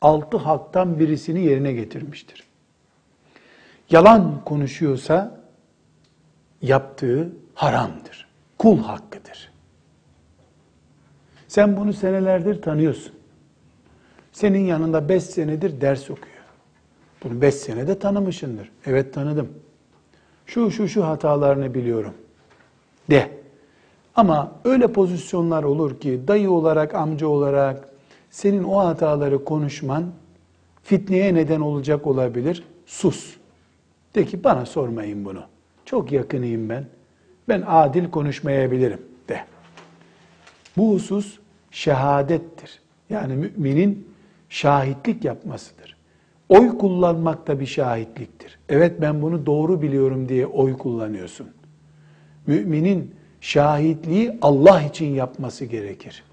Altı 0.00 0.36
haktan 0.36 0.98
birisini 0.98 1.44
yerine 1.44 1.72
getirmiştir. 1.72 2.44
Yalan 3.90 4.44
konuşuyorsa 4.44 5.40
yaptığı 6.62 7.32
haramdır. 7.54 8.28
Kul 8.58 8.78
hakkıdır. 8.82 9.52
Sen 11.48 11.76
bunu 11.76 11.92
senelerdir 11.92 12.62
tanıyorsun. 12.62 13.17
Senin 14.38 14.66
yanında 14.66 15.08
beş 15.08 15.22
senedir 15.22 15.80
ders 15.80 16.10
okuyor. 16.10 16.44
Bunu 17.24 17.40
beş 17.40 17.54
senede 17.54 17.98
tanımışındır. 17.98 18.70
Evet 18.86 19.14
tanıdım. 19.14 19.48
Şu 20.46 20.70
şu 20.70 20.88
şu 20.88 21.06
hatalarını 21.06 21.74
biliyorum. 21.74 22.14
De. 23.10 23.30
Ama 24.14 24.52
öyle 24.64 24.92
pozisyonlar 24.92 25.62
olur 25.62 26.00
ki 26.00 26.20
dayı 26.28 26.50
olarak, 26.50 26.94
amca 26.94 27.26
olarak 27.26 27.88
senin 28.30 28.64
o 28.64 28.78
hataları 28.78 29.44
konuşman 29.44 30.04
fitneye 30.82 31.34
neden 31.34 31.60
olacak 31.60 32.06
olabilir. 32.06 32.64
Sus. 32.86 33.36
De 34.14 34.24
ki 34.24 34.44
bana 34.44 34.66
sormayın 34.66 35.24
bunu. 35.24 35.42
Çok 35.84 36.12
yakınıyım 36.12 36.68
ben. 36.68 36.86
Ben 37.48 37.64
adil 37.66 38.10
konuşmayabilirim 38.10 39.00
de. 39.28 39.40
Bu 40.76 40.94
husus 40.94 41.38
şehadettir. 41.70 42.80
Yani 43.10 43.34
müminin 43.34 44.08
şahitlik 44.48 45.24
yapmasıdır. 45.24 45.96
Oy 46.48 46.78
kullanmak 46.78 47.46
da 47.46 47.60
bir 47.60 47.66
şahitliktir. 47.66 48.58
Evet 48.68 49.00
ben 49.00 49.22
bunu 49.22 49.46
doğru 49.46 49.82
biliyorum 49.82 50.28
diye 50.28 50.46
oy 50.46 50.78
kullanıyorsun. 50.78 51.48
Müminin 52.46 53.14
şahitliği 53.40 54.38
Allah 54.42 54.82
için 54.82 55.06
yapması 55.06 55.64
gerekir. 55.64 56.24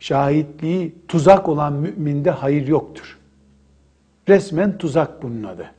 Şahitliği 0.00 0.94
tuzak 1.08 1.48
olan 1.48 1.72
müminde 1.72 2.30
hayır 2.30 2.66
yoktur. 2.66 3.18
Resmen 4.28 4.78
tuzak 4.78 5.22
bunun 5.22 5.44
adı. 5.44 5.70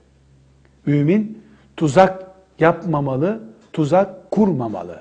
Mümin 0.86 1.43
tuzak 1.78 2.26
yapmamalı, 2.59 3.43
tuzak 3.74 4.32
kurmamalı. 4.32 4.99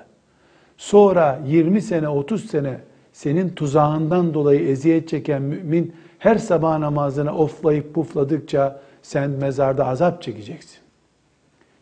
Sonra 0.77 1.41
20 1.47 1.83
sene, 1.83 2.09
30 2.09 2.47
sene 2.51 2.81
senin 3.13 3.49
tuzağından 3.49 4.35
dolayı 4.35 4.69
eziyet 4.69 5.09
çeken 5.09 5.43
mümin 5.43 5.95
her 6.19 6.39
sabah 6.39 6.79
namazına 6.79 7.35
oflayıp 7.35 7.95
pufladıkça 7.95 8.81
sen 9.03 9.31
mezarda 9.31 9.87
azap 9.87 10.23
çekeceksin. 10.23 10.79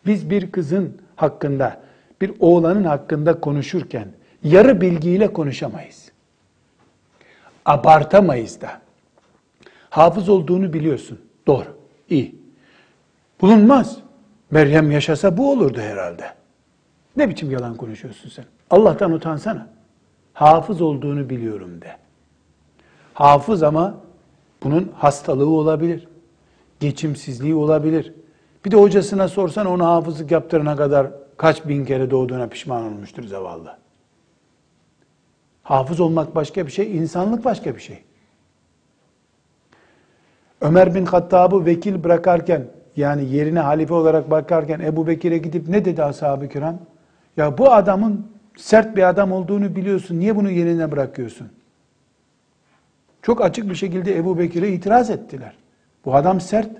Biz 0.06 0.30
bir 0.30 0.52
kızın 0.52 1.00
hakkında, 1.16 1.80
bir 2.20 2.32
oğlanın 2.40 2.84
hakkında 2.84 3.40
konuşurken 3.40 4.08
yarı 4.42 4.80
bilgiyle 4.80 5.32
konuşamayız. 5.32 6.12
Abartamayız 7.64 8.60
da. 8.60 8.80
Hafız 9.90 10.28
olduğunu 10.28 10.72
biliyorsun. 10.72 11.20
Doğru. 11.46 11.76
İyi. 12.10 12.34
Bulunmaz. 13.40 13.96
Meryem 14.50 14.90
yaşasa 14.90 15.36
bu 15.36 15.52
olurdu 15.52 15.80
herhalde. 15.80 16.24
Ne 17.16 17.28
biçim 17.28 17.50
yalan 17.50 17.76
konuşuyorsun 17.76 18.28
sen? 18.28 18.44
Allah'tan 18.70 19.12
utansana. 19.12 19.68
Hafız 20.32 20.80
olduğunu 20.80 21.30
biliyorum 21.30 21.82
de. 21.82 21.96
Hafız 23.14 23.62
ama 23.62 23.94
bunun 24.62 24.92
hastalığı 24.94 25.48
olabilir. 25.48 26.08
Geçimsizliği 26.80 27.54
olabilir. 27.54 28.14
Bir 28.64 28.70
de 28.70 28.76
hocasına 28.76 29.28
sorsan 29.28 29.66
onu 29.66 29.86
hafızlık 29.86 30.30
yaptırana 30.30 30.76
kadar 30.76 31.06
kaç 31.36 31.68
bin 31.68 31.84
kere 31.84 32.10
doğduğuna 32.10 32.48
pişman 32.48 32.84
olmuştur 32.84 33.24
zavallı. 33.24 33.76
Hafız 35.62 36.00
olmak 36.00 36.34
başka 36.34 36.66
bir 36.66 36.72
şey, 36.72 36.96
insanlık 36.96 37.44
başka 37.44 37.74
bir 37.74 37.80
şey. 37.80 37.98
Ömer 40.60 40.94
bin 40.94 41.06
Hattab'ı 41.06 41.66
vekil 41.66 42.04
bırakarken, 42.04 42.64
yani 42.96 43.24
yerine 43.24 43.60
halife 43.60 43.94
olarak 43.94 44.30
bakarken 44.30 44.80
Ebu 44.80 45.06
Bekir'e 45.06 45.38
gidip 45.38 45.68
ne 45.68 45.84
dedi 45.84 46.02
ashab-ı 46.04 46.48
kiram? 46.48 46.78
Ya 47.36 47.58
bu 47.58 47.72
adamın 47.72 48.26
sert 48.56 48.96
bir 48.96 49.08
adam 49.08 49.32
olduğunu 49.32 49.76
biliyorsun, 49.76 50.20
niye 50.20 50.36
bunu 50.36 50.50
yerine 50.50 50.92
bırakıyorsun? 50.92 51.48
Çok 53.26 53.44
açık 53.44 53.70
bir 53.70 53.74
şekilde 53.74 54.16
Ebu 54.16 54.38
Bekir'e 54.38 54.68
itiraz 54.68 55.10
ettiler. 55.10 55.56
Bu 56.04 56.14
adam 56.14 56.40
sert. 56.40 56.70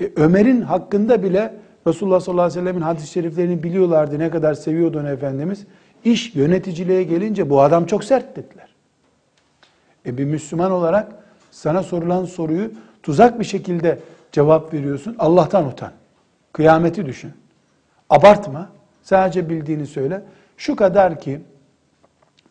E, 0.00 0.10
Ömer'in 0.16 0.60
hakkında 0.60 1.22
bile 1.22 1.54
Resulullah 1.86 2.20
sallallahu 2.20 2.44
aleyhi 2.44 2.58
ve 2.58 2.62
sellemin 2.62 2.80
hadis-i 2.80 3.06
şeriflerini 3.06 3.62
biliyorlardı. 3.62 4.18
Ne 4.18 4.30
kadar 4.30 4.54
seviyordu 4.54 5.00
onu 5.00 5.08
Efendimiz. 5.08 5.66
İş 6.04 6.34
yöneticiliğe 6.34 7.02
gelince 7.02 7.50
bu 7.50 7.60
adam 7.60 7.86
çok 7.86 8.04
sert 8.04 8.36
dediler. 8.36 8.74
E 10.06 10.18
bir 10.18 10.24
Müslüman 10.24 10.70
olarak 10.70 11.12
sana 11.50 11.82
sorulan 11.82 12.24
soruyu 12.24 12.70
tuzak 13.02 13.40
bir 13.40 13.44
şekilde 13.44 13.98
cevap 14.32 14.74
veriyorsun. 14.74 15.16
Allah'tan 15.18 15.66
utan. 15.66 15.92
Kıyameti 16.52 17.06
düşün. 17.06 17.32
Abartma. 18.10 18.70
Sadece 19.02 19.48
bildiğini 19.48 19.86
söyle. 19.86 20.22
Şu 20.56 20.76
kadar 20.76 21.20
ki 21.20 21.40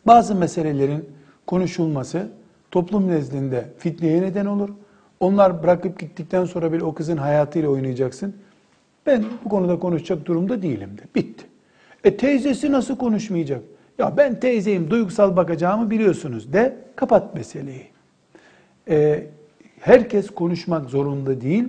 bazı 0.06 0.34
meselelerin 0.34 1.14
konuşulması 1.46 2.28
toplum 2.70 3.08
nezdinde 3.08 3.68
fitneye 3.78 4.22
neden 4.22 4.46
olur. 4.46 4.68
Onlar 5.20 5.62
bırakıp 5.62 5.98
gittikten 5.98 6.44
sonra 6.44 6.72
bile 6.72 6.84
o 6.84 6.94
kızın 6.94 7.16
hayatıyla 7.16 7.68
oynayacaksın. 7.68 8.36
Ben 9.06 9.24
bu 9.44 9.48
konuda 9.48 9.78
konuşacak 9.78 10.26
durumda 10.26 10.62
değilim 10.62 10.98
de. 10.98 11.02
Bitti. 11.14 11.44
E 12.04 12.16
teyzesi 12.16 12.72
nasıl 12.72 12.96
konuşmayacak? 12.96 13.62
Ya 13.98 14.16
ben 14.16 14.40
teyzeyim 14.40 14.90
duygusal 14.90 15.36
bakacağımı 15.36 15.90
biliyorsunuz 15.90 16.52
de 16.52 16.76
kapat 16.96 17.34
meseleyi. 17.34 17.86
Ee, 18.88 19.26
herkes 19.80 20.30
konuşmak 20.30 20.90
zorunda 20.90 21.40
değil 21.40 21.68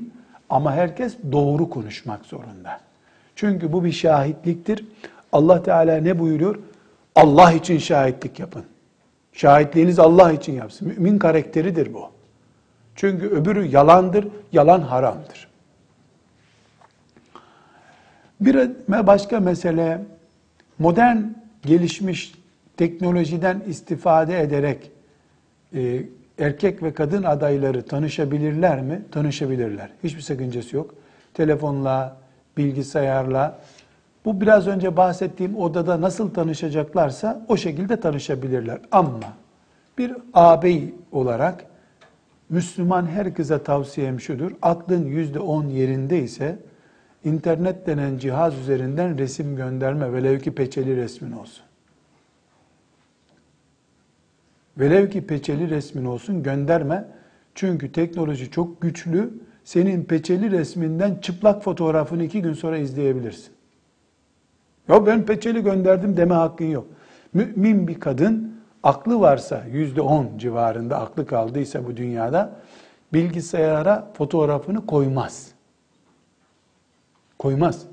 ama 0.49 0.73
herkes 0.73 1.17
doğru 1.31 1.69
konuşmak 1.69 2.25
zorunda. 2.25 2.79
Çünkü 3.35 3.73
bu 3.73 3.83
bir 3.83 3.91
şahitliktir. 3.91 4.85
Allah 5.31 5.63
Teala 5.63 5.97
ne 5.97 6.19
buyuruyor? 6.19 6.59
Allah 7.15 7.51
için 7.51 7.77
şahitlik 7.77 8.39
yapın. 8.39 8.63
Şahitliğiniz 9.35 9.99
Allah 9.99 10.31
için 10.31 10.53
yapsın. 10.53 10.87
Mümin 10.87 11.17
karakteridir 11.17 11.93
bu. 11.93 12.09
Çünkü 12.95 13.27
öbürü 13.27 13.65
yalandır, 13.65 14.27
yalan 14.51 14.81
haramdır. 14.81 15.47
Bir 18.41 18.69
başka 18.89 19.39
mesele, 19.39 20.01
modern 20.79 21.17
gelişmiş 21.65 22.33
teknolojiden 22.77 23.63
istifade 23.67 24.41
ederek 24.41 24.91
e, 25.75 26.01
erkek 26.39 26.83
ve 26.83 26.93
kadın 26.93 27.23
adayları 27.23 27.85
tanışabilirler 27.85 28.81
mi? 28.81 29.01
Tanışabilirler. 29.11 29.89
Hiçbir 30.03 30.21
sakıncası 30.21 30.75
yok. 30.75 30.95
Telefonla, 31.33 32.17
bilgisayarla, 32.57 33.59
bu 34.25 34.41
biraz 34.41 34.67
önce 34.67 34.97
bahsettiğim 34.97 35.57
odada 35.57 36.01
nasıl 36.01 36.33
tanışacaklarsa 36.33 37.45
o 37.47 37.57
şekilde 37.57 37.99
tanışabilirler. 37.99 38.79
Ama 38.91 39.19
bir 39.97 40.13
ağabey 40.33 40.93
olarak 41.11 41.65
Müslüman 42.49 43.05
her 43.05 43.33
kıza 43.33 43.63
tavsiyem 43.63 44.19
şudur. 44.19 44.51
Aklın 44.61 45.05
yüzde 45.05 45.39
on 45.39 45.67
yerinde 45.67 46.23
ise 46.23 46.59
internet 47.23 47.87
denen 47.87 48.17
cihaz 48.17 48.59
üzerinden 48.59 49.17
resim 49.17 49.55
gönderme. 49.55 50.13
Velev 50.13 50.39
ki 50.39 50.55
peçeli 50.55 50.95
resmin 50.97 51.31
olsun. 51.31 51.63
Velev 54.77 55.09
ki 55.09 55.27
peçeli 55.27 55.69
resmin 55.69 56.05
olsun 56.05 56.43
gönderme. 56.43 57.05
Çünkü 57.55 57.91
teknoloji 57.91 58.51
çok 58.51 58.81
güçlü. 58.81 59.33
Senin 59.63 60.03
peçeli 60.03 60.51
resminden 60.51 61.15
çıplak 61.15 61.63
fotoğrafını 61.63 62.23
iki 62.23 62.41
gün 62.41 62.53
sonra 62.53 62.77
izleyebilirsin. 62.77 63.54
Ya 64.89 65.05
ben 65.05 65.25
peçeli 65.25 65.63
gönderdim 65.63 66.17
deme 66.17 66.33
hakkın 66.33 66.65
yok. 66.65 66.87
Mümin 67.33 67.87
bir 67.87 67.99
kadın 67.99 68.55
aklı 68.83 69.19
varsa 69.19 69.63
yüzde 69.71 70.01
on 70.01 70.37
civarında 70.37 70.99
aklı 70.99 71.25
kaldıysa 71.25 71.87
bu 71.87 71.97
dünyada 71.97 72.51
bilgisayara 73.13 74.07
fotoğrafını 74.13 74.85
koymaz. 74.85 75.51
Koymaz. 77.39 77.85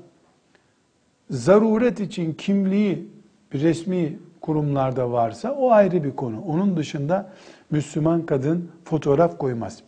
Zaruret 1.29 1.99
için 1.99 2.33
kimliği 2.33 3.09
resmi 3.53 4.19
kurumlarda 4.41 5.11
varsa 5.11 5.51
o 5.51 5.71
ayrı 5.71 6.03
bir 6.03 6.15
konu. 6.15 6.41
Onun 6.47 6.77
dışında 6.77 7.31
Müslüman 7.71 8.25
kadın 8.25 8.71
fotoğraf 8.85 9.37
koymaz. 9.37 9.79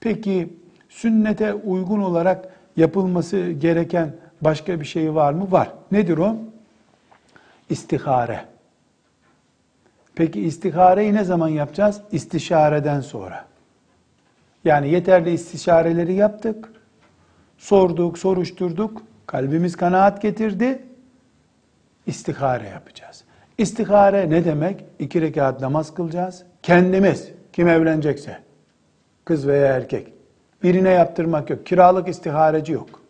Peki 0.00 0.56
sünnete 0.88 1.54
uygun 1.54 2.00
olarak 2.00 2.48
yapılması 2.76 3.50
gereken 3.50 4.14
başka 4.42 4.80
bir 4.80 4.84
şey 4.84 5.14
var 5.14 5.32
mı? 5.32 5.52
Var. 5.52 5.72
Nedir 5.92 6.18
o? 6.18 6.36
İstihare. 7.70 8.44
Peki 10.14 10.40
istihareyi 10.40 11.14
ne 11.14 11.24
zaman 11.24 11.48
yapacağız? 11.48 12.00
İstişareden 12.12 13.00
sonra. 13.00 13.44
Yani 14.64 14.90
yeterli 14.90 15.30
istişareleri 15.30 16.14
yaptık. 16.14 16.72
Sorduk, 17.58 18.18
soruşturduk. 18.18 19.02
Kalbimiz 19.26 19.76
kanaat 19.76 20.22
getirdi. 20.22 20.82
İstihare 22.06 22.68
yapacağız. 22.68 23.24
İstihare 23.58 24.30
ne 24.30 24.44
demek? 24.44 24.84
İki 24.98 25.20
rekat 25.20 25.60
namaz 25.60 25.94
kılacağız. 25.94 26.42
Kendimiz, 26.62 27.28
kim 27.52 27.68
evlenecekse, 27.68 28.38
kız 29.24 29.46
veya 29.46 29.66
erkek. 29.66 30.12
Birine 30.62 30.90
yaptırmak 30.90 31.50
yok. 31.50 31.66
Kiralık 31.66 32.08
istihareci 32.08 32.72
yok. 32.72 33.01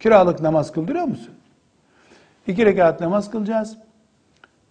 Kiralık 0.00 0.40
namaz 0.40 0.72
kıldırıyor 0.72 1.04
musun? 1.04 1.34
İki 2.46 2.66
rekat 2.66 3.00
namaz 3.00 3.30
kılacağız. 3.30 3.76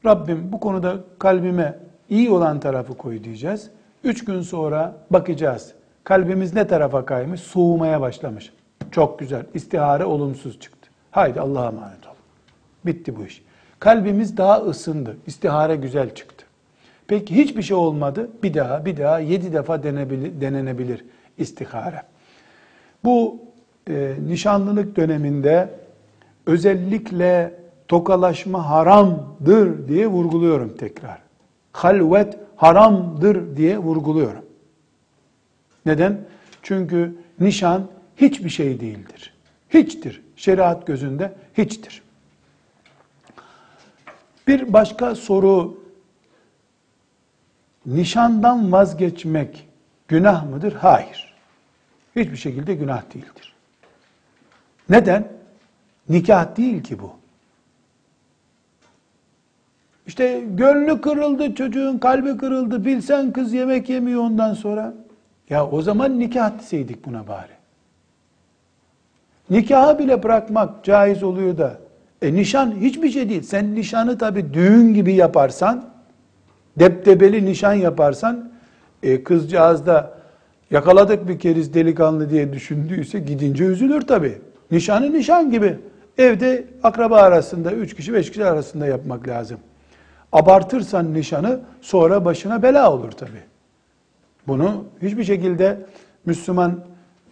Rabbim 0.05 0.51
bu 0.51 0.59
konuda 0.59 0.97
kalbime 1.19 1.79
iyi 2.09 2.31
olan 2.31 2.59
tarafı 2.59 2.97
koy 2.97 3.23
diyeceğiz. 3.23 3.69
Üç 4.03 4.25
gün 4.25 4.41
sonra 4.41 4.95
bakacağız. 5.09 5.73
Kalbimiz 6.03 6.53
ne 6.53 6.67
tarafa 6.67 7.05
kaymış? 7.05 7.41
Soğumaya 7.41 8.01
başlamış. 8.01 8.53
Çok 8.91 9.19
güzel. 9.19 9.45
İstihare 9.53 10.05
olumsuz 10.05 10.59
çıktı. 10.59 10.89
Haydi 11.11 11.41
Allah'a 11.41 11.67
emanet 11.67 12.07
ol. 12.07 12.13
Bitti 12.85 13.15
bu 13.15 13.25
iş. 13.25 13.43
Kalbimiz 13.79 14.37
daha 14.37 14.57
ısındı. 14.61 15.17
İstihare 15.27 15.75
güzel 15.75 16.15
çıktı. 16.15 16.45
Peki 17.07 17.35
hiçbir 17.35 17.61
şey 17.61 17.77
olmadı. 17.77 18.29
Bir 18.43 18.53
daha, 18.53 18.85
bir 18.85 18.97
daha 18.97 19.19
yedi 19.19 19.53
defa 19.53 19.83
denebilir, 19.83 20.41
denenebilir 20.41 21.05
istihare. 21.37 22.01
Bu 23.03 23.46
e, 23.89 24.15
nişanlılık 24.27 24.95
döneminde 24.95 25.69
özellikle 26.45 27.53
tokalaşma 27.87 28.69
haramdır 28.69 29.87
diye 29.87 30.07
vurguluyorum 30.07 30.77
tekrar. 30.77 31.17
Halvet 31.71 32.37
haramdır 32.55 33.57
diye 33.57 33.77
vurguluyorum. 33.77 34.45
Neden? 35.85 36.21
Çünkü 36.63 37.15
nişan 37.39 37.87
hiçbir 38.17 38.49
şey 38.49 38.79
değildir. 38.79 39.33
Hiçtir. 39.69 40.21
Şeriat 40.35 40.87
gözünde 40.87 41.33
hiçtir. 41.57 42.01
Bir 44.47 44.73
başka 44.73 45.15
soru 45.15 45.83
nişandan 47.85 48.71
vazgeçmek 48.71 49.67
günah 50.07 50.49
mıdır? 50.49 50.73
Hayır. 50.73 51.33
Hiçbir 52.15 52.37
şekilde 52.37 52.75
günah 52.75 53.13
değildir. 53.13 53.56
Neden? 54.89 55.27
Nikah 56.09 56.57
değil 56.57 56.83
ki 56.83 56.99
bu. 56.99 57.11
İşte 60.07 60.43
gönlü 60.55 61.01
kırıldı, 61.01 61.55
çocuğun 61.55 61.97
kalbi 61.97 62.37
kırıldı. 62.37 62.85
Bilsen 62.85 63.31
kız 63.31 63.53
yemek 63.53 63.89
yemiyor 63.89 64.21
ondan 64.21 64.53
sonra. 64.53 64.93
Ya 65.49 65.67
o 65.67 65.81
zaman 65.81 66.19
nikah 66.19 66.59
deseydik 66.59 67.05
buna 67.05 67.27
bari. 67.27 67.57
Nikahı 69.49 69.99
bile 69.99 70.23
bırakmak 70.23 70.83
caiz 70.83 71.23
oluyor 71.23 71.57
da. 71.57 71.77
E 72.21 72.33
nişan 72.33 72.71
hiçbir 72.71 73.09
şey 73.09 73.29
değil. 73.29 73.41
Sen 73.41 73.75
nişanı 73.75 74.17
tabi 74.17 74.53
düğün 74.53 74.93
gibi 74.93 75.13
yaparsan, 75.13 75.85
deptebeli 76.79 77.45
nişan 77.45 77.73
yaparsan, 77.73 78.49
e, 79.03 79.23
kızcağız 79.23 79.85
da 79.85 80.17
yakaladık 80.71 81.27
bir 81.27 81.39
keriz 81.39 81.73
delikanlı 81.73 82.29
diye 82.29 82.53
düşündüyse 82.53 83.19
gidince 83.19 83.63
üzülür 83.63 84.01
tabi. 84.01 84.37
Nişanı 84.71 85.13
nişan 85.13 85.51
gibi. 85.51 85.77
Evde 86.17 86.65
akraba 86.83 87.17
arasında, 87.17 87.71
üç 87.71 87.95
kişi, 87.95 88.13
beş 88.13 88.29
kişi 88.29 88.45
arasında 88.45 88.87
yapmak 88.87 89.27
lazım. 89.27 89.57
Abartırsan 90.31 91.13
nişanı 91.13 91.59
sonra 91.81 92.25
başına 92.25 92.63
bela 92.63 92.93
olur 92.93 93.11
tabi. 93.11 93.39
Bunu 94.47 94.85
hiçbir 95.01 95.23
şekilde 95.23 95.77
Müslüman 96.25 96.79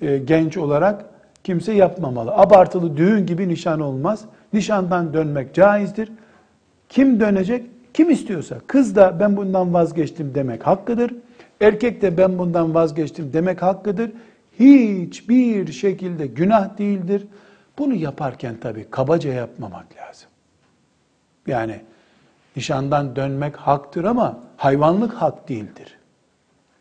e, 0.01 0.17
genç 0.17 0.57
olarak 0.57 1.05
kimse 1.43 1.73
yapmamalı. 1.73 2.31
Abartılı 2.31 2.97
düğün 2.97 3.25
gibi 3.25 3.47
nişan 3.47 3.79
olmaz. 3.79 4.25
Nişandan 4.53 5.13
dönmek 5.13 5.53
caizdir. 5.53 6.11
Kim 6.89 7.19
dönecek? 7.19 7.65
Kim 7.93 8.09
istiyorsa. 8.09 8.57
Kız 8.67 8.95
da 8.95 9.19
ben 9.19 9.38
bundan 9.38 9.73
vazgeçtim 9.73 10.31
demek 10.36 10.67
hakkıdır. 10.67 11.11
Erkek 11.61 12.01
de 12.01 12.17
ben 12.17 12.38
bundan 12.38 12.73
vazgeçtim 12.73 13.33
demek 13.33 13.61
hakkıdır. 13.61 14.11
Hiçbir 14.60 15.72
şekilde 15.72 16.28
günah 16.28 16.78
değildir. 16.78 17.28
Bunu 17.78 17.93
yaparken 17.93 18.56
tabi 18.58 18.89
kabaca 18.89 19.34
yapmamak 19.34 19.86
lazım. 19.97 20.30
Yani 21.47 21.82
nişandan 22.56 23.16
dönmek 23.16 23.56
haktır 23.56 24.03
ama 24.03 24.39
hayvanlık 24.58 25.14
hak 25.14 25.49
değildir. 25.49 25.97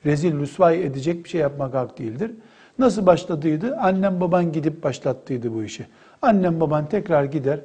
Rezil 0.07 0.41
rüsvay 0.41 0.87
edecek 0.87 1.25
bir 1.25 1.29
şey 1.29 1.41
yapmak 1.41 1.75
hak 1.75 1.99
değildir. 1.99 2.31
Nasıl 2.79 3.07
başladıydı? 3.07 3.77
Annem 3.77 4.21
baban 4.21 4.53
gidip 4.53 4.83
başlattıydı 4.83 5.55
bu 5.55 5.65
işi. 5.65 5.87
Annem 6.23 6.61
baban 6.61 6.89
tekrar 6.89 7.25
gider. 7.25 7.61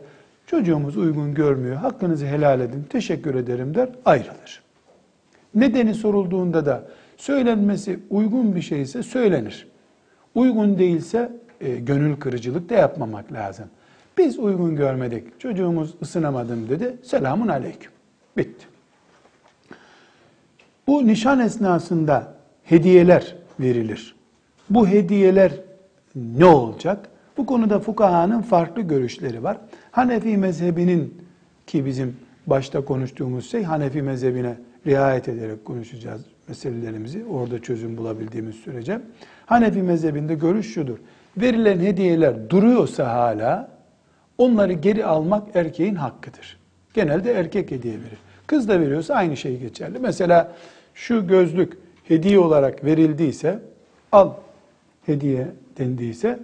Çocuğumuz 0.47 0.97
uygun 0.97 1.34
görmüyor. 1.34 1.76
Hakkınızı 1.76 2.26
helal 2.26 2.62
edin. 2.62 2.86
Teşekkür 2.89 3.36
ederim 3.36 3.76
der. 3.76 3.89
Ayrılır. 4.05 4.62
Nedeni 5.55 5.93
sorulduğunda 5.93 6.66
da 6.66 6.84
söylenmesi 7.18 7.99
uygun 8.10 8.55
bir 8.55 8.62
şeyse 8.62 9.03
söylenir. 9.03 9.68
Uygun 10.36 10.80
değilse 10.80 11.32
e, 11.61 11.75
gönül 11.75 12.15
kırıcılık 12.15 12.69
da 12.69 12.73
yapmamak 12.73 13.32
lazım. 13.34 13.65
Biz 14.17 14.39
uygun 14.39 14.75
görmedik. 14.75 15.39
Çocuğumuz 15.39 15.95
ısınamadım 16.01 16.69
dedi. 16.69 16.97
Selamun 17.03 17.47
aleyküm. 17.47 17.91
Bitti. 18.38 18.65
Bu 20.88 21.07
nişan 21.07 21.39
esnasında 21.39 22.34
hediyeler 22.63 23.36
verilir. 23.59 24.15
Bu 24.69 24.88
hediyeler 24.88 25.51
ne 26.15 26.45
olacak? 26.45 27.09
Bu 27.38 27.45
konuda 27.45 27.80
fukahanın 27.80 28.41
farklı 28.41 28.82
görüşleri 28.82 29.43
var. 29.43 29.57
Hanefi 29.91 30.38
mezhebinin 30.38 31.21
ki 31.67 31.86
bizim 31.86 32.17
başta 32.47 32.86
konuştuğumuz 32.86 33.51
şey 33.51 33.63
Hanefi 33.63 34.01
mezhebine 34.01 34.55
riayet 34.88 35.27
ederek 35.30 35.65
konuşacağız 35.65 36.21
meselelerimizi 36.47 37.25
orada 37.25 37.61
çözüm 37.61 37.97
bulabildiğimiz 37.97 38.55
sürece. 38.55 39.01
Hanefi 39.49 39.81
mezhebinde 39.81 40.35
görüş 40.35 40.73
şudur. 40.73 40.97
Verilen 41.37 41.79
hediyeler 41.79 42.49
duruyorsa 42.49 43.13
hala 43.13 43.69
onları 44.37 44.73
geri 44.73 45.05
almak 45.05 45.55
erkeğin 45.55 45.95
hakkıdır. 45.95 46.57
Genelde 46.93 47.33
erkek 47.33 47.71
hediye 47.71 47.93
verir. 47.93 48.17
Kız 48.47 48.69
da 48.69 48.79
veriyorsa 48.79 49.13
aynı 49.13 49.37
şey 49.37 49.59
geçerli. 49.59 49.99
Mesela 49.99 50.51
şu 50.93 51.27
gözlük 51.27 51.77
hediye 52.07 52.39
olarak 52.39 52.83
verildiyse 52.83 53.59
al 54.11 54.31
hediye 55.05 55.47
dendiyse 55.77 56.39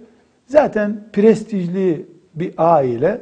zaten 0.46 1.04
prestijli 1.12 2.06
bir 2.34 2.54
aile 2.58 3.20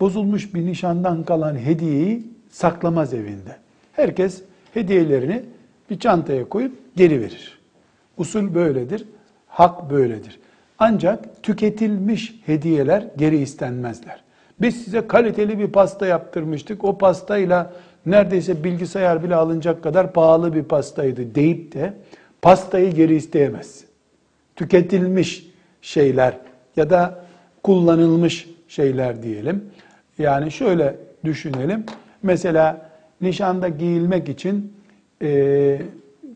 bozulmuş 0.00 0.54
bir 0.54 0.66
nişandan 0.66 1.24
kalan 1.24 1.56
hediyeyi 1.56 2.26
saklamaz 2.50 3.14
evinde. 3.14 3.56
Herkes 3.92 4.42
hediyelerini 4.74 5.42
bir 5.90 5.98
çantaya 5.98 6.48
koyup 6.48 6.72
geri 6.96 7.20
verir. 7.20 7.58
Usul 8.18 8.54
böyledir, 8.54 9.04
hak 9.54 9.90
böyledir. 9.90 10.40
Ancak 10.78 11.42
tüketilmiş 11.42 12.40
hediyeler 12.46 13.06
geri 13.16 13.36
istenmezler. 13.36 14.24
Biz 14.60 14.84
size 14.84 15.06
kaliteli 15.06 15.58
bir 15.58 15.66
pasta 15.66 16.06
yaptırmıştık. 16.06 16.84
O 16.84 16.98
pastayla 16.98 17.72
neredeyse 18.06 18.64
bilgisayar 18.64 19.24
bile 19.24 19.34
alınacak 19.34 19.82
kadar 19.82 20.12
pahalı 20.12 20.54
bir 20.54 20.62
pastaydı 20.62 21.34
deyip 21.34 21.74
de 21.74 21.92
pastayı 22.42 22.94
geri 22.94 23.14
isteyemez. 23.14 23.84
Tüketilmiş 24.56 25.46
şeyler 25.82 26.38
ya 26.76 26.90
da 26.90 27.24
kullanılmış 27.62 28.48
şeyler 28.68 29.22
diyelim. 29.22 29.64
Yani 30.18 30.50
şöyle 30.50 30.96
düşünelim. 31.24 31.84
Mesela 32.22 32.90
nişanda 33.20 33.68
giyilmek 33.68 34.28
için 34.28 34.72
e, 35.22 35.80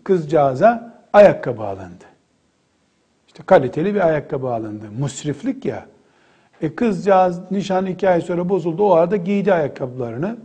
kızcağıza 0.05 1.01
ayakkabı 1.13 1.63
alındı. 1.63 2.05
İşte 3.39 3.47
kaliteli 3.47 3.95
bir 3.95 4.07
ayakkabı 4.07 4.49
alındı. 4.49 4.85
Musriflik 4.99 5.65
ya. 5.65 5.87
E 6.63 6.75
kızcağız 6.75 7.51
nişan 7.51 7.87
iki 7.87 8.09
ay 8.09 8.21
sonra 8.21 8.49
bozuldu. 8.49 8.83
O 8.83 8.93
arada 8.93 9.17
giydi 9.17 9.53
ayakkabılarını. 9.53 10.37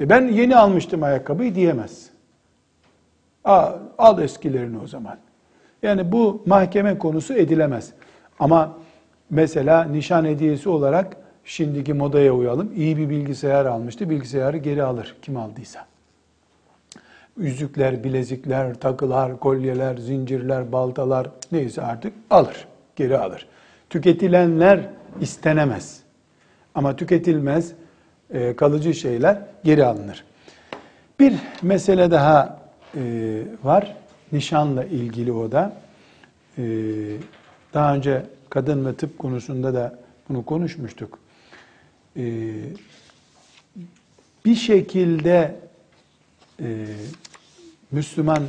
E 0.00 0.10
ben 0.10 0.28
yeni 0.28 0.56
almıştım 0.56 1.02
ayakkabıyı 1.02 1.54
diyemez. 1.54 2.10
Al, 3.44 3.72
al 3.98 4.22
eskilerini 4.22 4.78
o 4.78 4.86
zaman. 4.86 5.18
Yani 5.82 6.12
bu 6.12 6.42
mahkeme 6.46 6.98
konusu 6.98 7.34
edilemez. 7.34 7.92
Ama 8.38 8.78
mesela 9.30 9.84
nişan 9.84 10.24
hediyesi 10.24 10.68
olarak 10.68 11.16
şimdiki 11.44 11.94
modaya 11.94 12.32
uyalım. 12.32 12.72
İyi 12.76 12.96
bir 12.96 13.10
bilgisayar 13.10 13.66
almıştı. 13.66 14.10
Bilgisayarı 14.10 14.56
geri 14.56 14.82
alır 14.82 15.16
kim 15.22 15.36
aldıysa. 15.36 15.86
Yüzükler, 17.38 18.04
bilezikler, 18.04 18.74
takılar, 18.74 19.40
kolyeler, 19.40 19.96
zincirler, 19.96 20.72
baltalar 20.72 21.30
neyse 21.52 21.82
artık 21.82 22.12
alır. 22.30 22.66
Geri 22.96 23.18
alır. 23.18 23.46
Tüketilenler 23.90 24.80
istenemez. 25.20 26.00
Ama 26.74 26.96
tüketilmez 26.96 27.72
e, 28.30 28.56
kalıcı 28.56 28.94
şeyler 28.94 29.38
geri 29.64 29.84
alınır. 29.84 30.24
Bir 31.20 31.34
mesele 31.62 32.10
daha 32.10 32.60
e, 32.96 33.02
var. 33.64 33.96
Nişanla 34.32 34.84
ilgili 34.84 35.32
o 35.32 35.52
da. 35.52 35.72
E, 36.58 36.62
daha 37.74 37.94
önce 37.94 38.22
kadın 38.50 38.86
ve 38.86 38.94
tıp 38.94 39.18
konusunda 39.18 39.74
da 39.74 39.98
bunu 40.28 40.44
konuşmuştuk. 40.44 41.18
Bir 44.44 44.54
şekilde 44.54 45.54
Müslüman 47.92 48.42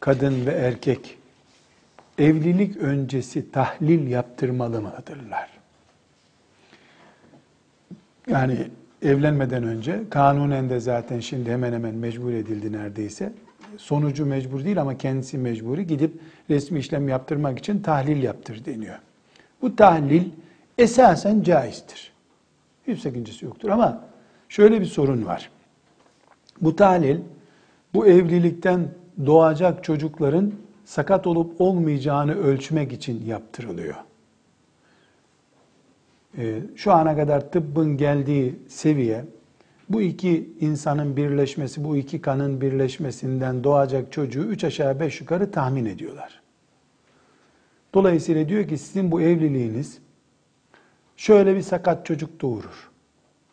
kadın 0.00 0.46
ve 0.46 0.50
erkek 0.50 1.18
evlilik 2.18 2.76
öncesi 2.76 3.52
tahlil 3.52 4.06
yaptırmalı 4.06 4.82
mıdırlar? 4.82 5.48
Yani 8.28 8.68
evlenmeden 9.02 9.62
önce 9.62 10.00
kanunen 10.10 10.70
de 10.70 10.80
zaten 10.80 11.20
şimdi 11.20 11.50
hemen 11.50 11.72
hemen 11.72 11.94
mecbur 11.94 12.32
edildi 12.32 12.72
neredeyse. 12.72 13.32
Sonucu 13.76 14.26
mecbur 14.26 14.64
değil 14.64 14.80
ama 14.80 14.98
kendisi 14.98 15.38
mecburi 15.38 15.86
gidip 15.86 16.20
resmi 16.50 16.78
işlem 16.78 17.08
yaptırmak 17.08 17.58
için 17.58 17.82
tahlil 17.82 18.22
yaptır 18.22 18.64
deniyor. 18.64 18.98
Bu 19.62 19.76
tahlil 19.76 20.24
esasen 20.78 21.42
caizdir. 21.42 22.12
Hiç 22.86 23.00
sakıncası 23.00 23.44
yoktur 23.44 23.68
ama 23.68 24.04
şöyle 24.48 24.80
bir 24.80 24.86
sorun 24.86 25.26
var. 25.26 25.50
Bu 26.60 26.76
tahlil 26.76 27.18
bu 27.94 28.06
evlilikten 28.06 28.88
doğacak 29.26 29.84
çocukların 29.84 30.52
sakat 30.84 31.26
olup 31.26 31.60
olmayacağını 31.60 32.34
ölçmek 32.34 32.92
için 32.92 33.26
yaptırılıyor. 33.26 33.94
Ee, 36.38 36.60
şu 36.76 36.92
ana 36.92 37.16
kadar 37.16 37.52
tıbbın 37.52 37.96
geldiği 37.96 38.58
seviye 38.68 39.24
bu 39.88 40.02
iki 40.02 40.50
insanın 40.60 41.16
birleşmesi, 41.16 41.84
bu 41.84 41.96
iki 41.96 42.20
kanın 42.20 42.60
birleşmesinden 42.60 43.64
doğacak 43.64 44.12
çocuğu 44.12 44.42
üç 44.42 44.64
aşağı 44.64 45.00
beş 45.00 45.20
yukarı 45.20 45.50
tahmin 45.50 45.84
ediyorlar. 45.84 46.42
Dolayısıyla 47.94 48.48
diyor 48.48 48.68
ki 48.68 48.78
sizin 48.78 49.12
bu 49.12 49.20
evliliğiniz 49.20 49.98
şöyle 51.16 51.56
bir 51.56 51.62
sakat 51.62 52.06
çocuk 52.06 52.40
doğurur. 52.40 52.90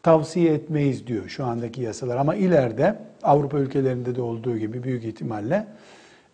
Tavsiye 0.04 0.54
etmeyiz 0.54 1.08
diyor 1.08 1.28
şu 1.30 1.46
andaki 1.46 1.82
yasalar 1.82 2.18
ama 2.18 2.36
ileride 2.36 3.00
Avrupa 3.26 3.60
ülkelerinde 3.60 4.16
de 4.16 4.22
olduğu 4.22 4.58
gibi 4.58 4.84
büyük 4.84 5.04
ihtimalle 5.04 5.68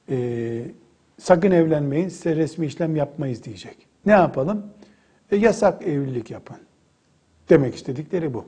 e, 0.09 0.61
sakın 1.17 1.51
evlenmeyin 1.51 2.09
size 2.09 2.35
resmi 2.35 2.65
işlem 2.65 2.95
yapmayız 2.95 3.43
diyecek. 3.43 3.77
Ne 4.05 4.11
yapalım? 4.11 4.65
E, 5.31 5.35
yasak 5.35 5.83
evlilik 5.83 6.31
yapın. 6.31 6.57
Demek 7.49 7.75
istedikleri 7.75 8.33
bu. 8.33 8.45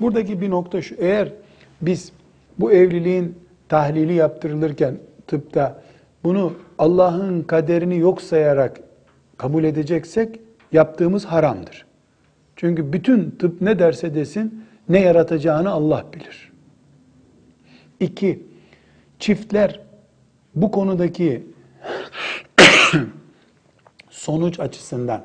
Buradaki 0.00 0.40
bir 0.40 0.50
nokta 0.50 0.82
şu, 0.82 0.94
eğer 0.94 1.32
biz 1.82 2.12
bu 2.58 2.72
evliliğin 2.72 3.38
tahlili 3.68 4.12
yaptırılırken 4.12 4.96
tıpta 5.26 5.82
bunu 6.24 6.52
Allah'ın 6.78 7.42
kaderini 7.42 7.98
yok 7.98 8.22
sayarak 8.22 8.80
kabul 9.36 9.64
edeceksek 9.64 10.40
yaptığımız 10.72 11.24
haramdır. 11.24 11.86
Çünkü 12.56 12.92
bütün 12.92 13.30
tıp 13.30 13.60
ne 13.60 13.78
derse 13.78 14.14
desin 14.14 14.64
ne 14.88 15.00
yaratacağını 15.00 15.70
Allah 15.70 16.04
bilir. 16.12 16.53
İki, 18.00 18.42
çiftler 19.18 19.80
bu 20.54 20.70
konudaki 20.70 21.46
sonuç 24.10 24.60
açısından 24.60 25.24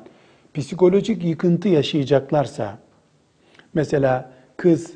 psikolojik 0.54 1.24
yıkıntı 1.24 1.68
yaşayacaklarsa, 1.68 2.78
mesela 3.74 4.32
kız 4.56 4.92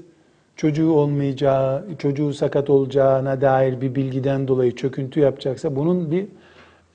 çocuğu 0.57 0.91
olmayacağı, 0.93 1.85
çocuğu 1.99 2.33
sakat 2.33 2.71
olacağına 2.71 3.41
dair 3.41 3.81
bir 3.81 3.95
bilgiden 3.95 4.49
dolayı 4.49 4.77
çöküntü 4.77 5.21
yapacaksa 5.21 5.77
bunun 5.77 6.11
bir 6.11 6.27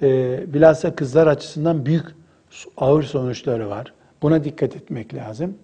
e, 0.01 0.39
bilhassa 0.53 0.95
kızlar 0.95 1.27
açısından 1.27 1.85
büyük 1.85 2.05
ağır 2.77 3.03
sonuçları 3.03 3.69
var. 3.69 3.93
Buna 4.21 4.43
dikkat 4.43 4.75
etmek 4.75 5.13
lazım. 5.13 5.57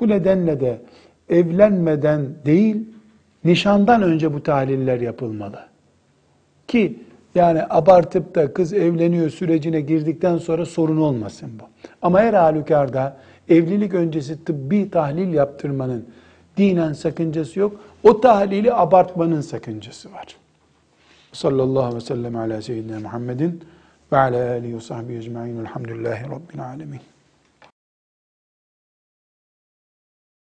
Bu 0.00 0.08
nedenle 0.08 0.60
de 0.60 0.80
evlenmeden 1.28 2.34
değil, 2.46 2.76
nişandan 3.44 4.02
önce 4.02 4.34
bu 4.34 4.42
tahliller 4.42 5.00
yapılmalı. 5.00 5.60
Ki 6.68 6.98
yani 7.34 7.62
abartıp 7.70 8.34
da 8.34 8.54
kız 8.54 8.72
evleniyor 8.72 9.30
sürecine 9.30 9.80
girdikten 9.80 10.38
sonra 10.38 10.66
sorun 10.66 10.96
olmasın 10.96 11.50
bu. 11.60 11.64
Ama 12.02 12.20
her 12.20 12.34
halükarda 12.34 13.16
evlilik 13.48 13.94
öncesi 13.94 14.44
tıbbi 14.44 14.90
tahlil 14.90 15.34
yaptırmanın 15.34 16.06
dinen 16.56 16.92
sakıncası 16.92 17.60
yok. 17.60 17.80
O 18.02 18.20
tahlili 18.20 18.74
abartmanın 18.74 19.40
sakıncası 19.40 20.12
var. 20.12 20.36
Sallallahu 21.32 21.84
aleyhi 21.84 21.96
ve 21.96 22.00
sellem 22.00 22.36
ala 22.36 22.62
seyyidina 22.62 23.00
Muhammedin 23.00 23.64
ve 24.12 24.16
ala 24.16 24.50
alihi 24.50 24.76
ve 24.76 24.80
sahbihi 24.80 25.18
ecma'in 25.18 25.58
velhamdülillahi 25.58 26.24
rabbil 26.24 26.64
alemin. 26.64 27.00